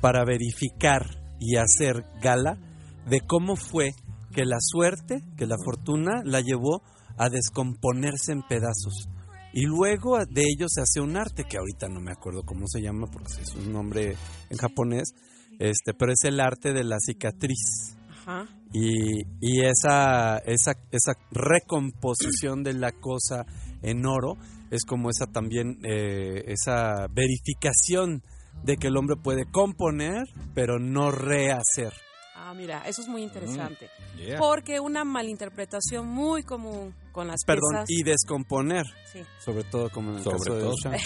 para 0.00 0.24
verificar 0.24 1.23
y 1.44 1.56
hacer 1.56 2.04
gala 2.22 2.58
de 3.06 3.20
cómo 3.20 3.56
fue 3.56 3.92
que 4.32 4.44
la 4.44 4.58
suerte, 4.60 5.22
que 5.36 5.46
la 5.46 5.56
fortuna 5.64 6.22
la 6.24 6.40
llevó 6.40 6.82
a 7.16 7.28
descomponerse 7.28 8.32
en 8.32 8.42
pedazos. 8.42 9.08
Y 9.52 9.66
luego 9.66 10.18
de 10.26 10.42
ello 10.42 10.66
se 10.68 10.80
hace 10.80 11.00
un 11.00 11.16
arte 11.16 11.44
que 11.44 11.58
ahorita 11.58 11.88
no 11.88 12.00
me 12.00 12.10
acuerdo 12.10 12.42
cómo 12.44 12.66
se 12.66 12.80
llama 12.80 13.06
porque 13.12 13.40
es 13.40 13.54
un 13.54 13.72
nombre 13.72 14.16
en 14.50 14.58
japonés, 14.58 15.14
este, 15.60 15.94
pero 15.94 16.12
es 16.12 16.24
el 16.24 16.40
arte 16.40 16.72
de 16.72 16.82
la 16.82 16.96
cicatriz. 16.98 17.96
Ajá. 18.08 18.48
Y, 18.72 19.20
y 19.40 19.60
esa, 19.60 20.38
esa, 20.38 20.72
esa 20.90 21.12
recomposición 21.30 22.64
de 22.64 22.74
la 22.74 22.90
cosa 22.90 23.46
en 23.82 24.04
oro 24.06 24.36
es 24.72 24.84
como 24.84 25.10
esa 25.10 25.26
también, 25.26 25.78
eh, 25.84 26.42
esa 26.48 27.06
verificación 27.14 28.22
de 28.62 28.76
que 28.76 28.88
el 28.88 28.96
hombre 28.96 29.16
puede 29.16 29.44
componer, 29.50 30.24
pero 30.54 30.78
no 30.78 31.10
rehacer. 31.10 31.92
Ah, 32.34 32.52
mira, 32.54 32.82
eso 32.86 33.00
es 33.00 33.08
muy 33.08 33.22
interesante. 33.22 33.88
Mm, 34.14 34.18
yeah. 34.18 34.38
Porque 34.38 34.78
una 34.80 35.04
malinterpretación 35.04 36.06
muy 36.06 36.42
común 36.42 36.94
con 37.12 37.26
las 37.26 37.40
Perdón, 37.46 37.84
piezas... 37.86 37.90
y 37.90 38.02
descomponer. 38.02 38.84
Sí. 39.10 39.20
Sobre 39.38 39.64
todo 39.64 39.88
como 39.90 40.10
en 40.10 40.16
el 40.18 40.22
Sobre 40.22 40.38
caso 40.38 40.54
de 40.54 40.60
todo. 40.60 40.70
Duchamp. 40.70 40.96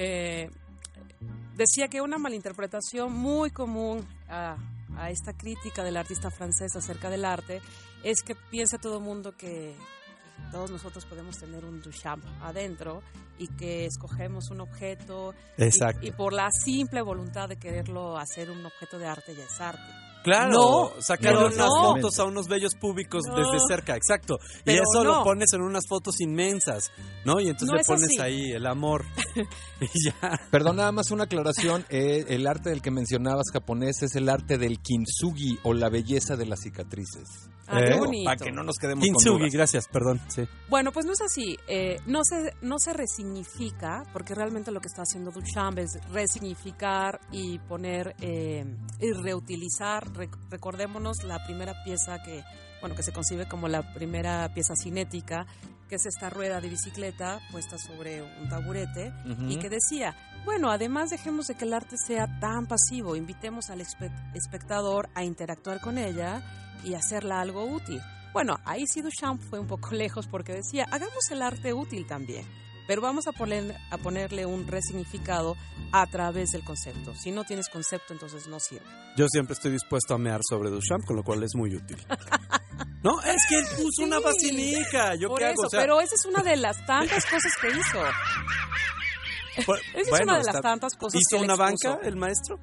Eh, 0.00 0.48
decía 1.56 1.88
que 1.88 2.00
una 2.00 2.18
malinterpretación 2.18 3.12
muy 3.12 3.50
común 3.50 4.06
a, 4.28 4.56
a 4.96 5.10
esta 5.10 5.32
crítica 5.32 5.82
del 5.82 5.96
artista 5.96 6.30
francés 6.30 6.76
acerca 6.76 7.10
del 7.10 7.24
arte 7.24 7.60
es 8.04 8.22
que 8.22 8.36
piensa 8.36 8.78
todo 8.78 8.98
el 8.98 9.02
mundo 9.02 9.32
que 9.36 9.74
todos 10.50 10.70
nosotros 10.70 11.04
podemos 11.04 11.36
tener 11.38 11.64
un 11.64 11.80
Duchamp 11.82 12.24
adentro 12.42 13.02
y 13.38 13.46
que 13.48 13.84
escogemos 13.86 14.50
un 14.50 14.60
objeto 14.60 15.34
y- 15.56 15.64
Exacto. 15.64 16.06
Y, 16.06 16.10
por 16.12 16.32
la 16.32 16.48
simple 16.50 17.02
voluntad 17.02 17.48
de 17.48 17.56
quererlo 17.56 18.16
hacer 18.16 18.50
un 18.50 18.64
objeto 18.64 18.98
de 18.98 19.06
arte 19.06 19.34
ya 19.36 19.44
es 19.44 19.60
arte. 19.60 19.82
Claro, 20.24 20.50
No, 20.50 20.90
sacarle 21.00 21.46
unas 21.46 21.56
no. 21.56 21.94
fotos 21.94 22.18
a 22.18 22.24
unos 22.24 22.48
bellos 22.48 22.74
públicos 22.74 23.22
No. 23.28 23.36
desde 23.36 23.64
cerca, 23.68 23.94
exacto. 23.96 24.38
y 24.66 24.72
eso 24.72 25.04
no. 25.04 25.04
lo 25.04 25.22
pones 25.24 25.52
en 25.52 25.62
unas 25.62 25.84
fotos 25.88 26.20
inmensas, 26.20 26.90
¿no? 27.24 27.40
Y 27.40 27.44
entonces 27.48 27.68
No 27.68 27.74
le 27.76 27.80
es 27.82 27.86
pones 27.86 28.08
así. 28.10 28.20
ahí 28.20 28.50
el 28.50 28.66
amor. 28.66 29.04
y 29.80 29.86
ya. 30.10 30.40
Perdón, 30.50 30.76
nada 30.76 30.90
más 30.90 31.12
una 31.12 31.24
aclaración. 31.24 31.84
eh, 31.88 32.24
el 32.28 32.46
arte 32.48 32.70
del 32.70 32.82
que 32.82 32.90
mencionabas 32.90 33.46
japonés 33.52 34.02
es 34.02 34.16
el 34.16 34.28
arte 34.28 34.58
del 34.58 34.80
kintsugi 34.80 35.60
o 35.62 35.72
la 35.72 35.88
belleza 35.88 36.36
de 36.36 36.46
las 36.46 36.60
cicatrices. 36.60 37.48
Ah, 37.68 37.80
qué 37.86 37.94
¿Eh? 37.94 37.98
bonito. 37.98 38.24
Para 38.24 38.36
que 38.36 38.50
no 38.52 38.62
nos 38.62 38.76
quedemos 38.78 39.04
con 39.04 39.14
Kintsugi, 39.14 39.38
dudas. 39.38 39.52
gracias, 39.52 39.88
perdón. 39.88 40.20
Sí. 40.28 40.48
Bueno, 40.68 40.90
pues 40.92 41.04
no 41.06 41.12
es 41.12 41.20
así. 41.20 41.56
Eh, 41.68 41.98
no, 42.06 42.24
se, 42.24 42.54
no 42.62 42.78
se 42.78 42.92
resignifica, 42.94 44.04
porque 44.12 44.34
realmente 44.34 44.70
lo 44.70 44.80
que 44.80 44.88
está 44.88 45.02
haciendo 45.02 45.30
Duchamp 45.30 45.78
es 45.78 45.98
resignificar 46.10 47.20
y 47.30 47.58
poner 47.58 48.14
eh, 48.20 48.64
y 49.00 49.12
reutilizar. 49.12 50.10
Re- 50.14 50.30
recordémonos 50.50 51.24
la 51.24 51.44
primera 51.44 51.74
pieza 51.84 52.22
que, 52.22 52.42
bueno, 52.80 52.94
que 52.96 53.02
se 53.02 53.12
concibe 53.12 53.46
como 53.48 53.68
la 53.68 53.92
primera 53.94 54.52
pieza 54.54 54.74
cinética, 54.74 55.46
que 55.88 55.96
es 55.96 56.06
esta 56.06 56.30
rueda 56.30 56.60
de 56.60 56.68
bicicleta 56.68 57.40
puesta 57.50 57.76
sobre 57.78 58.22
un 58.22 58.48
taburete 58.48 59.12
y 59.48 59.56
que 59.58 59.68
decía, 59.70 60.14
bueno, 60.48 60.70
además 60.70 61.10
dejemos 61.10 61.46
de 61.46 61.54
que 61.56 61.64
el 61.66 61.74
arte 61.74 61.96
sea 62.06 62.26
tan 62.40 62.66
pasivo, 62.66 63.16
invitemos 63.16 63.68
al 63.68 63.80
espe- 63.80 64.10
espectador 64.34 65.10
a 65.14 65.22
interactuar 65.22 65.78
con 65.80 65.98
ella 65.98 66.42
y 66.84 66.94
hacerla 66.94 67.40
algo 67.42 67.64
útil. 67.66 68.00
Bueno, 68.32 68.58
ahí 68.64 68.84
sí 68.86 69.02
Duchamp 69.02 69.42
fue 69.42 69.58
un 69.60 69.66
poco 69.66 69.90
lejos 69.92 70.26
porque 70.26 70.52
decía, 70.54 70.86
hagamos 70.90 71.30
el 71.30 71.42
arte 71.42 71.72
útil 71.74 72.06
también, 72.06 72.46
pero 72.86 73.02
vamos 73.02 73.26
a, 73.26 73.32
poner, 73.32 73.76
a 73.90 73.98
ponerle 73.98 74.46
un 74.46 74.66
resignificado 74.66 75.54
a 75.92 76.06
través 76.06 76.50
del 76.52 76.64
concepto. 76.64 77.14
Si 77.14 77.30
no 77.30 77.44
tienes 77.44 77.68
concepto, 77.68 78.14
entonces 78.14 78.46
no 78.48 78.58
sirve. 78.58 78.86
Yo 79.16 79.26
siempre 79.28 79.52
estoy 79.54 79.72
dispuesto 79.72 80.14
a 80.14 80.18
mear 80.18 80.40
sobre 80.48 80.70
Duchamp, 80.70 81.04
con 81.04 81.16
lo 81.16 81.22
cual 81.22 81.42
es 81.42 81.54
muy 81.54 81.74
útil. 81.76 81.98
No, 83.02 83.20
es 83.22 83.42
que 83.48 83.56
él 83.56 83.64
puso 83.76 84.02
una 84.02 84.18
Sí, 84.18 84.24
basinica. 84.24 85.14
¿Yo 85.14 85.28
por 85.28 85.38
qué 85.38 85.44
hago? 85.46 85.54
eso, 85.54 85.66
O 85.68 85.70
sea, 85.70 85.80
pero 85.80 86.00
esa 86.00 86.16
es 86.16 86.24
una 86.26 86.42
de 86.42 86.56
las 86.56 86.84
tantas 86.84 87.24
cosas 87.26 87.52
que 87.60 87.68
hizo. 87.68 87.98
por- 89.66 89.78
Esa 89.78 90.00
es 90.00 90.10
bueno, 90.10 90.24
una 90.32 90.38
de 90.38 90.44
las 90.44 90.60
tantas 90.60 90.94
cosas 90.94 91.20
¿Hizo 91.20 91.38
que 91.38 91.44
una 91.44 91.54
expuso. 91.54 91.88
banca 91.90 92.06
el 92.06 92.16
maestro? 92.16 92.58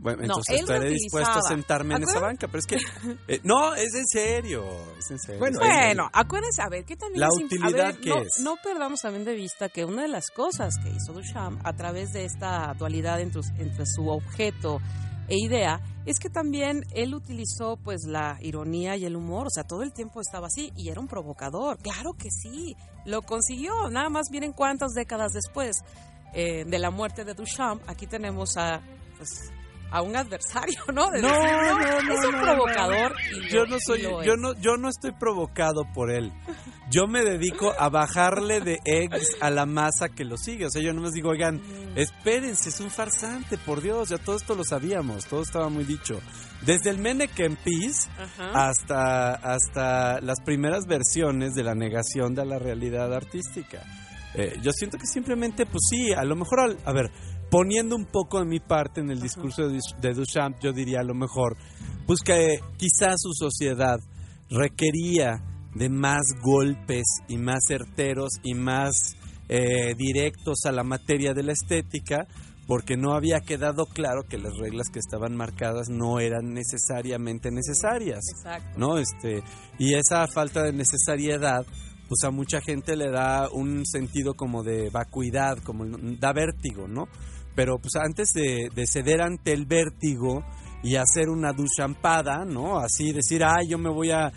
Bueno, 0.00 0.18
No, 0.18 0.24
entonces 0.26 0.54
él 0.54 0.60
estaré 0.60 0.90
dispuesto 0.90 1.40
a 1.40 1.42
sentarme 1.42 1.96
en 1.96 2.04
esa 2.04 2.20
banca, 2.20 2.46
pero 2.46 2.60
es 2.60 2.66
que... 2.66 2.76
eh, 3.28 3.40
no, 3.42 3.74
es 3.74 3.92
en 3.94 4.06
serio, 4.06 4.64
es 4.96 5.10
en 5.10 5.18
serio. 5.18 5.40
Bueno, 5.40 5.58
serio. 5.58 6.08
acuérdense, 6.12 6.62
a 6.62 6.68
ver, 6.68 6.84
¿qué 6.84 6.94
también 6.96 7.20
La 7.20 7.26
es 7.26 7.44
utilidad 7.44 7.86
ver, 7.94 7.98
que 7.98 8.10
no, 8.10 8.18
es. 8.18 8.38
no 8.40 8.56
perdamos 8.62 9.00
también 9.00 9.24
de 9.24 9.34
vista 9.34 9.68
que 9.68 9.84
una 9.84 10.02
de 10.02 10.08
las 10.08 10.30
cosas 10.30 10.76
que 10.80 10.90
hizo 10.90 11.12
Duchamp 11.12 11.66
a 11.66 11.72
través 11.72 12.12
de 12.12 12.24
esta 12.26 12.74
dualidad 12.78 13.20
entre, 13.20 13.40
entre 13.58 13.86
su 13.86 14.08
objeto 14.08 14.80
e 15.28 15.36
idea 15.36 15.80
es 16.06 16.18
que 16.18 16.30
también 16.30 16.84
él 16.94 17.14
utilizó 17.14 17.76
pues 17.76 18.04
la 18.06 18.38
ironía 18.40 18.96
y 18.96 19.04
el 19.04 19.14
humor, 19.14 19.46
o 19.46 19.50
sea, 19.50 19.64
todo 19.64 19.82
el 19.82 19.92
tiempo 19.92 20.20
estaba 20.20 20.46
así 20.46 20.72
y 20.74 20.88
era 20.88 21.00
un 21.00 21.08
provocador, 21.08 21.78
claro 21.78 22.14
que 22.14 22.30
sí, 22.30 22.76
lo 23.04 23.22
consiguió, 23.22 23.90
nada 23.90 24.08
más 24.08 24.30
miren 24.30 24.52
cuántas 24.52 24.92
décadas 24.92 25.32
después 25.32 25.84
eh, 26.32 26.64
de 26.64 26.78
la 26.78 26.90
muerte 26.90 27.24
de 27.24 27.34
Duchamp, 27.34 27.82
aquí 27.88 28.06
tenemos 28.06 28.56
a 28.56 28.80
pues 29.18 29.50
a 29.90 30.02
un 30.02 30.16
adversario, 30.16 30.80
¿no? 30.92 31.10
De 31.10 31.22
No, 31.22 31.28
decir, 31.28 31.50
no, 31.56 31.78
no, 32.02 32.12
es 32.14 32.26
un 32.26 32.32
no, 32.36 32.42
provocador. 32.42 33.12
no. 33.12 33.38
y 33.46 33.48
Yo 33.50 33.64
no 33.66 33.76
soy, 33.84 34.02
yo 34.02 34.36
no, 34.36 34.52
yo 34.60 34.76
no 34.76 34.88
estoy 34.88 35.12
provocado 35.12 35.82
por 35.94 36.10
él. 36.10 36.32
Yo 36.90 37.06
me 37.06 37.22
dedico 37.22 37.72
a 37.78 37.88
bajarle 37.90 38.60
de 38.60 38.78
eggs 38.84 39.36
a 39.40 39.50
la 39.50 39.66
masa 39.66 40.08
que 40.08 40.24
lo 40.24 40.36
sigue. 40.38 40.66
O 40.66 40.70
sea, 40.70 40.80
yo 40.82 40.92
no 40.94 41.02
me 41.02 41.10
digo, 41.10 41.30
oigan, 41.30 41.60
espérense, 41.96 42.70
es 42.70 42.80
un 42.80 42.90
farsante, 42.90 43.58
por 43.58 43.82
Dios, 43.82 44.08
ya 44.08 44.18
todo 44.18 44.36
esto 44.36 44.54
lo 44.54 44.64
sabíamos, 44.64 45.26
todo 45.26 45.42
estaba 45.42 45.68
muy 45.68 45.84
dicho. 45.84 46.20
Desde 46.62 46.90
el 46.90 46.98
Menekem 46.98 47.56
Peace 47.56 48.08
Ajá. 48.18 48.68
hasta, 48.68 49.34
hasta 49.34 50.20
las 50.20 50.40
primeras 50.44 50.86
versiones 50.86 51.54
de 51.54 51.62
la 51.62 51.74
negación 51.74 52.34
de 52.34 52.46
la 52.46 52.58
realidad 52.58 53.12
artística. 53.14 53.82
Eh, 54.34 54.56
yo 54.62 54.72
siento 54.72 54.98
que 54.98 55.06
simplemente, 55.06 55.66
pues 55.66 55.80
sí, 55.90 56.12
a 56.12 56.24
lo 56.24 56.36
mejor, 56.36 56.60
al- 56.60 56.78
a 56.84 56.92
ver, 56.92 57.10
poniendo 57.50 57.96
un 57.96 58.04
poco 58.04 58.40
de 58.40 58.46
mi 58.46 58.60
parte 58.60 59.00
en 59.00 59.10
el 59.10 59.20
discurso 59.20 59.68
de, 59.68 60.14
Duchamp, 60.14 60.58
yo 60.60 60.72
diría 60.72 61.00
a 61.00 61.04
lo 61.04 61.14
mejor, 61.14 61.56
pues 62.06 62.20
que 62.20 62.60
quizás 62.76 63.16
su 63.18 63.32
sociedad 63.32 63.98
requería 64.50 65.42
de 65.74 65.88
más 65.88 66.22
golpes 66.42 67.04
y 67.28 67.36
más 67.36 67.60
certeros 67.66 68.30
y 68.42 68.54
más 68.54 69.16
eh, 69.48 69.94
directos 69.96 70.64
a 70.64 70.72
la 70.72 70.82
materia 70.82 71.32
de 71.32 71.42
la 71.42 71.52
estética, 71.52 72.26
porque 72.66 72.98
no 72.98 73.14
había 73.14 73.40
quedado 73.40 73.86
claro 73.86 74.24
que 74.28 74.36
las 74.36 74.52
reglas 74.58 74.88
que 74.92 74.98
estaban 74.98 75.34
marcadas 75.34 75.88
no 75.88 76.20
eran 76.20 76.52
necesariamente 76.52 77.50
necesarias. 77.50 78.20
Exacto. 78.36 78.78
¿no? 78.78 78.98
Este, 78.98 79.42
y 79.78 79.94
esa 79.94 80.26
falta 80.26 80.62
de 80.64 80.72
necesariedad, 80.72 81.64
pues 82.08 82.24
a 82.24 82.30
mucha 82.30 82.60
gente 82.60 82.94
le 82.94 83.10
da 83.10 83.48
un 83.50 83.86
sentido 83.86 84.34
como 84.34 84.62
de 84.62 84.90
vacuidad, 84.90 85.58
como 85.58 85.86
da 86.18 86.32
vértigo, 86.34 86.88
¿no? 86.88 87.08
Pero 87.58 87.78
pues 87.80 87.96
antes 87.96 88.32
de, 88.34 88.68
de 88.72 88.86
ceder 88.86 89.20
ante 89.20 89.52
el 89.52 89.66
vértigo 89.66 90.44
y 90.84 90.94
hacer 90.94 91.28
una 91.28 91.52
duchampada, 91.52 92.44
¿no? 92.44 92.78
Así 92.78 93.10
decir, 93.12 93.42
ay, 93.44 93.66
yo 93.68 93.78
me 93.78 93.90
voy 93.90 94.12
a, 94.12 94.26
a- 94.26 94.32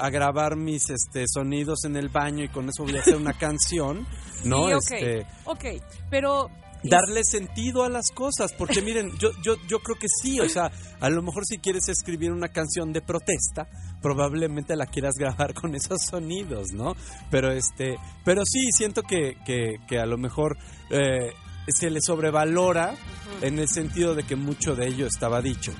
a 0.00 0.08
grabar 0.08 0.56
mis 0.56 0.88
este, 0.88 1.26
sonidos 1.28 1.84
en 1.84 1.96
el 1.96 2.08
baño 2.08 2.42
y 2.44 2.48
con 2.48 2.66
eso 2.70 2.84
voy 2.84 2.96
a 2.96 3.00
hacer 3.00 3.16
una 3.16 3.34
canción, 3.38 4.06
¿no? 4.44 4.68
Sí, 4.68 4.72
ok, 4.72 4.90
Este, 4.92 5.26
ok, 5.44 5.64
pero... 6.08 6.48
darle 6.84 7.22
sentido 7.24 7.84
a 7.84 7.90
las 7.90 8.10
cosas, 8.10 8.54
porque 8.56 8.80
miren, 8.80 9.10
yo, 9.18 9.32
yo, 9.44 9.56
yo 9.68 9.80
creo 9.80 9.98
que 9.98 10.08
sí, 10.08 10.40
o 10.40 10.48
sea, 10.48 10.70
a 10.98 11.10
lo 11.10 11.20
mejor 11.22 11.44
si 11.44 11.58
quieres 11.58 11.88
escribir 11.90 12.32
una 12.32 12.48
canción 12.48 12.90
de 12.94 13.02
protesta, 13.02 13.68
probablemente 14.00 14.74
la 14.76 14.86
quieras 14.86 15.14
grabar 15.18 15.52
con 15.60 15.74
esos 15.74 15.98
sonidos, 16.10 16.68
¿no? 16.72 16.94
Pero 17.30 17.52
este, 17.52 17.96
pero 18.24 18.42
sí, 18.46 18.72
siento 18.72 19.02
que, 19.02 19.36
que, 19.44 19.76
que 19.86 19.98
a 19.98 20.06
lo 20.06 20.16
mejor 20.16 20.56
eh, 20.90 21.32
se 21.68 21.90
le 21.90 22.00
sobrevalora 22.00 22.94
en 23.40 23.58
el 23.58 23.68
sentido 23.68 24.14
de 24.14 24.24
que 24.24 24.36
mucho 24.36 24.74
de 24.74 24.88
ello 24.88 25.06
estaba 25.06 25.40
dicho. 25.40 25.72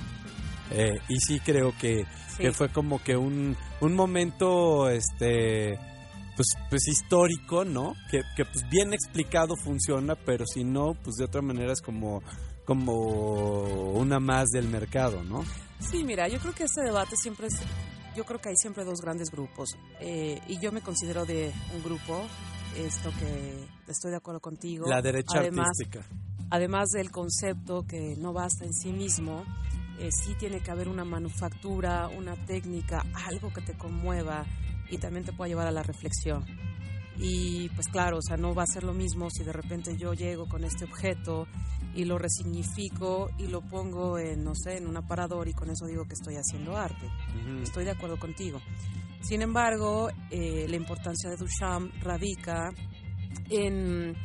Eh, 0.71 0.99
y 1.09 1.19
sí 1.19 1.39
creo 1.39 1.73
que, 1.79 2.05
Sí. 2.35 2.41
que 2.43 2.51
fue 2.51 2.69
como 2.69 3.01
que 3.03 3.15
un, 3.15 3.55
un 3.81 3.93
momento 3.95 4.89
este 4.89 5.77
pues, 6.35 6.47
pues 6.69 6.87
histórico, 6.87 7.63
¿no? 7.63 7.93
Que, 8.09 8.21
que 8.35 8.43
pues 8.45 8.67
bien 8.71 8.91
explicado 8.91 9.55
funciona, 9.55 10.15
pero 10.15 10.45
si 10.47 10.63
no, 10.63 10.95
pues 11.03 11.17
de 11.17 11.25
otra 11.25 11.43
manera 11.43 11.71
es 11.73 11.81
como, 11.81 12.23
como 12.65 13.91
una 13.93 14.19
más 14.19 14.49
del 14.49 14.67
mercado, 14.67 15.23
¿no? 15.23 15.43
Sí, 15.79 16.03
mira, 16.03 16.27
yo 16.27 16.39
creo 16.39 16.53
que 16.55 16.63
este 16.63 16.81
debate 16.81 17.15
siempre 17.17 17.47
es... 17.47 17.53
Yo 18.15 18.23
creo 18.25 18.39
que 18.39 18.49
hay 18.49 18.55
siempre 18.55 18.83
dos 18.83 18.99
grandes 19.01 19.29
grupos 19.31 19.75
eh, 19.99 20.39
y 20.47 20.59
yo 20.59 20.71
me 20.71 20.81
considero 20.81 21.25
de 21.25 21.51
un 21.75 21.83
grupo, 21.83 22.23
esto 22.77 23.11
que 23.19 23.67
estoy 23.87 24.11
de 24.11 24.17
acuerdo 24.17 24.39
contigo. 24.39 24.87
La 24.87 25.01
derecha 25.01 25.39
además, 25.39 25.67
artística. 25.67 26.05
Además 26.49 26.89
del 26.89 27.11
concepto 27.11 27.85
que 27.87 28.15
no 28.17 28.33
basta 28.33 28.65
en 28.65 28.73
sí 28.73 28.91
mismo, 28.91 29.43
eh, 29.99 30.09
sí 30.11 30.35
tiene 30.35 30.61
que 30.61 30.71
haber 30.71 30.87
una 30.87 31.05
manufactura, 31.05 32.07
una 32.07 32.35
técnica, 32.45 33.05
algo 33.27 33.51
que 33.53 33.61
te 33.61 33.73
conmueva 33.77 34.45
y 34.89 34.97
también 34.97 35.25
te 35.25 35.33
pueda 35.33 35.49
llevar 35.49 35.67
a 35.67 35.71
la 35.71 35.83
reflexión. 35.83 36.45
Y 37.17 37.69
pues 37.69 37.87
claro, 37.87 38.17
o 38.17 38.21
sea, 38.21 38.37
no 38.37 38.55
va 38.55 38.63
a 38.63 38.67
ser 38.67 38.83
lo 38.83 38.93
mismo 38.93 39.29
si 39.29 39.43
de 39.43 39.53
repente 39.53 39.95
yo 39.97 40.13
llego 40.13 40.47
con 40.47 40.63
este 40.63 40.85
objeto 40.85 41.47
y 41.95 42.05
lo 42.05 42.17
resignifico 42.17 43.29
y 43.37 43.47
lo 43.47 43.61
pongo 43.61 44.17
en, 44.17 44.43
no 44.43 44.55
sé, 44.55 44.77
en 44.77 44.87
un 44.87 44.97
aparador 44.97 45.47
y 45.47 45.53
con 45.53 45.69
eso 45.69 45.85
digo 45.85 46.05
que 46.05 46.13
estoy 46.13 46.35
haciendo 46.35 46.75
arte. 46.75 47.07
Estoy 47.61 47.85
de 47.85 47.91
acuerdo 47.91 48.17
contigo. 48.17 48.59
Sin 49.23 49.41
embargo, 49.41 50.09
eh, 50.29 50.65
la 50.67 50.75
importancia 50.75 51.29
de 51.29 51.37
Duchamp 51.37 51.93
radica 52.03 52.71
en, 53.49 54.15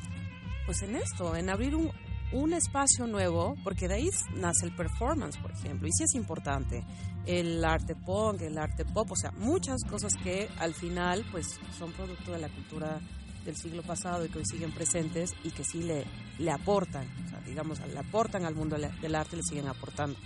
pues 0.67 0.83
en 0.83 0.97
esto, 0.97 1.37
en 1.37 1.49
abrir 1.51 1.77
un, 1.77 1.91
un 2.33 2.53
espacio 2.53 3.07
nuevo, 3.07 3.55
porque 3.63 3.87
de 3.87 3.95
ahí 3.95 4.11
nace 4.35 4.67
el 4.67 4.75
performance, 4.75 5.39
por 5.39 5.53
ejemplo, 5.53 5.87
y 5.87 5.93
sí 5.93 6.03
es 6.03 6.15
importante. 6.15 6.85
El 7.27 7.65
arte 7.65 7.95
punk, 7.95 8.43
el 8.43 8.59
arte 8.59 8.85
pop, 8.85 9.13
o 9.13 9.17
sea, 9.17 9.31
muchas 9.33 9.85
cosas 9.85 10.13
que 10.17 10.49
al 10.59 10.75
final, 10.75 11.25
pues, 11.31 11.61
son 11.79 11.93
producto 11.93 12.33
de 12.33 12.39
la 12.39 12.49
cultura 12.49 13.01
del 13.45 13.57
siglo 13.57 13.83
pasado 13.83 14.25
y 14.25 14.29
que 14.29 14.39
hoy 14.39 14.47
siguen 14.47 14.73
presentes 14.73 15.31
y 15.45 15.51
que 15.51 15.63
sí 15.63 15.83
le, 15.83 16.05
le 16.39 16.51
aportan, 16.51 17.07
o 17.25 17.29
sea, 17.29 17.41
digamos, 17.47 17.79
le 17.87 17.99
aportan 17.99 18.45
al 18.45 18.57
mundo 18.57 18.77
del 18.77 19.15
arte, 19.15 19.37
le 19.37 19.43
siguen 19.43 19.69
aportando. 19.69 20.19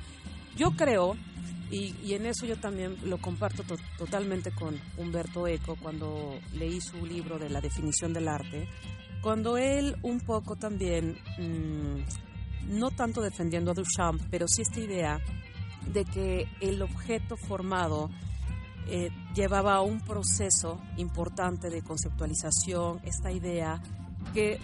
Yo 0.56 0.70
creo, 0.72 1.16
y, 1.72 1.96
y 2.04 2.14
en 2.14 2.26
eso 2.26 2.46
yo 2.46 2.56
también 2.56 2.96
lo 3.04 3.18
comparto 3.18 3.62
to- 3.64 3.76
totalmente 3.98 4.52
con 4.52 4.78
Humberto 4.96 5.46
Eco 5.48 5.76
cuando 5.82 6.38
leí 6.52 6.80
su 6.80 7.04
libro 7.04 7.38
de 7.38 7.50
la 7.50 7.60
definición 7.60 8.12
del 8.12 8.28
arte, 8.28 8.68
cuando 9.22 9.56
él 9.56 9.96
un 10.02 10.20
poco 10.20 10.54
también, 10.56 11.16
mm, 11.38 12.76
no 12.78 12.90
tanto 12.90 13.20
defendiendo 13.22 13.70
a 13.70 13.74
Duchamp, 13.74 14.20
pero 14.30 14.46
sí 14.46 14.62
esta 14.62 14.80
idea 14.80 15.18
de 15.92 16.04
que 16.04 16.46
el 16.60 16.80
objeto 16.82 17.36
formado 17.36 18.08
eh, 18.86 19.10
llevaba 19.34 19.74
a 19.76 19.80
un 19.82 20.00
proceso 20.00 20.80
importante 20.96 21.70
de 21.70 21.82
conceptualización, 21.82 23.00
esta 23.04 23.30
idea 23.32 23.80
que 24.34 24.58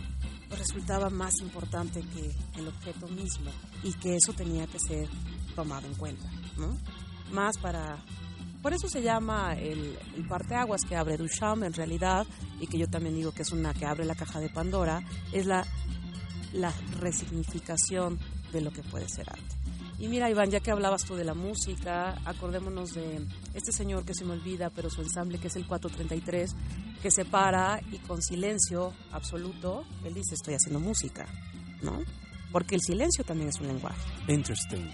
resultaba 0.51 1.09
más 1.11 1.35
importante 1.41 2.01
que 2.01 2.31
el 2.59 2.69
objeto 2.69 3.07
mismo 3.09 3.51
y 3.83 3.93
que 3.95 4.17
eso 4.17 4.33
tenía 4.33 4.67
que 4.67 4.79
ser 4.81 5.09
tomado 5.55 5.87
en 5.87 5.95
cuenta, 5.95 6.25
¿no? 6.57 6.77
Más 7.33 7.59
para... 7.59 7.99
Por 8.63 8.73
eso 8.73 8.89
se 8.89 9.03
llama 9.03 9.55
el, 9.55 9.97
el 10.17 10.27
parteaguas 10.27 10.83
que 10.83 10.97
abre 10.97 11.17
Duchamp 11.17 11.63
en 11.63 11.73
realidad 11.73 12.27
y 12.61 12.67
que 12.67 12.77
yo 12.77 12.89
también 12.89 13.15
digo 13.15 13.33
que 13.33 13.43
es 13.43 13.53
una 13.53 13.73
que 13.73 13.87
abre 13.87 14.05
la 14.05 14.17
caja 14.17 14.41
de 14.41 14.49
Pandora, 14.49 15.01
es 15.33 15.47
la, 15.47 15.65
la 16.53 16.73
resignificación 17.01 18.19
de 18.53 18.61
lo 18.61 18.73
que 18.73 18.83
puede 18.83 19.09
ser 19.09 19.31
arte. 19.31 19.59
Y 19.99 20.07
mira, 20.07 20.31
Iván, 20.31 20.51
ya 20.51 20.61
que 20.61 20.71
hablabas 20.71 21.05
tú 21.05 21.17
de 21.17 21.25
la 21.25 21.35
música, 21.35 22.17
acordémonos 22.25 22.95
de 22.95 23.27
este 23.55 23.73
señor 23.73 24.05
que 24.05 24.15
se 24.15 24.25
me 24.25 24.33
olvida, 24.33 24.71
pero 24.71 24.91
su 24.91 25.03
ensamble 25.03 25.39
que 25.39 25.49
es 25.49 25.57
el 25.57 25.67
433, 25.67 26.55
que 27.03 27.11
se 27.11 27.25
para 27.25 27.81
y 27.91 27.99
con 27.99 28.23
silencio 28.23 28.95
absoluto, 29.11 29.85
él 30.05 30.15
dice, 30.15 30.35
estoy 30.35 30.55
haciendo 30.55 30.79
música, 30.79 31.27
¿no? 31.83 31.99
Porque 32.53 32.77
el 32.77 32.81
silencio 32.81 33.25
también 33.25 33.49
es 33.49 33.61
un 33.61 33.67
lenguaje, 33.67 34.01
Interesting. 34.29 34.89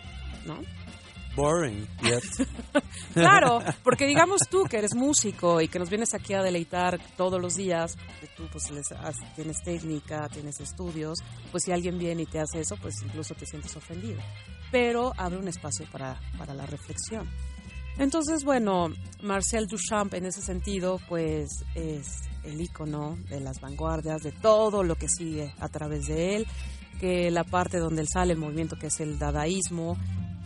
¿no? 0.47 0.61
Boring, 1.37 1.87
yet. 2.03 2.23
Claro, 3.13 3.61
porque 3.85 4.07
digamos 4.07 4.41
tú 4.51 4.65
que 4.65 4.79
eres 4.79 4.95
músico 4.95 5.61
y 5.61 5.69
que 5.69 5.79
nos 5.79 5.89
vienes 5.89 6.15
aquí 6.15 6.35
a 6.35 6.43
deleitar 6.43 6.99
todos 7.17 7.41
los 7.41 7.55
días, 7.55 7.97
que 8.21 8.27
tú 8.37 8.49
pues 8.51 8.65
tienes 9.37 9.63
técnica, 9.65 10.29
tienes 10.29 10.59
estudios, 10.61 11.19
pues 11.53 11.63
si 11.65 11.73
alguien 11.73 11.97
viene 11.99 12.23
y 12.23 12.27
te 12.27 12.41
hace 12.41 12.61
eso, 12.61 12.77
pues 12.77 12.95
incluso 13.05 13.35
te 13.35 13.47
sientes 13.47 13.77
ofendido. 13.77 14.21
Pero 14.73 15.13
abre 15.17 15.39
un 15.39 15.47
espacio 15.47 15.87
para, 15.93 16.21
para 16.37 16.55
la 16.55 16.67
reflexión. 16.67 17.31
Entonces, 17.99 18.45
bueno, 18.45 18.89
Marcel 19.23 19.67
Duchamp 19.67 20.15
en 20.15 20.27
ese 20.27 20.43
sentido, 20.43 20.99
pues 21.09 21.65
es 21.77 22.23
el 22.43 22.61
icono 22.61 23.17
de 23.29 23.41
las 23.41 23.61
vanguardias, 23.61 24.23
de 24.23 24.33
todo 24.33 24.83
lo 24.83 24.97
que 24.97 25.09
sigue 25.09 25.55
a 25.61 25.69
través 25.69 26.07
de 26.07 26.37
él, 26.37 26.47
que 27.01 27.31
la 27.31 27.45
parte 27.45 27.79
donde 27.79 28.03
él 28.03 28.09
sale, 28.13 28.33
el 28.33 28.39
movimiento 28.39 28.77
que 28.77 28.89
es 28.89 28.99
el 29.01 29.19
dadaísmo, 29.19 29.97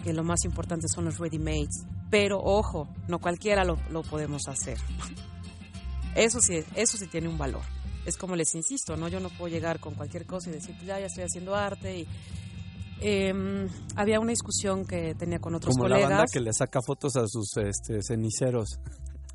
que 0.08 0.14
lo 0.14 0.24
más 0.24 0.44
importante 0.46 0.88
son 0.88 1.04
los 1.04 1.18
ready-mades. 1.18 1.84
Pero 2.10 2.40
ojo, 2.42 2.88
no 3.08 3.18
cualquiera 3.18 3.62
lo, 3.62 3.76
lo 3.90 4.02
podemos 4.02 4.48
hacer. 4.48 4.78
Eso 6.14 6.40
sí, 6.40 6.64
eso 6.74 6.96
sí 6.96 7.06
tiene 7.08 7.28
un 7.28 7.36
valor. 7.36 7.60
Es 8.06 8.16
como 8.16 8.34
les 8.34 8.54
insisto, 8.54 8.96
¿no? 8.96 9.08
Yo 9.08 9.20
no 9.20 9.28
puedo 9.28 9.52
llegar 9.52 9.80
con 9.80 9.92
cualquier 9.94 10.24
cosa 10.24 10.48
y 10.48 10.54
decir, 10.54 10.74
ya, 10.78 10.98
ya 10.98 11.06
estoy 11.06 11.24
haciendo 11.24 11.54
arte 11.54 11.98
y 11.98 12.06
em, 13.02 13.68
había 13.96 14.18
una 14.18 14.30
discusión 14.30 14.86
que 14.86 15.14
tenía 15.14 15.40
con 15.40 15.54
otros 15.54 15.74
Como 15.74 15.88
la 15.88 15.96
banda 15.96 16.08
colegas. 16.08 16.32
que 16.32 16.40
le 16.40 16.52
saca 16.54 16.80
fotos 16.80 17.16
a 17.16 17.28
sus 17.28 17.54
este, 17.58 18.02
ceniceros. 18.02 18.80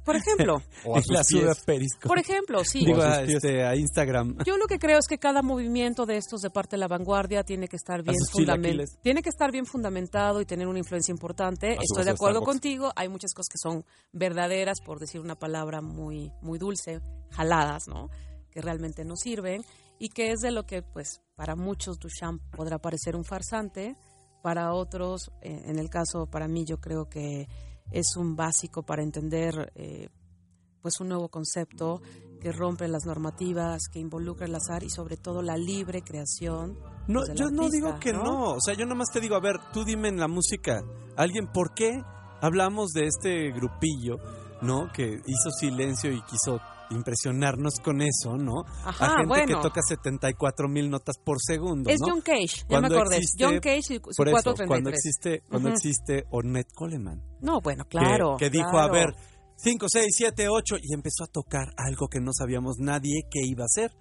Por 0.03 0.15
ejemplo. 0.15 0.61
o 0.85 0.97
a 0.97 1.01
sus 1.01 1.11
la 1.11 1.23
pies. 1.23 1.61
a 1.61 1.65
Periscope. 1.65 2.07
Por 2.07 2.19
ejemplo, 2.19 2.63
sí. 2.63 2.85
Digo, 2.85 3.01
a 3.01 3.21
este, 3.21 3.63
a 3.65 3.75
Instagram. 3.75 4.37
Yo 4.45 4.57
lo 4.57 4.67
que 4.67 4.79
creo 4.79 4.99
es 4.99 5.07
que 5.07 5.17
cada 5.17 5.41
movimiento 5.41 6.05
de 6.05 6.17
estos 6.17 6.41
de 6.41 6.49
parte 6.49 6.75
de 6.75 6.79
la 6.79 6.87
vanguardia 6.87 7.43
tiene 7.43 7.67
que 7.67 7.75
estar 7.75 8.03
bien 8.03 8.17
fundamentado. 8.31 8.99
Tiene 9.01 9.21
que 9.21 9.29
estar 9.29 9.51
bien 9.51 9.65
fundamentado 9.65 10.41
y 10.41 10.45
tener 10.45 10.67
una 10.67 10.79
influencia 10.79 11.11
importante. 11.11 11.77
Estoy 11.81 12.05
de 12.05 12.11
acuerdo 12.11 12.39
Starbucks. 12.39 12.45
contigo. 12.45 12.91
Hay 12.95 13.09
muchas 13.09 13.33
cosas 13.33 13.49
que 13.49 13.57
son 13.57 13.85
verdaderas, 14.11 14.81
por 14.81 14.99
decir 14.99 15.21
una 15.21 15.35
palabra 15.35 15.81
muy, 15.81 16.31
muy 16.41 16.59
dulce, 16.59 17.01
jaladas, 17.31 17.87
¿no? 17.87 18.09
Que 18.51 18.61
realmente 18.61 19.05
no 19.05 19.15
sirven 19.15 19.63
y 19.99 20.09
que 20.09 20.31
es 20.31 20.39
de 20.41 20.51
lo 20.51 20.65
que, 20.65 20.81
pues, 20.81 21.21
para 21.35 21.55
muchos 21.55 21.97
Duchamp 21.99 22.41
podrá 22.55 22.77
parecer 22.77 23.15
un 23.15 23.23
farsante, 23.23 23.95
para 24.41 24.73
otros, 24.73 25.31
eh, 25.41 25.63
en 25.67 25.79
el 25.79 25.89
caso, 25.89 26.27
para 26.27 26.49
mí, 26.49 26.65
yo 26.65 26.81
creo 26.81 27.07
que 27.07 27.47
es 27.93 28.17
un 28.17 28.35
básico 28.35 28.83
para 28.83 29.03
entender, 29.03 29.71
eh, 29.75 30.09
pues, 30.81 30.99
un 30.99 31.09
nuevo 31.09 31.29
concepto 31.29 32.01
que 32.41 32.51
rompe 32.51 32.87
las 32.89 33.05
normativas, 33.05 33.83
que 33.89 33.99
involucra 33.99 34.47
el 34.47 34.55
azar 34.55 34.83
y 34.83 34.89
sobre 34.89 35.15
todo 35.15 35.41
la 35.41 35.55
libre 35.55 36.01
creación. 36.01 36.77
No, 37.07 37.21
pues, 37.25 37.39
yo 37.39 37.49
no 37.49 37.69
digo 37.69 37.97
que 37.99 38.11
no. 38.11 38.55
O 38.55 38.59
sea, 38.59 38.73
yo 38.73 38.85
nomás 38.85 39.09
te 39.13 39.21
digo, 39.21 39.35
a 39.35 39.39
ver, 39.39 39.55
tú 39.71 39.85
dime 39.85 40.09
en 40.09 40.19
la 40.19 40.27
música, 40.27 40.83
alguien, 41.15 41.47
¿por 41.53 41.73
qué 41.73 42.01
hablamos 42.41 42.91
de 42.91 43.05
este 43.05 43.51
grupillo, 43.51 44.17
¿no? 44.61 44.91
Que 44.91 45.05
hizo 45.05 45.51
silencio 45.57 46.11
y 46.11 46.21
quiso 46.23 46.59
impresionarnos 46.93 47.79
con 47.83 48.01
eso, 48.01 48.37
¿no? 48.37 48.63
Ajá, 48.83 49.05
a 49.05 49.09
gente 49.17 49.27
bueno. 49.27 49.45
que 49.57 49.61
toca 49.67 49.81
74 49.87 50.67
mil 50.67 50.89
notas 50.89 51.17
por 51.17 51.37
segundo, 51.41 51.89
Es 51.89 51.99
¿no? 51.99 52.07
John 52.13 52.21
Cage, 52.21 52.47
ya 52.61 52.67
Cuando 52.67 52.89
me 52.89 52.95
acordé. 52.95 53.17
existe- 53.17 53.43
John 53.45 53.59
Cage 53.59 53.77
y 53.77 53.81
su 53.83 54.01
por 54.01 54.27
eso, 54.27 54.31
433. 54.31 54.67
Cuando 54.67 54.89
existe, 54.89 55.41
cuando 55.49 55.69
Ujú. 55.69 55.75
existe 55.77 56.25
Ornette 56.31 56.73
Coleman. 56.73 57.21
No, 57.41 57.59
bueno, 57.61 57.83
que- 57.85 57.97
claro. 57.97 58.37
Que, 58.37 58.49
dijo, 58.49 58.69
claro. 58.71 58.93
a 58.93 58.97
ver, 58.97 59.13
5, 59.57 59.85
6, 59.89 60.07
7, 60.15 60.47
8, 60.49 60.77
y 60.81 60.93
empezó 60.93 61.23
a 61.23 61.27
tocar 61.27 61.73
algo 61.77 62.07
que 62.07 62.19
no 62.19 62.31
sabíamos 62.33 62.77
nadie 62.79 63.23
que 63.29 63.39
iba 63.45 63.63
a 63.63 63.65
hacer. 63.65 63.91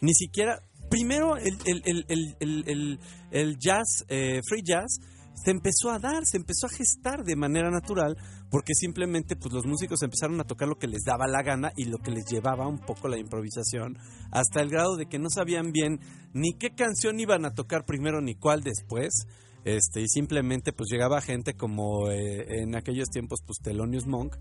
Ni 0.00 0.12
siquiera, 0.14 0.60
primero 0.90 1.36
el, 1.36 1.56
el, 1.64 1.82
el, 1.84 2.04
el, 2.08 2.36
el, 2.40 2.64
el- 2.68 3.00
el 3.30 3.56
jazz, 3.58 4.04
eh, 4.08 4.40
free 4.46 4.62
jazz, 4.64 4.98
se 5.42 5.50
empezó 5.50 5.90
a 5.90 5.98
dar, 5.98 6.24
se 6.24 6.38
empezó 6.38 6.66
a 6.66 6.70
gestar 6.70 7.22
de 7.24 7.36
manera 7.36 7.70
natural, 7.70 8.16
porque 8.50 8.74
simplemente 8.74 9.36
pues 9.36 9.52
los 9.52 9.66
músicos 9.66 10.02
empezaron 10.02 10.40
a 10.40 10.44
tocar 10.44 10.68
lo 10.68 10.76
que 10.76 10.88
les 10.88 11.02
daba 11.04 11.26
la 11.26 11.42
gana 11.42 11.72
y 11.76 11.84
lo 11.84 11.98
que 11.98 12.10
les 12.10 12.24
llevaba 12.26 12.66
un 12.66 12.78
poco 12.78 13.08
la 13.08 13.18
improvisación, 13.18 13.98
hasta 14.30 14.60
el 14.60 14.70
grado 14.70 14.96
de 14.96 15.06
que 15.06 15.18
no 15.18 15.28
sabían 15.30 15.72
bien 15.72 16.00
ni 16.32 16.54
qué 16.54 16.70
canción 16.70 17.20
iban 17.20 17.44
a 17.44 17.54
tocar 17.54 17.84
primero 17.84 18.20
ni 18.20 18.34
cuál 18.34 18.62
después. 18.62 19.26
Este, 19.64 20.00
y 20.00 20.06
simplemente 20.06 20.72
pues 20.72 20.88
llegaba 20.92 21.20
gente 21.20 21.54
como 21.54 22.08
eh, 22.08 22.60
en 22.62 22.76
aquellos 22.76 23.08
tiempos 23.08 23.40
pues 23.44 23.58
Thelonious 23.60 24.06
Monk 24.06 24.36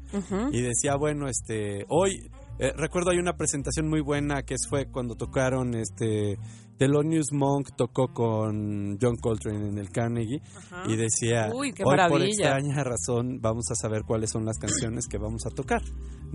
y 0.51 0.61
decía 0.61 0.97
bueno 0.97 1.27
este 1.27 1.83
hoy 1.89 2.29
eh, 2.59 2.73
recuerdo 2.75 3.11
hay 3.11 3.17
una 3.17 3.35
presentación 3.37 3.89
muy 3.89 4.01
buena 4.01 4.43
que 4.43 4.55
fue 4.69 4.85
cuando 4.91 5.15
tocaron 5.15 5.75
este 5.75 6.37
Thelonious 6.77 7.31
Monk 7.31 7.69
tocó 7.75 8.13
con 8.13 8.97
John 9.01 9.15
Coltrane 9.17 9.69
en 9.69 9.77
el 9.77 9.89
Carnegie 9.91 10.41
Ajá. 10.55 10.83
y 10.87 10.95
decía 10.95 11.49
Uy, 11.53 11.71
qué 11.71 11.83
hoy 11.83 11.97
por 12.09 12.21
extraña 12.21 12.83
razón 12.83 13.39
vamos 13.41 13.65
a 13.71 13.75
saber 13.75 14.03
cuáles 14.03 14.31
son 14.31 14.45
las 14.45 14.57
canciones 14.57 15.07
que 15.07 15.17
vamos 15.17 15.45
a 15.45 15.49
tocar 15.49 15.81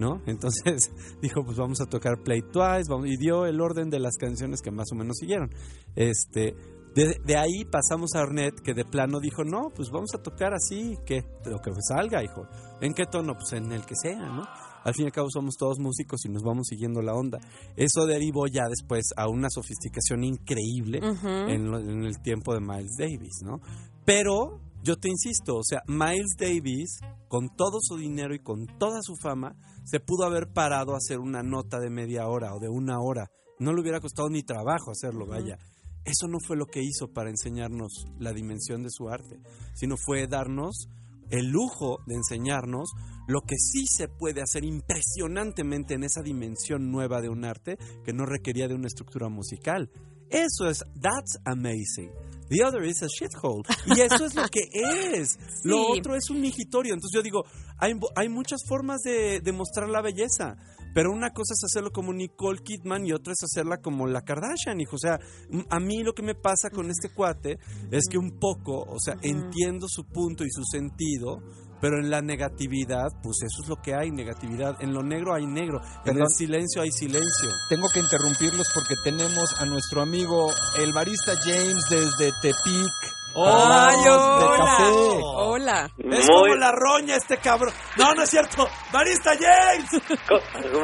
¿no? 0.01 0.23
Entonces 0.27 0.91
dijo, 1.23 1.45
pues 1.45 1.57
vamos 1.59 1.81
a 1.81 1.87
tocar 1.87 2.23
Play 2.25 2.43
Twice, 2.43 2.89
vamos, 2.89 3.07
y 3.07 3.17
dio 3.17 3.47
el 3.47 3.61
orden 3.61 3.91
de 3.91 4.01
las 4.01 4.17
canciones 4.17 4.63
que 4.63 4.71
más 4.71 4.91
o 4.93 4.97
menos 4.97 5.19
siguieron. 5.19 5.51
Este, 5.95 6.57
de, 6.95 7.21
de 7.25 7.37
ahí 7.37 7.65
pasamos 7.71 8.15
a 8.15 8.23
Ornette, 8.23 8.61
que 8.63 8.75
de 8.75 8.85
plano 8.85 9.21
dijo, 9.21 9.45
no, 9.45 9.69
pues 9.75 9.91
vamos 9.91 10.11
a 10.15 10.23
tocar 10.23 10.55
así, 10.55 10.99
que 11.05 11.25
lo 11.45 11.61
que 11.61 11.71
salga, 11.87 12.25
hijo. 12.25 12.49
¿En 12.81 12.95
qué 12.95 13.05
tono? 13.07 13.35
Pues 13.35 13.53
en 13.53 13.71
el 13.73 13.85
que 13.85 13.95
sea, 13.95 14.19
¿no? 14.19 14.49
Al 14.85 14.95
fin 14.95 15.05
y 15.05 15.07
al 15.07 15.13
cabo 15.13 15.29
somos 15.31 15.57
todos 15.57 15.79
músicos 15.79 16.25
y 16.25 16.29
nos 16.29 16.43
vamos 16.43 16.67
siguiendo 16.69 17.03
la 17.03 17.15
onda. 17.15 17.39
Eso 17.77 18.07
derivó 18.07 18.47
ya 18.47 18.69
después 18.69 19.05
a 19.17 19.29
una 19.29 19.49
sofisticación 19.51 20.25
increíble 20.25 21.01
en, 21.49 21.71
lo- 21.71 21.79
en 21.79 22.05
el 22.05 22.21
tiempo 22.23 22.55
de 22.55 22.61
Miles 22.61 22.97
Davis, 22.99 23.41
¿no? 23.45 23.61
Pero 24.05 24.61
yo 24.83 24.97
te 24.97 25.09
insisto, 25.09 25.57
o 25.57 25.63
sea, 25.63 25.83
Miles 25.87 26.35
Davis, 26.39 27.01
con 27.29 27.55
todo 27.55 27.79
su 27.81 27.97
dinero 27.97 28.35
y 28.35 28.39
con 28.39 28.67
toda 28.79 29.01
su 29.03 29.15
fama, 29.17 29.55
se 29.85 30.01
pudo 30.01 30.25
haber 30.25 30.53
parado 30.53 30.95
a 30.95 30.99
hacer 30.99 31.19
una 31.19 31.43
nota 31.43 31.79
de 31.79 31.91
media 31.91 32.27
hora 32.29 32.55
o 32.55 32.59
de 32.61 32.69
una 32.69 32.99
hora. 33.01 33.31
No 33.59 33.75
le 33.75 33.83
hubiera 33.83 34.01
costado 34.01 34.29
ni 34.31 34.43
trabajo 34.43 34.91
hacerlo, 34.91 35.27
vaya. 35.27 35.59
Eso 36.05 36.29
no 36.29 36.39
fue 36.47 36.57
lo 36.57 36.65
que 36.65 36.83
hizo 36.83 37.09
para 37.13 37.29
enseñarnos 37.29 38.07
la 38.19 38.33
dimensión 38.33 38.83
de 38.83 38.89
su 38.91 39.11
arte, 39.11 39.39
sino 39.75 39.97
fue 39.99 40.27
darnos 40.27 40.89
el 41.31 41.51
lujo 41.51 41.99
de 42.07 42.15
enseñarnos 42.15 42.93
lo 43.27 43.43
que 43.43 43.57
sí 43.57 43.87
se 43.87 44.09
puede 44.09 44.43
hacer 44.43 44.65
impresionantemente 44.65 45.95
en 45.95 46.05
esa 46.05 46.23
dimensión 46.23 46.91
nueva 46.91 47.21
de 47.21 47.29
un 47.29 47.45
arte 47.45 47.79
que 48.05 48.13
no 48.13 48.27
requería 48.27 48.69
de 48.69 48.75
una 48.75 48.89
estructura 48.89 49.29
musical. 49.29 49.91
Eso 50.29 50.69
es, 50.69 50.85
that's 51.01 51.39
amazing. 51.45 52.11
The 52.49 52.65
other 52.65 52.85
is 52.85 53.03
a 53.03 53.07
shithole. 53.07 53.63
Y 53.87 54.01
eso 54.01 54.25
es 54.25 54.35
lo 54.35 54.49
que 54.49 54.63
es. 54.73 55.39
Lo 55.65 55.89
otro 55.89 56.17
es 56.17 56.31
un 56.31 56.41
migitorio. 56.41 56.95
Entonces 56.95 57.15
yo 57.15 57.23
digo, 57.23 57.45
hay, 57.79 57.95
hay 58.17 58.29
muchas 58.29 58.61
formas 58.67 59.01
de, 59.03 59.41
de 59.41 59.53
mostrar 59.53 59.89
la 59.89 60.03
belleza. 60.03 60.57
Pero 60.95 61.13
una 61.13 61.31
cosa 61.31 61.55
es 61.55 61.65
hacerlo 61.65 61.91
como 61.91 62.13
Nicole 62.13 62.63
Kidman 62.63 63.07
y 63.07 63.13
otra 63.13 63.33
es 63.33 63.43
hacerla 63.45 63.79
como 63.79 64.07
la 64.07 64.23
Kardashian, 64.23 64.81
hijo. 64.81 64.97
O 64.97 64.99
sea, 64.99 65.19
a 65.69 65.81
mí 65.81 66.03
lo 66.03 66.15
que 66.15 66.23
me 66.23 66.35
pasa 66.35 66.71
con 66.71 66.91
este 66.91 67.11
cuate 67.11 67.59
es 67.91 68.05
que 68.11 68.19
un 68.19 68.39
poco, 68.39 68.83
o 68.83 68.99
sea, 68.99 69.17
entiendo 69.23 69.87
su 69.89 70.05
punto 70.05 70.45
y 70.45 70.51
su 70.51 70.63
sentido, 70.65 71.43
pero 71.81 71.99
en 71.99 72.11
la 72.11 72.21
negatividad, 72.21 73.09
pues 73.23 73.39
eso 73.43 73.63
es 73.63 73.69
lo 73.69 73.77
que 73.77 73.95
hay, 73.95 74.11
negatividad. 74.11 74.77
En 74.81 74.93
lo 74.93 75.03
negro 75.03 75.35
hay 75.35 75.47
negro, 75.47 75.81
en 76.05 76.19
el 76.19 76.29
silencio 76.29 76.83
hay 76.83 76.91
silencio. 76.91 77.51
Tengo 77.69 77.89
que 77.93 78.01
interrumpirlos 78.01 78.69
porque 78.75 78.95
tenemos 79.03 79.55
a 79.59 79.65
nuestro 79.65 80.03
amigo 80.03 80.51
el 80.79 80.93
barista 80.93 81.33
James 81.43 81.85
desde 81.89 82.33
Tepic. 82.43 83.20
¡Ay, 83.37 83.97
de 84.05 84.11
hola! 84.11 84.77
Hola. 85.43 85.91
Es 85.99 86.27
como 86.27 86.55
la 86.57 86.73
roña 86.73 87.17
este 87.17 87.37
cabrón. 87.39 87.73
No, 87.97 88.13
no 88.15 88.23
es 88.23 88.31
cierto. 88.31 88.67
Barista 88.93 89.33
James. 89.39 89.89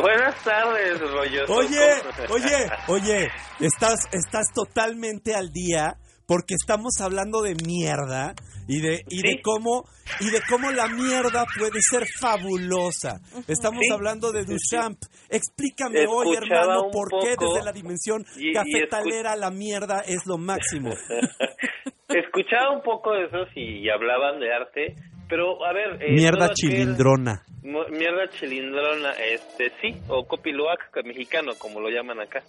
Buenas 0.00 0.42
tardes, 0.44 1.00
rollo. 1.00 1.44
Oye, 1.48 2.02
oye, 2.30 2.68
oye, 2.88 3.28
estás, 3.60 4.00
estás 4.12 4.46
totalmente 4.54 5.34
al 5.34 5.50
día 5.50 5.96
porque 6.26 6.54
estamos 6.54 7.00
hablando 7.00 7.42
de 7.42 7.54
mierda 7.64 8.34
y 8.68 8.80
de 8.80 9.04
y 9.08 9.22
de 9.22 9.40
cómo 9.42 9.84
y 10.20 10.30
de 10.30 10.40
cómo 10.48 10.70
la 10.72 10.86
mierda 10.88 11.44
puede 11.58 11.80
ser 11.82 12.04
fabulosa. 12.18 13.20
Estamos 13.48 13.80
Sí. 13.86 13.92
hablando 13.92 14.30
de 14.32 14.44
Duchamp. 14.44 14.98
Explícame 15.28 16.06
hoy, 16.08 16.32
Escuchaba 16.34 16.60
hermano, 16.62 16.82
un 16.84 16.90
por 16.92 17.08
qué 17.22 17.36
desde 17.38 17.64
la 17.64 17.72
dimensión 17.72 18.24
y- 18.36 18.50
y 18.50 18.52
cafetalera 18.52 19.34
la 19.36 19.50
mierda 19.50 20.00
es 20.06 20.24
lo 20.26 20.38
máximo. 20.38 20.90
Escuchaba 22.08 22.70
un 22.74 22.82
poco 22.82 23.12
de 23.12 23.24
eso 23.26 23.46
y 23.54 23.88
hablaban 23.90 24.38
de 24.40 24.52
arte, 24.54 24.94
pero 25.28 25.64
a 25.64 25.72
ver... 25.72 26.02
eh, 26.02 26.12
Mierda 26.12 26.46
aquel- 26.46 26.54
chilindrona. 26.54 27.42
Mierda 27.62 28.28
chilindrona, 28.38 29.12
este, 29.12 29.72
sí, 29.80 29.96
o 30.08 30.24
copiloac 30.26 30.78
mexicano, 31.04 31.52
como 31.58 31.80
lo 31.80 31.88
llaman 31.90 32.20
acá, 32.20 32.42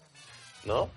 ¿no? 0.66 0.90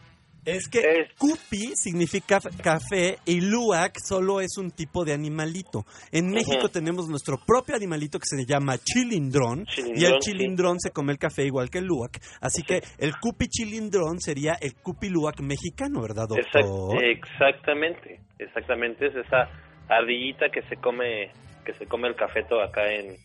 Es 0.44 0.68
que 0.68 1.06
Cupi 1.18 1.72
significa 1.74 2.38
café 2.62 3.18
y 3.26 3.42
Luac 3.42 3.98
solo 4.02 4.40
es 4.40 4.56
un 4.56 4.70
tipo 4.70 5.04
de 5.04 5.12
animalito. 5.12 5.84
En 6.12 6.30
México 6.30 6.70
tenemos 6.70 7.08
nuestro 7.08 7.36
propio 7.46 7.76
animalito 7.76 8.18
que 8.18 8.24
se 8.26 8.46
llama 8.46 8.78
chilindrón, 8.78 9.62
y 9.62 9.64
Chilindrón, 9.66 10.04
el 10.14 10.22
sí. 10.22 10.30
chilindrón 10.30 10.80
se 10.80 10.90
come 10.92 11.12
el 11.12 11.18
café 11.18 11.44
igual 11.44 11.68
que 11.68 11.78
el 11.78 11.84
Luac. 11.84 12.18
Así 12.40 12.62
que 12.62 12.82
el 12.98 13.16
Cupi 13.18 13.48
chilindrón 13.48 14.18
sería 14.20 14.54
el 14.62 14.74
Cupi 14.76 15.10
Luac 15.10 15.40
mexicano, 15.40 16.00
¿verdad, 16.00 16.26
Exact- 16.30 17.02
exactamente, 17.02 18.20
exactamente, 18.40 19.06
es 19.06 19.14
esa 19.14 19.48
ardillita 19.88 20.50
que 20.50 20.62
se 20.62 20.76
come, 20.76 21.30
que 21.64 21.74
se 21.74 21.86
come 21.86 22.08
el 22.08 22.14
cafeto 22.14 22.60
acá 22.60 22.92
en, 22.92 23.16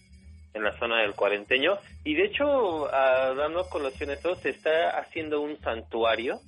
en 0.55 0.63
la 0.63 0.77
zona 0.79 1.01
del 1.01 1.13
cuarenteño. 1.13 1.77
Y 2.03 2.15
de 2.15 2.25
hecho, 2.25 2.87
ah, 2.93 3.33
dando 3.37 3.69
colación 3.69 4.09
esto, 4.09 4.35
se 4.35 4.49
está 4.49 4.97
haciendo 4.97 5.41
un 5.41 5.59
santuario 5.59 6.39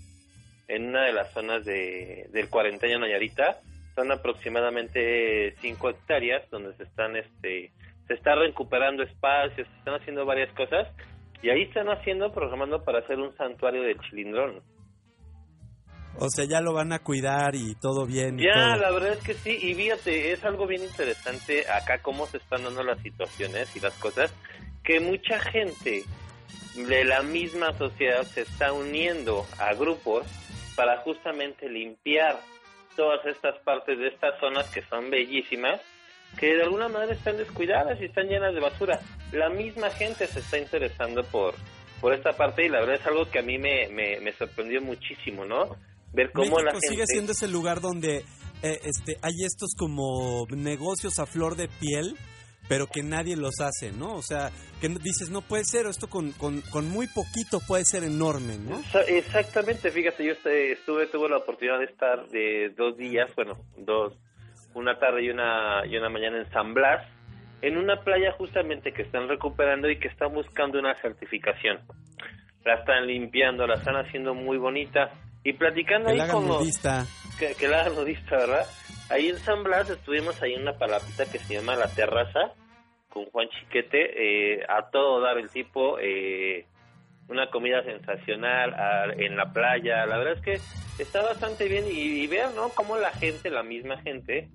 en 0.68 0.88
una 0.88 1.04
de 1.04 1.14
las 1.14 1.32
zonas 1.34 1.66
de, 1.66 2.28
del 2.32 2.50
cuarenteño 2.50 3.00
Nayarita. 3.00 3.60
Son 3.96 4.12
aproximadamente 4.12 5.56
5 5.62 5.90
hectáreas 5.90 6.50
donde 6.50 6.74
se 6.76 6.84
están, 6.84 7.16
este, 7.16 7.72
se 8.08 8.14
está 8.14 8.36
recuperando 8.36 9.04
espacios, 9.04 9.68
se 9.68 9.78
están 9.78 9.96
haciendo 9.96 10.26
varias 10.26 10.52
cosas. 10.54 10.88
Y 11.42 11.50
ahí 11.50 11.64
están 11.64 11.90
haciendo, 11.90 12.34
programando 12.34 12.84
para 12.84 13.00
hacer 13.00 13.20
un 13.20 13.36
santuario 13.38 13.84
de 13.84 13.96
chilindrón. 14.00 14.62
O 16.20 16.30
sea, 16.30 16.46
ya 16.46 16.62
lo 16.62 16.74
van 16.74 16.94
a 16.94 17.00
cuidar 17.00 17.56
y 17.56 17.76
todo 17.76 18.06
bien. 18.06 18.38
Ya, 18.38 18.54
todo. 18.54 18.76
la 18.78 18.92
verdad 18.92 19.14
es 19.14 19.24
que 19.24 19.34
sí, 19.36 19.58
y 19.62 19.76
fíjate, 19.76 20.32
es 20.32 20.44
algo 20.44 20.66
bien 20.66 20.84
interesante 20.84 21.70
acá 21.70 22.00
cómo 22.02 22.26
se 22.26 22.38
están 22.38 22.64
dando 22.64 22.84
las 22.84 23.00
situaciones 23.02 23.76
y 23.76 23.80
las 23.80 23.94
cosas, 23.96 24.34
que 24.84 25.00
mucha 25.00 25.40
gente 25.40 26.04
de 26.76 27.04
la 27.04 27.22
misma 27.22 27.74
sociedad 27.78 28.24
se 28.24 28.42
está 28.42 28.74
uniendo 28.74 29.46
a 29.60 29.74
grupos 29.74 30.26
para 30.76 30.98
justamente 30.98 31.70
limpiar 31.70 32.40
todas 32.96 33.26
estas 33.26 33.58
partes 33.60 33.98
de 33.98 34.08
estas 34.08 34.40
zonas 34.40 34.70
que 34.70 34.82
son 34.84 35.10
bellísimas, 35.10 35.82
que 36.40 36.56
de 36.56 36.64
alguna 36.64 36.88
manera 36.88 37.14
están 37.14 37.38
descuidadas 37.38 38.00
y 38.02 38.06
están 38.06 38.28
llenas 38.28 38.54
de 38.54 38.60
basura. 38.60 39.00
La 39.32 39.50
misma 39.50 39.90
gente 39.92 40.28
se 40.28 40.40
está 40.40 40.58
interesando 40.58 41.24
por, 41.24 41.56
por 42.02 42.14
esta 42.14 42.34
parte 42.34 42.66
y 42.66 42.70
la 42.70 42.80
verdad 42.80 42.96
es 42.96 43.08
algo 43.08 43.30
que 43.30 43.40
a 43.40 43.44
mí 43.44 43.58
me, 43.58 43.88
me, 43.90 44.20
me 44.20 44.32
sorprendió 44.34 44.82
muchísimo, 44.82 45.46
¿no? 45.46 45.76
Ver 46.14 46.32
cómo 46.32 46.46
México 46.58 46.62
la 46.64 46.72
gente... 46.72 46.88
sigue 46.88 47.06
siendo 47.06 47.32
ese 47.34 47.48
lugar 47.48 47.82
donde 47.82 48.18
eh, 48.64 48.80
este, 48.84 49.18
hay 49.22 49.44
estos 49.46 49.72
como 49.78 50.46
negocios 50.50 51.20
a 51.20 51.26
flor 51.26 51.56
de 51.56 51.68
piel, 51.68 52.16
pero 52.68 52.88
que 52.88 53.02
nadie 53.04 53.36
los 53.38 53.60
hace, 53.62 53.92
¿no? 53.92 54.14
O 54.16 54.22
sea, 54.22 54.52
que 54.82 54.90
dices, 54.90 55.30
no 55.30 55.42
puede 55.42 55.64
ser, 55.64 55.86
esto 55.86 56.10
con, 56.10 56.32
con, 56.34 56.62
con 56.62 56.90
muy 56.90 57.08
poquito 57.08 57.60
puede 57.66 57.86
ser 57.86 58.04
enorme, 58.04 58.58
¿no? 58.58 58.80
Exa- 58.82 59.06
Exactamente, 59.08 59.90
fíjate, 59.92 60.26
yo 60.26 60.32
este- 60.34 60.74
estuve, 60.74 61.08
tuve 61.08 61.30
la 61.30 61.38
oportunidad 61.38 61.80
de 61.80 61.86
estar 61.86 62.28
de 62.28 62.70
dos 62.76 62.98
días, 62.98 63.30
bueno, 63.36 63.58
dos, 63.78 64.14
una 64.74 65.00
tarde 65.00 65.24
y 65.24 65.30
una, 65.30 65.86
y 65.86 65.96
una 65.96 66.10
mañana 66.10 66.40
en 66.40 66.50
San 66.52 66.74
Blas, 66.74 67.08
en 67.62 67.78
una 67.78 68.04
playa 68.04 68.34
justamente 68.34 68.92
que 68.92 69.02
están 69.04 69.28
recuperando 69.30 69.90
y 69.90 69.98
que 70.00 70.08
están 70.10 70.34
buscando 70.34 70.78
una 70.78 70.94
certificación. 71.02 71.80
La 72.66 72.76
están 72.76 73.08
limpiando, 73.08 73.66
la 73.66 73.76
están 73.76 73.96
haciendo 73.96 74.34
muy 74.36 74.58
bonita 74.58 75.10
y 75.44 75.54
platicando 75.54 76.08
Que 76.08 76.14
ahí 76.14 76.18
la 76.20 76.28
con 76.28 76.48
los... 76.48 76.58
Que, 77.40 77.54
que 77.56 77.68
la 77.68 77.82
hagan 77.82 77.96
nudista, 77.96 78.36
¿verdad? 78.38 78.66
Ahí 79.10 79.30
en 79.30 79.38
San 79.38 79.64
Blas 79.64 79.90
estuvimos 79.90 80.42
ahí 80.42 80.54
en 80.54 80.64
una 80.64 80.74
palapita 80.78 81.26
que 81.26 81.40
se 81.40 81.54
llama 81.56 81.76
La 81.76 81.88
Terraza 81.88 82.52
con 83.10 83.26
Juan 83.26 83.48
Chiquete, 83.50 84.58
eh, 84.60 84.66
a 84.68 84.90
todo 84.90 85.22
dar 85.22 85.38
el 85.38 85.50
tipo, 85.50 85.98
eh, 86.00 86.66
una 87.30 87.50
comida 87.50 87.82
sensacional 87.84 88.74
a- 88.74 89.14
en 89.18 89.36
la 89.38 89.52
playa, 89.54 90.06
la 90.06 90.18
verdad 90.18 90.34
es 90.34 90.42
que 90.42 91.02
está 91.02 91.22
bastante 91.24 91.68
bien 91.68 91.86
y, 91.90 92.24
y 92.24 92.28
vean, 92.28 92.54
¿no? 92.56 92.70
Cómo 92.70 92.98
la 92.98 93.12
gente, 93.12 93.50
la 93.50 93.64
misma 93.64 93.98
gente, 94.02 94.50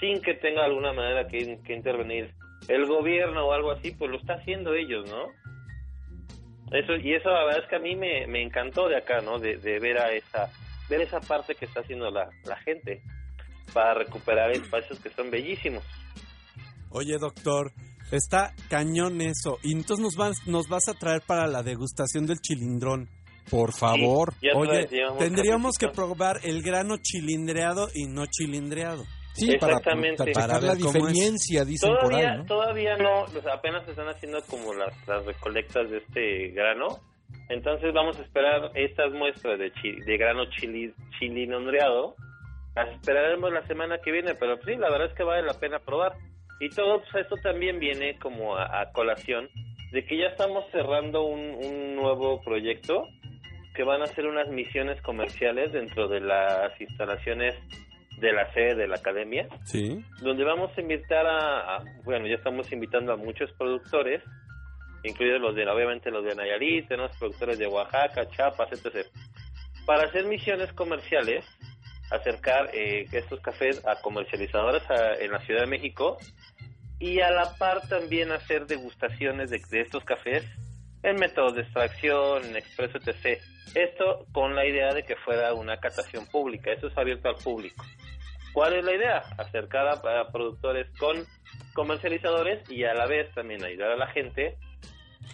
sin 0.00 0.22
que 0.22 0.34
tenga 0.34 0.64
alguna 0.64 0.92
manera 0.92 1.26
que, 1.26 1.58
que 1.64 1.74
intervenir 1.74 2.32
el 2.68 2.86
gobierno 2.86 3.46
o 3.48 3.52
algo 3.52 3.72
así, 3.72 3.90
pues 3.92 4.10
lo 4.10 4.18
está 4.18 4.34
haciendo 4.34 4.74
ellos, 4.74 5.10
¿no? 5.10 5.26
Eso, 6.72 6.96
y 6.96 7.14
eso 7.14 7.30
la 7.30 7.44
verdad 7.44 7.62
es 7.62 7.68
que 7.68 7.76
a 7.76 7.80
mí 7.80 7.94
me, 7.94 8.26
me 8.26 8.42
encantó 8.42 8.88
de 8.88 8.96
acá, 8.96 9.20
¿no? 9.20 9.38
De, 9.38 9.56
de 9.58 9.78
ver 9.78 9.98
a 9.98 10.12
esa, 10.12 10.50
ver 10.88 11.00
esa 11.00 11.20
parte 11.20 11.54
que 11.54 11.64
está 11.64 11.80
haciendo 11.80 12.10
la, 12.10 12.28
la 12.44 12.56
gente 12.56 13.02
para 13.72 13.94
recuperar 13.94 14.50
espacios 14.50 14.98
que 15.00 15.10
son 15.10 15.30
bellísimos. 15.30 15.84
Oye, 16.90 17.16
doctor, 17.18 17.72
está 18.10 18.52
cañón 18.68 19.20
eso. 19.20 19.58
Y 19.62 19.72
entonces 19.72 20.02
nos 20.02 20.16
vas, 20.16 20.46
nos 20.46 20.68
vas 20.68 20.88
a 20.88 20.94
traer 20.94 21.22
para 21.26 21.46
la 21.46 21.62
degustación 21.62 22.26
del 22.26 22.38
chilindrón. 22.40 23.08
Por 23.50 23.72
favor. 23.72 24.34
Oye, 24.56 24.88
tendríamos 25.18 25.76
que 25.78 25.88
probar 25.88 26.40
el 26.42 26.62
grano 26.62 26.96
chilindreado 26.96 27.88
y 27.94 28.06
no 28.06 28.26
chilindreado. 28.26 29.04
Sí, 29.36 29.56
para, 29.58 29.74
Exactamente. 29.74 30.32
para 30.32 30.46
Para 30.46 30.60
la 30.60 30.68
ver 30.72 30.76
diferencia, 30.78 31.64
dicen 31.64 31.90
por 31.90 32.08
todavía, 32.08 32.32
ahí, 32.32 32.38
¿no? 32.38 32.44
todavía 32.46 32.96
no, 32.96 33.20
o 33.22 33.28
sea, 33.42 33.54
apenas 33.54 33.84
se 33.84 33.90
están 33.92 34.08
haciendo 34.08 34.38
como 34.48 34.72
las, 34.74 34.94
las 35.06 35.24
recolectas 35.26 35.90
de 35.90 35.98
este 35.98 36.48
grano. 36.50 36.86
Entonces 37.48 37.92
vamos 37.92 38.18
a 38.18 38.22
esperar 38.22 38.70
estas 38.74 39.12
muestras 39.12 39.58
de, 39.58 39.70
chi- 39.72 40.00
de 40.04 40.16
grano 40.16 40.44
chili, 40.50 40.92
chilinondreado. 41.18 42.14
Las 42.74 42.88
esperaremos 42.94 43.52
la 43.52 43.66
semana 43.66 43.98
que 43.98 44.12
viene, 44.12 44.34
pero 44.34 44.56
sí, 44.64 44.74
la 44.76 44.90
verdad 44.90 45.08
es 45.08 45.14
que 45.14 45.22
vale 45.22 45.42
la 45.42 45.54
pena 45.58 45.78
probar. 45.78 46.12
Y 46.60 46.68
todo 46.70 47.00
pues, 47.02 47.24
esto 47.24 47.36
también 47.42 47.78
viene 47.78 48.18
como 48.18 48.56
a, 48.56 48.80
a 48.80 48.92
colación 48.92 49.48
de 49.92 50.04
que 50.04 50.18
ya 50.18 50.26
estamos 50.26 50.64
cerrando 50.72 51.22
un, 51.24 51.40
un 51.64 51.96
nuevo 51.96 52.40
proyecto 52.42 53.04
que 53.74 53.82
van 53.84 54.02
a 54.02 54.06
ser 54.06 54.26
unas 54.26 54.48
misiones 54.48 55.00
comerciales 55.02 55.72
dentro 55.72 56.08
de 56.08 56.20
las 56.20 56.78
instalaciones 56.80 57.54
de 58.18 58.32
la 58.32 58.50
sede 58.52 58.74
de 58.74 58.88
la 58.88 58.96
academia 58.96 59.46
Sí. 59.64 60.02
donde 60.20 60.42
vamos 60.44 60.70
a 60.76 60.80
invitar 60.80 61.26
a, 61.26 61.76
a- 61.76 61.84
bueno, 62.04 62.26
ya 62.26 62.34
estamos 62.36 62.70
invitando 62.72 63.12
a 63.12 63.16
muchos 63.16 63.50
productores, 63.52 64.22
incluidos 65.02 65.40
los 65.40 65.54
de, 65.54 65.68
obviamente 65.68 66.10
los 66.10 66.24
de 66.24 66.34
Nayarit, 66.34 66.88
tenemos 66.88 67.16
productores 67.18 67.58
de 67.58 67.66
Oaxaca, 67.66 68.28
Chiapas, 68.30 68.68
etc. 68.72 69.06
Para 69.84 70.04
hacer 70.04 70.24
misiones 70.26 70.72
comerciales, 70.72 71.44
acercar 72.10 72.70
eh, 72.72 73.06
estos 73.12 73.40
cafés 73.40 73.84
a 73.86 74.00
comercializadores 74.00 74.88
a- 74.90 75.14
en 75.16 75.30
la 75.32 75.40
Ciudad 75.40 75.60
de 75.62 75.66
México 75.66 76.18
y 76.98 77.20
a 77.20 77.30
la 77.30 77.54
par 77.58 77.86
también 77.88 78.32
hacer 78.32 78.66
degustaciones 78.66 79.50
de, 79.50 79.60
de 79.70 79.80
estos 79.82 80.02
cafés 80.04 80.44
en 81.02 81.16
métodos 81.16 81.54
de 81.54 81.62
extracción, 81.62 82.44
en 82.44 82.56
expreso, 82.56 82.98
etc. 82.98 83.38
Esto 83.74 84.26
con 84.32 84.54
la 84.56 84.64
idea 84.66 84.94
de 84.94 85.02
que 85.04 85.14
fuera 85.16 85.52
una 85.54 85.76
catación 85.78 86.26
pública, 86.26 86.72
eso 86.72 86.86
es 86.88 86.96
abierto 86.96 87.28
al 87.28 87.36
público. 87.36 87.84
¿Cuál 88.56 88.72
es 88.72 88.86
la 88.86 88.94
idea? 88.94 89.18
Acercar 89.36 89.86
a, 89.86 90.32
productores 90.32 90.86
con 90.98 91.26
comercializadores 91.74 92.62
y 92.70 92.84
a 92.84 92.94
la 92.94 93.06
vez 93.06 93.30
también 93.34 93.62
ayudar 93.62 93.90
a 93.90 93.96
la 93.98 94.06
gente 94.12 94.56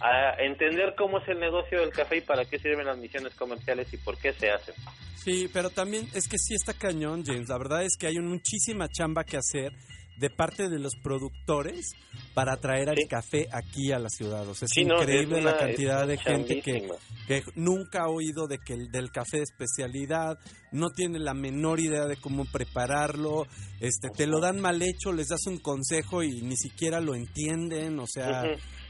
a 0.01 0.35
entender 0.43 0.93
cómo 0.97 1.19
es 1.19 1.27
el 1.29 1.39
negocio 1.39 1.79
del 1.79 1.91
café 1.91 2.17
y 2.17 2.21
para 2.21 2.43
qué 2.43 2.59
sirven 2.59 2.85
las 2.85 2.97
misiones 2.97 3.33
comerciales 3.35 3.93
y 3.93 3.97
por 3.97 4.17
qué 4.17 4.33
se 4.33 4.51
hacen. 4.51 4.75
Sí, 5.15 5.49
pero 5.53 5.69
también 5.69 6.05
es 6.13 6.27
que 6.27 6.37
sí 6.37 6.53
está 6.53 6.73
cañón, 6.73 7.23
James. 7.25 7.47
La 7.47 7.57
verdad 7.57 7.85
es 7.85 7.95
que 7.97 8.07
hay 8.07 8.19
muchísima 8.19 8.89
chamba 8.89 9.23
que 9.23 9.37
hacer 9.37 9.71
de 10.17 10.29
parte 10.29 10.69
de 10.69 10.79
los 10.79 10.95
productores 10.95 11.91
para 12.33 12.57
traer 12.57 12.89
el 12.89 13.07
café 13.07 13.47
aquí 13.51 13.91
a 13.91 13.99
la 13.99 14.09
ciudad. 14.09 14.47
O 14.47 14.53
sea, 14.53 14.65
es 14.65 14.71
Sí, 14.73 14.85
no, 14.85 15.01
increíble 15.01 15.41
la 15.41 15.57
cantidad 15.57 16.07
de 16.07 16.17
gente 16.17 16.61
que, 16.61 16.87
que 17.27 17.43
nunca 17.55 18.03
ha 18.03 18.09
oído 18.09 18.47
de 18.47 18.59
que 18.59 18.73
el, 18.73 18.91
del 18.91 19.11
café 19.11 19.37
de 19.37 19.43
especialidad, 19.43 20.37
no 20.71 20.91
tiene 20.91 21.19
la 21.19 21.33
menor 21.33 21.79
idea 21.79 22.05
de 22.05 22.17
cómo 22.17 22.45
prepararlo, 22.45 23.45
este, 23.79 24.09
te 24.09 24.27
lo 24.27 24.39
dan 24.39 24.59
mal 24.59 24.81
hecho, 24.81 25.11
les 25.11 25.27
das 25.27 25.45
un 25.47 25.59
consejo 25.59 26.23
y 26.23 26.41
ni 26.41 26.57
siquiera 26.57 26.99
lo 26.99 27.15
entienden, 27.15 27.99
o 27.99 28.07
sea. 28.07 28.43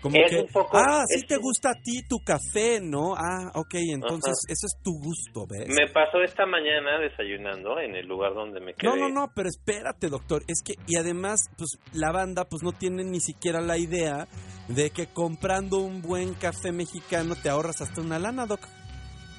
Como 0.04 0.18
Es 0.18 0.30
que, 0.30 0.42
un 0.42 0.48
poco- 0.48 0.78
ah, 0.78 1.02
sí 1.08 1.22
es 1.22 1.26
te 1.28 1.38
gusta 1.38 1.70
a 1.70 1.74
ti 1.82 2.06
tu 2.08 2.18
café, 2.20 2.80
¿no? 2.82 3.16
Ah, 3.16 3.50
ok, 3.56 3.74
entonces 3.90 4.34
Ajá. 4.46 4.54
eso 4.54 4.68
es 4.68 4.78
tu 4.84 4.92
gusto, 5.00 5.48
¿ves? 5.50 5.68
Me 5.70 5.88
pasó 5.88 6.22
esta 6.22 6.46
mañana 6.46 7.00
desayunando 7.00 7.80
en 7.80 7.96
el 7.96 8.06
lugar 8.06 8.34
donde 8.36 8.60
me 8.60 8.74
quedé. 8.76 8.90
No, 8.92 8.96
no, 8.98 9.10
no, 9.10 9.32
pero 9.34 9.48
espérate, 9.50 10.10
doctor. 10.10 10.44
Es 10.48 10.62
que, 10.64 10.74
y 10.86 10.98
además, 10.98 11.50
pues 11.58 11.80
la 11.94 12.12
banda 12.12 12.44
pues 12.46 12.62
no 12.62 12.74
tiene 12.74 13.04
ni 13.06 13.22
siquiera 13.22 13.62
la 13.62 13.78
idea 13.78 14.28
de 14.68 14.90
que 14.92 15.08
comprando 15.08 15.78
un 15.80 16.02
buen 16.02 16.34
café 16.36 16.72
mexicano 16.72 17.36
te 17.42 17.50
ahorras 17.50 17.82
hasta 17.82 18.02
una 18.02 18.20
lana, 18.20 18.46
doc. 18.46 18.60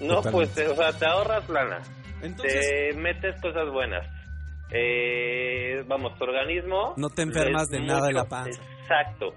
No, 0.00 0.16
Totalmente. 0.22 0.64
pues, 0.64 0.68
o 0.70 0.76
sea, 0.76 0.92
te 0.98 1.06
ahorras 1.06 1.48
lana. 1.48 1.82
Entonces- 2.22 2.68
te 2.92 2.98
metes 2.98 3.38
cosas 3.42 3.70
buenas. 3.70 4.06
Eh, 4.72 5.84
vamos, 5.86 6.16
tu 6.18 6.24
organismo. 6.24 6.94
No 6.96 7.08
te 7.10 7.22
enfermas 7.22 7.68
de 7.68 7.80
nada 7.80 8.06
de 8.08 8.12
la 8.14 8.24
panza. 8.24 8.60
Exacto. 8.82 9.34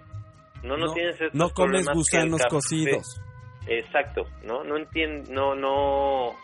No, 0.64 0.78
no, 0.78 0.88
No- 0.88 0.94
tienes 0.94 1.14
estos 1.22 1.34
no 1.34 1.50
comes 1.52 1.88
gusanos 1.94 2.42
cocidos. 2.50 3.22
Exacto. 3.68 4.26
No, 4.44 4.64
no 4.64 4.78
entiendo, 4.78 5.32
no, 5.32 5.56
no, 5.56 6.36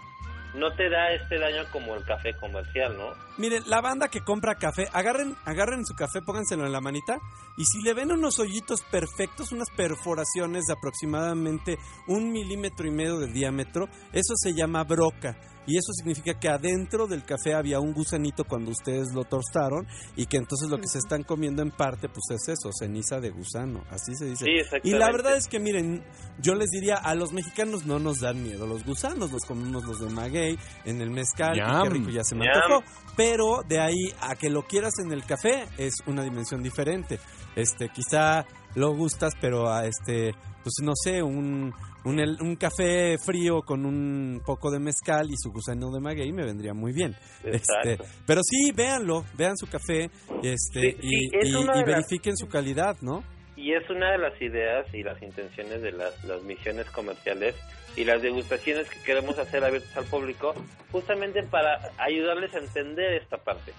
no 0.53 0.73
te 0.75 0.89
da 0.89 1.11
este 1.13 1.39
daño 1.39 1.63
como 1.71 1.95
el 1.95 2.03
café 2.05 2.35
comercial, 2.35 2.95
¿no? 2.97 3.11
Miren, 3.37 3.63
la 3.67 3.81
banda 3.81 4.09
que 4.09 4.21
compra 4.21 4.55
café, 4.55 4.87
agarren, 4.93 5.35
agarren 5.45 5.85
su 5.85 5.95
café, 5.95 6.21
pónganselo 6.21 6.65
en 6.65 6.71
la 6.71 6.81
manita 6.81 7.17
y 7.57 7.65
si 7.65 7.81
le 7.81 7.93
ven 7.93 8.11
unos 8.11 8.39
hoyitos 8.39 8.81
perfectos, 8.83 9.51
unas 9.51 9.69
perforaciones 9.75 10.65
de 10.65 10.73
aproximadamente 10.73 11.77
un 12.07 12.31
milímetro 12.31 12.87
y 12.87 12.91
medio 12.91 13.19
de 13.19 13.31
diámetro, 13.31 13.87
eso 14.11 14.33
se 14.35 14.53
llama 14.53 14.83
broca. 14.83 15.35
Y 15.65 15.77
eso 15.77 15.93
significa 15.93 16.37
que 16.37 16.49
adentro 16.49 17.07
del 17.07 17.23
café 17.23 17.53
había 17.53 17.79
un 17.79 17.93
gusanito 17.93 18.43
cuando 18.43 18.71
ustedes 18.71 19.13
lo 19.13 19.23
tostaron 19.23 19.87
y 20.17 20.25
que 20.25 20.35
entonces 20.35 20.69
lo 20.69 20.77
que 20.77 20.87
se 20.87 20.97
están 20.97 21.23
comiendo 21.23 21.61
en 21.61 21.71
parte 21.71 22.09
pues 22.09 22.41
es 22.41 22.49
eso, 22.49 22.69
ceniza 22.77 23.21
de 23.21 23.29
gusano, 23.29 23.83
así 23.89 24.13
se 24.13 24.25
dice. 24.25 24.45
Sí, 24.45 24.79
y 24.83 24.91
la 24.91 25.09
verdad 25.09 25.37
es 25.37 25.47
que 25.47 25.61
miren, 25.61 26.03
yo 26.39 26.55
les 26.55 26.69
diría, 26.69 26.95
a 26.95 27.15
los 27.15 27.31
mexicanos 27.31 27.85
no 27.85 27.97
nos 27.97 28.19
dan 28.19 28.43
miedo 28.43 28.67
los 28.67 28.83
gusanos, 28.83 29.31
los 29.31 29.45
comemos 29.45 29.85
los 29.85 30.01
de 30.01 30.09
maguey 30.09 30.42
en 30.85 31.01
el 31.01 31.09
mezcal, 31.11 31.55
y 31.57 31.61
qué 31.61 31.67
Yum. 31.67 31.89
rico 31.93 32.09
ya 32.09 32.23
se 32.23 32.35
me 32.35 32.47
antojó. 32.47 32.83
Pero 33.15 33.61
de 33.67 33.79
ahí 33.79 34.11
a 34.21 34.35
que 34.35 34.49
lo 34.49 34.63
quieras 34.63 34.93
en 35.03 35.11
el 35.11 35.23
café 35.25 35.65
es 35.77 35.93
una 36.07 36.23
dimensión 36.23 36.63
diferente. 36.63 37.19
Este, 37.55 37.89
quizá 37.89 38.45
lo 38.75 38.95
gustas, 38.95 39.33
pero 39.39 39.71
a 39.71 39.85
este, 39.85 40.33
pues 40.63 40.73
no 40.81 40.93
sé, 40.95 41.21
un, 41.21 41.71
un, 42.05 42.19
el- 42.19 42.41
un 42.41 42.55
café 42.55 43.17
frío 43.23 43.61
con 43.61 43.85
un 43.85 44.41
poco 44.43 44.71
de 44.71 44.79
mezcal 44.79 45.27
y 45.29 45.35
su 45.37 45.51
gusano 45.51 45.91
de 45.91 45.99
maguey 46.01 46.31
me 46.31 46.43
vendría 46.43 46.73
muy 46.73 46.91
bien. 46.91 47.15
Este, 47.43 47.99
pero 48.25 48.41
sí, 48.43 48.71
véanlo, 48.71 49.23
vean 49.37 49.55
su 49.57 49.67
café 49.67 50.09
este, 50.41 50.81
Sí, 50.81 50.97
y, 51.03 51.09
sí, 51.09 51.29
es 51.39 51.49
y- 51.49 51.55
una 51.55 51.75
y 51.75 51.83
de 51.83 51.91
las- 51.91 51.95
verifiquen 51.97 52.35
su 52.35 52.47
calidad, 52.47 52.97
¿no? 53.01 53.23
Y 53.63 53.73
es 53.73 53.89
una 53.89 54.11
de 54.11 54.17
las 54.17 54.41
ideas 54.41 54.85
y 54.93 55.03
las 55.03 55.21
intenciones 55.21 55.81
de 55.81 55.93
las, 55.93 56.21
las 56.25 56.43
misiones 56.43 56.85
comerciales 56.89 57.55
y 57.95 58.03
las 58.03 58.21
degustaciones 58.21 58.89
que 58.89 59.01
queremos 59.03 59.39
hacer 59.39 59.63
abiertas 59.63 59.95
al 59.95 60.03
público, 60.03 60.53
justamente 60.91 61.43
para 61.43 61.79
ayudarles 61.97 62.53
a 62.55 62.57
entender 62.57 63.13
esta 63.13 63.37
parte. 63.37 63.71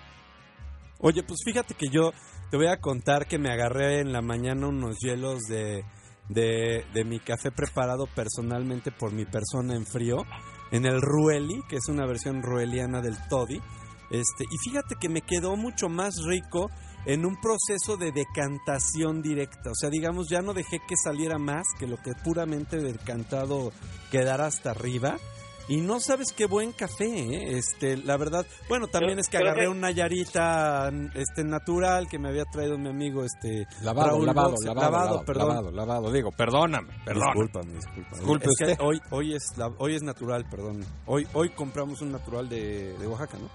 Oye, 1.01 1.23
pues 1.23 1.41
fíjate 1.45 1.75
que 1.75 1.89
yo 1.91 2.13
te 2.51 2.57
voy 2.57 2.69
a 2.69 2.79
contar 2.79 3.27
que 3.27 3.39
me 3.39 3.53
agarré 3.53 4.01
en 4.01 4.15
la 4.15 4.23
mañana 4.23 4.69
unos 4.69 4.97
hielos 5.01 5.41
de, 5.51 5.85
de, 6.31 6.87
de 6.95 7.05
mi 7.05 7.19
café 7.19 7.51
preparado 7.51 8.07
personalmente 8.07 8.91
por 8.91 9.13
mi 9.13 9.27
persona 9.27 9.77
en 9.77 9.85
frío, 9.85 10.25
en 10.73 10.87
el 10.87 11.03
Rueli, 11.03 11.61
que 11.69 11.77
es 11.77 11.89
una 11.91 12.07
versión 12.07 12.43
rueliana 12.43 13.03
del 13.03 13.17
Toddy. 13.29 13.61
Este, 14.11 14.45
y 14.45 14.57
fíjate 14.67 14.95
que 14.99 15.11
me 15.11 15.21
quedó 15.21 15.57
mucho 15.57 15.91
más 15.91 16.15
rico 16.27 16.71
en 17.07 17.25
un 17.27 17.37
proceso 17.41 17.97
de 17.97 18.13
decantación 18.13 19.23
directa. 19.23 19.71
O 19.71 19.75
sea, 19.75 19.91
digamos, 19.91 20.29
ya 20.29 20.43
no 20.43 20.55
dejé 20.55 20.79
que 20.87 20.97
saliera 20.97 21.39
más 21.39 21.67
que 21.79 21.87
lo 21.87 21.97
que 21.99 22.13
puramente 22.25 22.79
decantado 22.79 23.73
quedara 24.11 24.47
hasta 24.47 24.71
arriba. 24.71 25.17
Y 25.67 25.79
no 25.81 25.99
sabes 25.99 26.35
qué 26.37 26.45
buen 26.45 26.73
café, 26.73 27.07
¿eh? 27.07 27.57
este, 27.57 27.97
la 27.97 28.19
verdad. 28.19 28.45
Bueno, 28.69 28.87
también 28.89 29.19
es 29.19 29.31
que 29.31 29.39
agarré 29.39 29.63
que- 29.63 29.69
una 29.69 29.91
yarita 29.93 30.91
este 31.15 31.43
natural 31.43 32.07
que 32.07 32.19
me 32.19 32.29
había 32.29 32.45
traído 32.45 32.77
mi 32.77 32.91
amigo 32.91 33.25
este 33.25 33.67
Lavado, 33.81 34.11
Raúl 34.11 34.27
lavado, 34.27 34.55
lavado, 34.63 34.91
lavado, 34.91 35.25
perdón. 35.25 35.49
lavado, 35.49 35.71
lavado. 35.71 36.13
Digo, 36.13 36.33
perdóname, 36.33 36.89
perdóname. 37.07 37.31
Discúlpame, 37.33 37.73
discúlpame. 37.77 38.17
Disculpe 38.19 38.47
Es 38.51 38.77
que 38.77 38.83
hoy, 38.85 39.01
hoy, 39.11 39.35
es 39.35 39.57
la- 39.57 39.73
hoy 39.79 39.95
es 39.95 40.03
natural, 40.03 40.45
perdón. 40.51 40.85
Hoy, 41.07 41.27
hoy 41.33 41.49
compramos 41.55 42.03
un 42.03 42.13
natural 42.13 42.47
de, 42.47 42.93
de 42.99 43.07
Oaxaca, 43.07 43.39
¿no? 43.39 43.49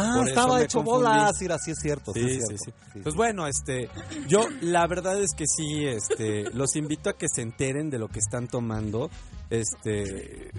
Ah, 0.00 0.14
Por 0.18 0.28
estaba 0.28 0.62
hecho 0.62 0.82
bolas. 0.82 1.34
Mira, 1.40 1.56
sí 1.58 1.70
es 1.72 1.78
cierto. 1.80 2.12
Sí, 2.12 2.20
Sí, 2.20 2.30
es 2.38 2.46
sí, 2.48 2.56
cierto. 2.56 2.82
sí. 2.92 3.00
Pues 3.02 3.14
bueno, 3.14 3.46
este, 3.46 3.88
yo 4.28 4.40
la 4.60 4.86
verdad 4.86 5.20
es 5.20 5.30
que 5.36 5.44
sí, 5.46 5.84
este, 5.86 6.50
los 6.54 6.76
invito 6.76 7.10
a 7.10 7.14
que 7.16 7.26
se 7.28 7.42
enteren 7.42 7.90
de 7.90 7.98
lo 7.98 8.08
que 8.08 8.18
están 8.18 8.48
tomando, 8.48 9.10
este, 9.50 10.50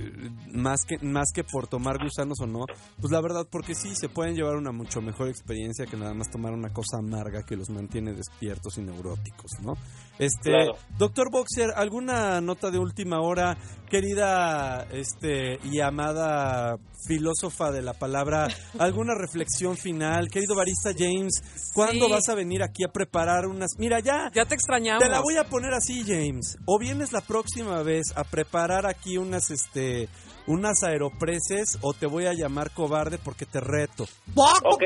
más 0.52 0.82
que 0.86 0.98
más 1.06 1.28
que 1.34 1.44
por 1.44 1.68
tomar 1.68 1.98
gusanos 2.02 2.40
o 2.42 2.48
no, 2.48 2.66
pues 3.00 3.12
la 3.12 3.22
verdad 3.22 3.48
porque 3.50 3.76
sí 3.76 3.94
se 3.96 4.10
pueden 4.10 4.36
llevar 4.36 4.56
una 4.56 4.72
mucho 4.72 5.02
mejor 5.02 5.30
experiencia 5.30 5.86
que 5.86 5.98
nada 5.98 6.14
más 6.14 6.30
tomar 6.30 6.54
una 6.54 6.70
cosa 6.70 6.98
amarga 6.98 7.44
que 7.44 7.56
los 7.56 7.70
mantiene 7.70 8.14
despiertos 8.14 8.78
y 8.78 8.82
neuróticos, 8.82 9.52
¿no? 9.62 9.74
Este, 10.18 10.52
Claro. 10.52 10.74
doctor 10.98 11.32
Boxer, 11.32 11.72
alguna 11.76 12.42
nota 12.42 12.72
de 12.72 12.80
última 12.80 13.22
hora, 13.22 13.58
querida, 13.90 14.84
este, 14.92 15.60
y 15.64 15.80
amada 15.80 16.78
filósofa 17.08 17.72
de 17.72 17.82
la 17.82 17.94
palabra, 17.94 18.48
alguna 18.80 19.14
reflexión 19.16 19.78
final, 19.78 20.28
querido 20.30 20.56
barista 20.56 20.92
James, 20.98 21.42
¿cuándo 21.74 22.06
Sí. 22.08 22.12
vas 22.12 22.28
a 22.30 22.36
venir 22.36 22.62
aquí 22.62 22.84
a 22.84 22.92
preparar 22.92 23.46
unas? 23.48 23.72
Mira 23.78 24.00
ya, 24.02 24.30
Ya 24.36 24.46
te 24.46 24.56
extrañamos. 24.56 25.02
te 25.04 25.10
la 25.10 25.22
voy 25.22 25.38
a 25.38 25.46
poner 25.46 25.74
así, 25.74 26.04
James. 26.06 26.58
O 26.66 26.78
vienes 26.78 27.14
la 27.14 27.22
próxima 27.22 27.82
vez 27.84 28.12
a 28.16 28.24
preparar 28.26 28.79
aquí 28.86 29.18
unas, 29.18 29.50
este, 29.52 30.08
unas 30.48 30.82
aeropreses, 30.84 31.78
o 31.82 31.94
te 31.94 32.06
voy 32.06 32.26
a 32.26 32.34
llamar 32.34 32.72
cobarde 32.72 33.18
porque 33.18 33.46
te 33.46 33.60
reto. 33.60 34.06
Ok. 34.36 34.84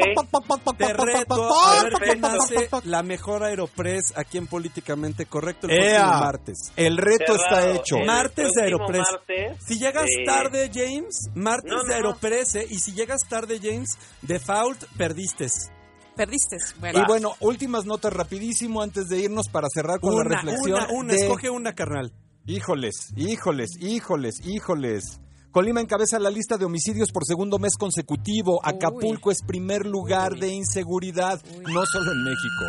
Te 0.78 0.94
reto 0.94 1.54
a 1.54 1.84
ver 1.84 1.94
quién 1.94 2.26
hace 2.26 2.70
la 2.86 3.04
mejor 3.04 3.44
aeropres 3.44 4.14
aquí 4.16 4.38
en 4.38 4.48
Políticamente 4.48 5.26
Correcto 5.26 5.68
el 5.68 5.74
¡Ea! 5.84 6.00
próximo 6.02 6.20
martes. 6.20 6.58
El 6.76 6.98
reto 6.98 7.36
está 7.36 7.70
hecho. 7.72 7.98
El 7.98 8.06
Martes 8.08 8.50
de 8.56 8.64
Aeropress. 8.64 9.06
martes, 9.12 9.58
Si 9.66 9.80
llegas 9.80 10.06
eh, 10.06 10.26
tarde, 10.26 10.70
James, 10.74 11.30
martes 11.36 11.72
no, 11.72 11.78
no, 11.78 11.84
de. 11.84 11.94
Aeropress, 11.96 12.56
¿eh? 12.56 12.68
Y 12.70 12.80
si 12.80 12.94
llegas 12.94 13.22
tarde, 13.30 13.60
James, 13.62 13.98
default, 14.22 14.84
perdiste. 14.98 15.48
Perdiste. 16.16 16.58
Bueno, 16.80 17.00
Y 17.00 17.06
bueno, 17.08 17.34
últimas 17.40 17.86
notas 17.86 18.14
rapidísimo 18.14 18.82
antes 18.84 19.08
de 19.08 19.20
irnos 19.22 19.48
para 19.52 19.68
cerrar 19.74 20.00
con 20.00 20.16
la 20.16 20.24
reflexión. 20.24 20.74
una, 20.84 20.88
una, 20.92 21.14
de- 21.14 21.20
escoge 21.22 21.50
una, 21.50 21.74
carnal. 21.74 22.12
Híjoles, 22.46 23.14
híjoles, 23.16 23.70
híjoles, 23.80 24.46
híjoles. 24.46 25.20
Colima 25.52 25.82
encabeza 25.82 26.20
la 26.20 26.30
lista 26.30 26.58
de 26.58 26.66
homicidios 26.66 27.12
por 27.12 27.26
segundo 27.26 27.58
mes 27.60 27.78
consecutivo. 27.78 28.60
Acapulco 28.66 29.32
es 29.32 29.42
primer 29.44 29.86
lugar 29.86 30.36
de 30.36 30.50
inseguridad, 30.50 31.42
no 31.62 31.86
solo 31.86 32.12
en 32.12 32.24
México. 32.24 32.66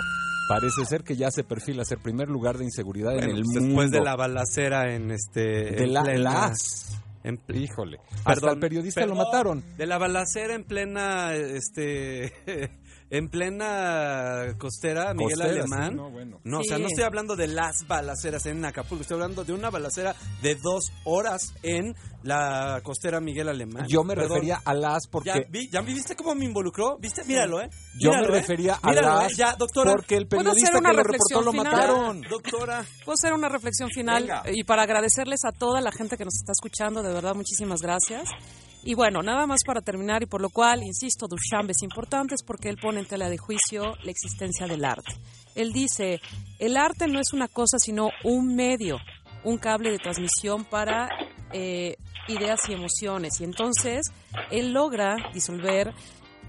Parece 0.49 0.85
ser 0.85 1.03
que 1.03 1.17
ya 1.17 1.31
se 1.31 1.43
perfila 1.43 1.85
ser 1.85 1.99
primer 1.99 2.29
lugar 2.29 2.59
de 2.59 2.65
inseguridad 2.65 3.17
en 3.17 3.31
el 3.31 3.43
pues 3.43 3.47
mundo. 3.47 3.61
después 3.67 3.91
de 3.91 4.01
la 4.03 4.15
balacera 4.15 4.95
en 4.95 5.11
este... 5.11 5.41
De 5.41 5.85
en 5.85 5.95
la- 5.95 6.03
plena- 6.03 6.31
las. 6.31 7.01
en- 7.25 7.41
Híjole. 7.55 7.99
Hasta 8.19 8.35
Perdón, 8.35 8.51
el 8.51 8.61
periodista 8.61 9.07
lo 9.07 9.15
mataron. 9.17 9.65
De 9.79 9.87
la 9.87 9.97
balacera 9.97 10.55
en 10.55 10.65
plena, 10.65 11.35
este, 11.35 12.33
en 13.11 13.29
plena 13.29 14.55
costera, 14.59 15.15
Miguel 15.15 15.41
Alemán. 15.43 15.91
sí, 15.91 15.97
no, 15.97 16.11
bueno. 16.11 16.41
No, 16.45 16.61
o 16.61 16.65
sea, 16.65 16.79
no 16.79 16.87
estoy 16.89 17.05
hablando 17.05 17.37
de 17.37 17.47
las 17.49 17.87
balaceras 17.87 18.47
en 18.47 18.65
Acapulco, 18.65 19.03
estoy 19.03 19.15
hablando 19.17 19.45
de 19.45 19.53
una 19.53 19.71
balacera 19.71 20.15
de 20.43 20.55
dos 20.57 20.85
horas 21.05 21.55
en 21.63 21.95
la 22.23 22.81
costera 22.83 23.21
Miguel 23.21 23.49
Alemán. 23.49 23.87
Yo 23.89 24.03
me 24.03 24.15
Perdón. 24.15 24.31
refería 24.33 24.61
a 24.65 24.75
las 24.75 25.07
porque 25.07 25.29
¿Ya, 25.31 25.41
vi- 25.49 25.69
¿Ya 25.71 25.81
viste 25.83 26.17
cómo 26.17 26.35
me 26.35 26.45
involucró? 26.47 26.97
¿Viste? 26.99 27.23
Míralo, 27.25 27.61
¿eh? 27.61 27.69
yo 28.01 28.11
me 28.13 28.23
¿eh? 28.23 28.27
refería 28.29 28.79
a 28.83 28.89
Míralo, 28.91 29.09
las 29.19 29.33
¿eh? 29.33 29.35
Ya, 29.37 29.55
doctora. 29.57 29.93
porque 29.93 30.17
el 30.17 30.27
¿Puedo 30.27 30.43
periodista 30.45 30.81
que 30.81 30.93
lo 30.97 31.03
reportó 31.03 31.43
lo 31.43 31.53
mataron. 31.53 32.23
Doctora. 32.23 32.85
Puedo 33.05 33.15
hacer 33.15 33.33
una 33.33 33.49
reflexión 33.49 33.91
final 33.91 34.23
Venga. 34.23 34.43
y 34.51 34.65
para 34.65 34.83
agradecerles 34.83 35.41
a 35.45 35.53
toda 35.53 35.81
la 35.81 35.93
gente 35.93 36.17
que 36.17 36.25
nos 36.25 36.35
está 36.35 36.53
escuchando, 36.53 37.03
de 37.03 37.13
verdad, 37.13 37.35
muchísimas 37.35 37.81
gracias. 37.81 38.29
Y 38.87 38.93
bueno, 38.95 39.23
nada 39.23 39.47
más 39.47 39.61
para 39.67 39.81
terminar 39.81 40.23
y 40.23 40.27
por 40.27 40.43
lo 40.43 40.51
cual, 40.51 40.83
insisto, 40.83 41.27
Duchamp 41.27 41.71
es 41.71 41.83
importante 41.83 42.35
es 42.35 42.43
porque 42.43 42.69
él 42.69 42.77
pone 42.77 43.01
en 43.01 43.07
tela 43.07 43.31
de 43.31 43.39
juicio 43.39 43.95
la 44.05 44.11
existencia 44.11 44.67
del 44.67 44.85
arte. 44.85 45.15
Él 45.55 45.73
dice, 45.73 46.21
el 46.59 46.77
arte 46.77 47.07
no 47.07 47.19
es 47.19 47.33
una 47.33 47.49
cosa 47.49 47.79
sino 47.79 48.11
un 48.25 48.55
medio, 48.55 48.99
un 49.43 49.57
cable 49.57 49.91
de 49.91 49.99
transmisión 49.99 50.67
para 50.67 51.09
eh, 51.55 51.97
ideas 52.29 52.61
y 52.69 52.75
emociones. 52.75 53.41
Y 53.41 53.45
entonces 53.45 54.13
él 54.51 54.75
logra 54.75 55.17
disolver 55.33 55.95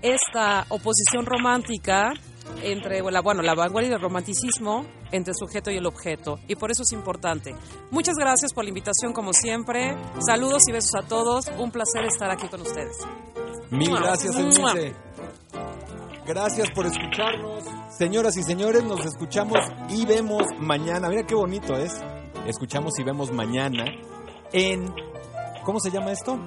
esta 0.02 0.66
oposición 0.70 1.26
romántica 1.26 2.14
entre 2.64 3.02
la, 3.02 3.22
bueno, 3.22 3.42
la 3.42 3.56
vanguardia 3.56 3.92
y 3.92 3.94
el 3.94 4.02
romanticismo 4.02 4.86
entre 5.12 5.32
el 5.32 5.38
sujeto 5.38 5.72
y 5.72 5.78
el 5.78 5.86
objeto. 5.86 6.40
Y 6.48 6.56
por 6.56 6.72
eso 6.72 6.84
es 6.84 6.92
importante. 6.92 7.56
Muchas 7.92 8.16
gracias 8.16 8.54
por 8.54 8.64
la 8.64 8.70
invitación, 8.70 9.14
como 9.14 9.34
siempre. 9.34 9.96
Saludos 10.26 10.68
y 10.68 10.72
besos 10.72 10.96
a 10.96 11.08
todos. 11.08 11.46
Un 11.58 11.72
placer 11.72 12.06
estar 12.06 12.30
aquí 12.30 12.48
con 12.48 12.62
ustedes. 12.62 12.98
Mil 13.72 13.96
gracias. 13.96 14.36
Eunice. 14.36 14.96
Gracias 16.26 16.72
por 16.72 16.86
escucharnos. 16.88 17.64
Señoras 17.98 18.36
y 18.38 18.44
señores, 18.44 18.84
nos 18.84 19.06
escuchamos 19.06 19.60
y 19.90 20.06
vemos 20.06 20.44
mañana. 20.60 21.08
Mira 21.08 21.24
qué 21.26 21.36
bonito 21.36 21.76
es. 21.76 22.02
Escuchamos 22.48 22.98
y 23.00 23.04
vemos 23.04 23.32
mañana 23.32 23.86
en... 24.52 24.94
¿Cómo 25.64 25.80
se 25.80 25.90
llama 25.90 26.12
esto? 26.12 26.38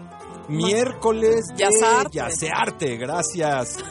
Miércoles 0.48 1.46
de 1.48 1.64
Yacearte. 1.64 2.10
Yacearte. 2.12 2.96
Gracias. 2.96 3.84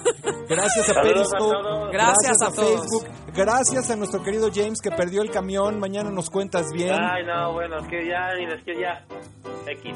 Gracias 0.50 0.90
a 0.90 1.02
Periscope. 1.02 1.38
todos. 1.38 1.92
Gracias 1.92 2.42
a. 2.42 2.52
Facebook. 2.52 3.06
Gracias 3.34 3.90
a 3.92 3.96
nuestro 3.96 4.24
querido 4.24 4.50
James 4.54 4.80
que 4.82 4.90
perdió 4.92 5.22
el 5.22 5.30
camión. 5.30 5.80
Mañana 5.80 6.10
nos 6.10 6.30
cuentas 6.30 6.72
bien. 6.74 6.96
Ay, 7.00 7.24
no, 7.26 7.54
bueno, 7.54 7.78
es 7.78 7.88
que 7.88 8.08
ya, 8.08 8.34
ni 8.36 8.46
es 8.46 8.64
que 8.64 8.82
ya. 8.82 9.06
X. 9.68 9.94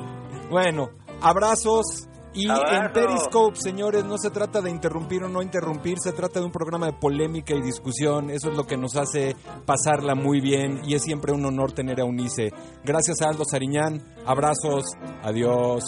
Bueno, 0.50 0.90
abrazos. 1.22 2.08
Y 2.34 2.50
Abrazo. 2.50 2.76
en 2.76 2.94
Periscope, 2.94 3.58
señores, 3.58 4.06
no 4.06 4.18
se 4.18 4.30
trata 4.30 4.62
de 4.62 4.70
interrumpir 4.70 5.22
o 5.24 5.28
no 5.28 5.42
interrumpir, 5.42 5.98
se 6.00 6.14
trata 6.14 6.40
de 6.40 6.46
un 6.46 6.52
programa 6.54 6.86
de 6.86 6.94
polémica 6.94 7.54
y 7.54 7.62
discusión. 7.62 8.30
Eso 8.30 8.52
es 8.52 8.56
lo 8.56 8.66
que 8.66 8.78
nos 8.78 8.96
hace 8.96 9.36
pasarla 9.66 10.16
muy 10.16 10.40
bien 10.40 10.80
y 10.86 10.96
es 10.96 11.04
siempre 11.04 11.34
un 11.34 11.44
honor 11.46 11.74
tener 11.74 12.00
a 12.00 12.06
Unice. 12.06 12.54
Gracias 12.86 13.22
a 13.22 13.28
Aldo 13.28 13.44
Sariñán, 13.44 14.02
abrazos, 14.26 14.86
adiós. 15.22 15.84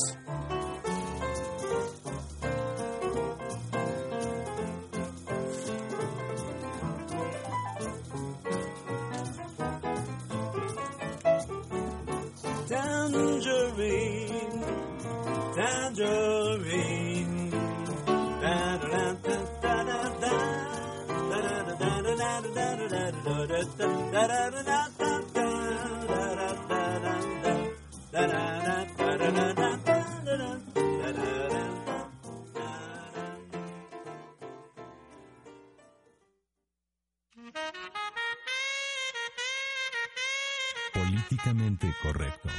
Políticamente 40.94 41.94
correcto. 42.02 42.50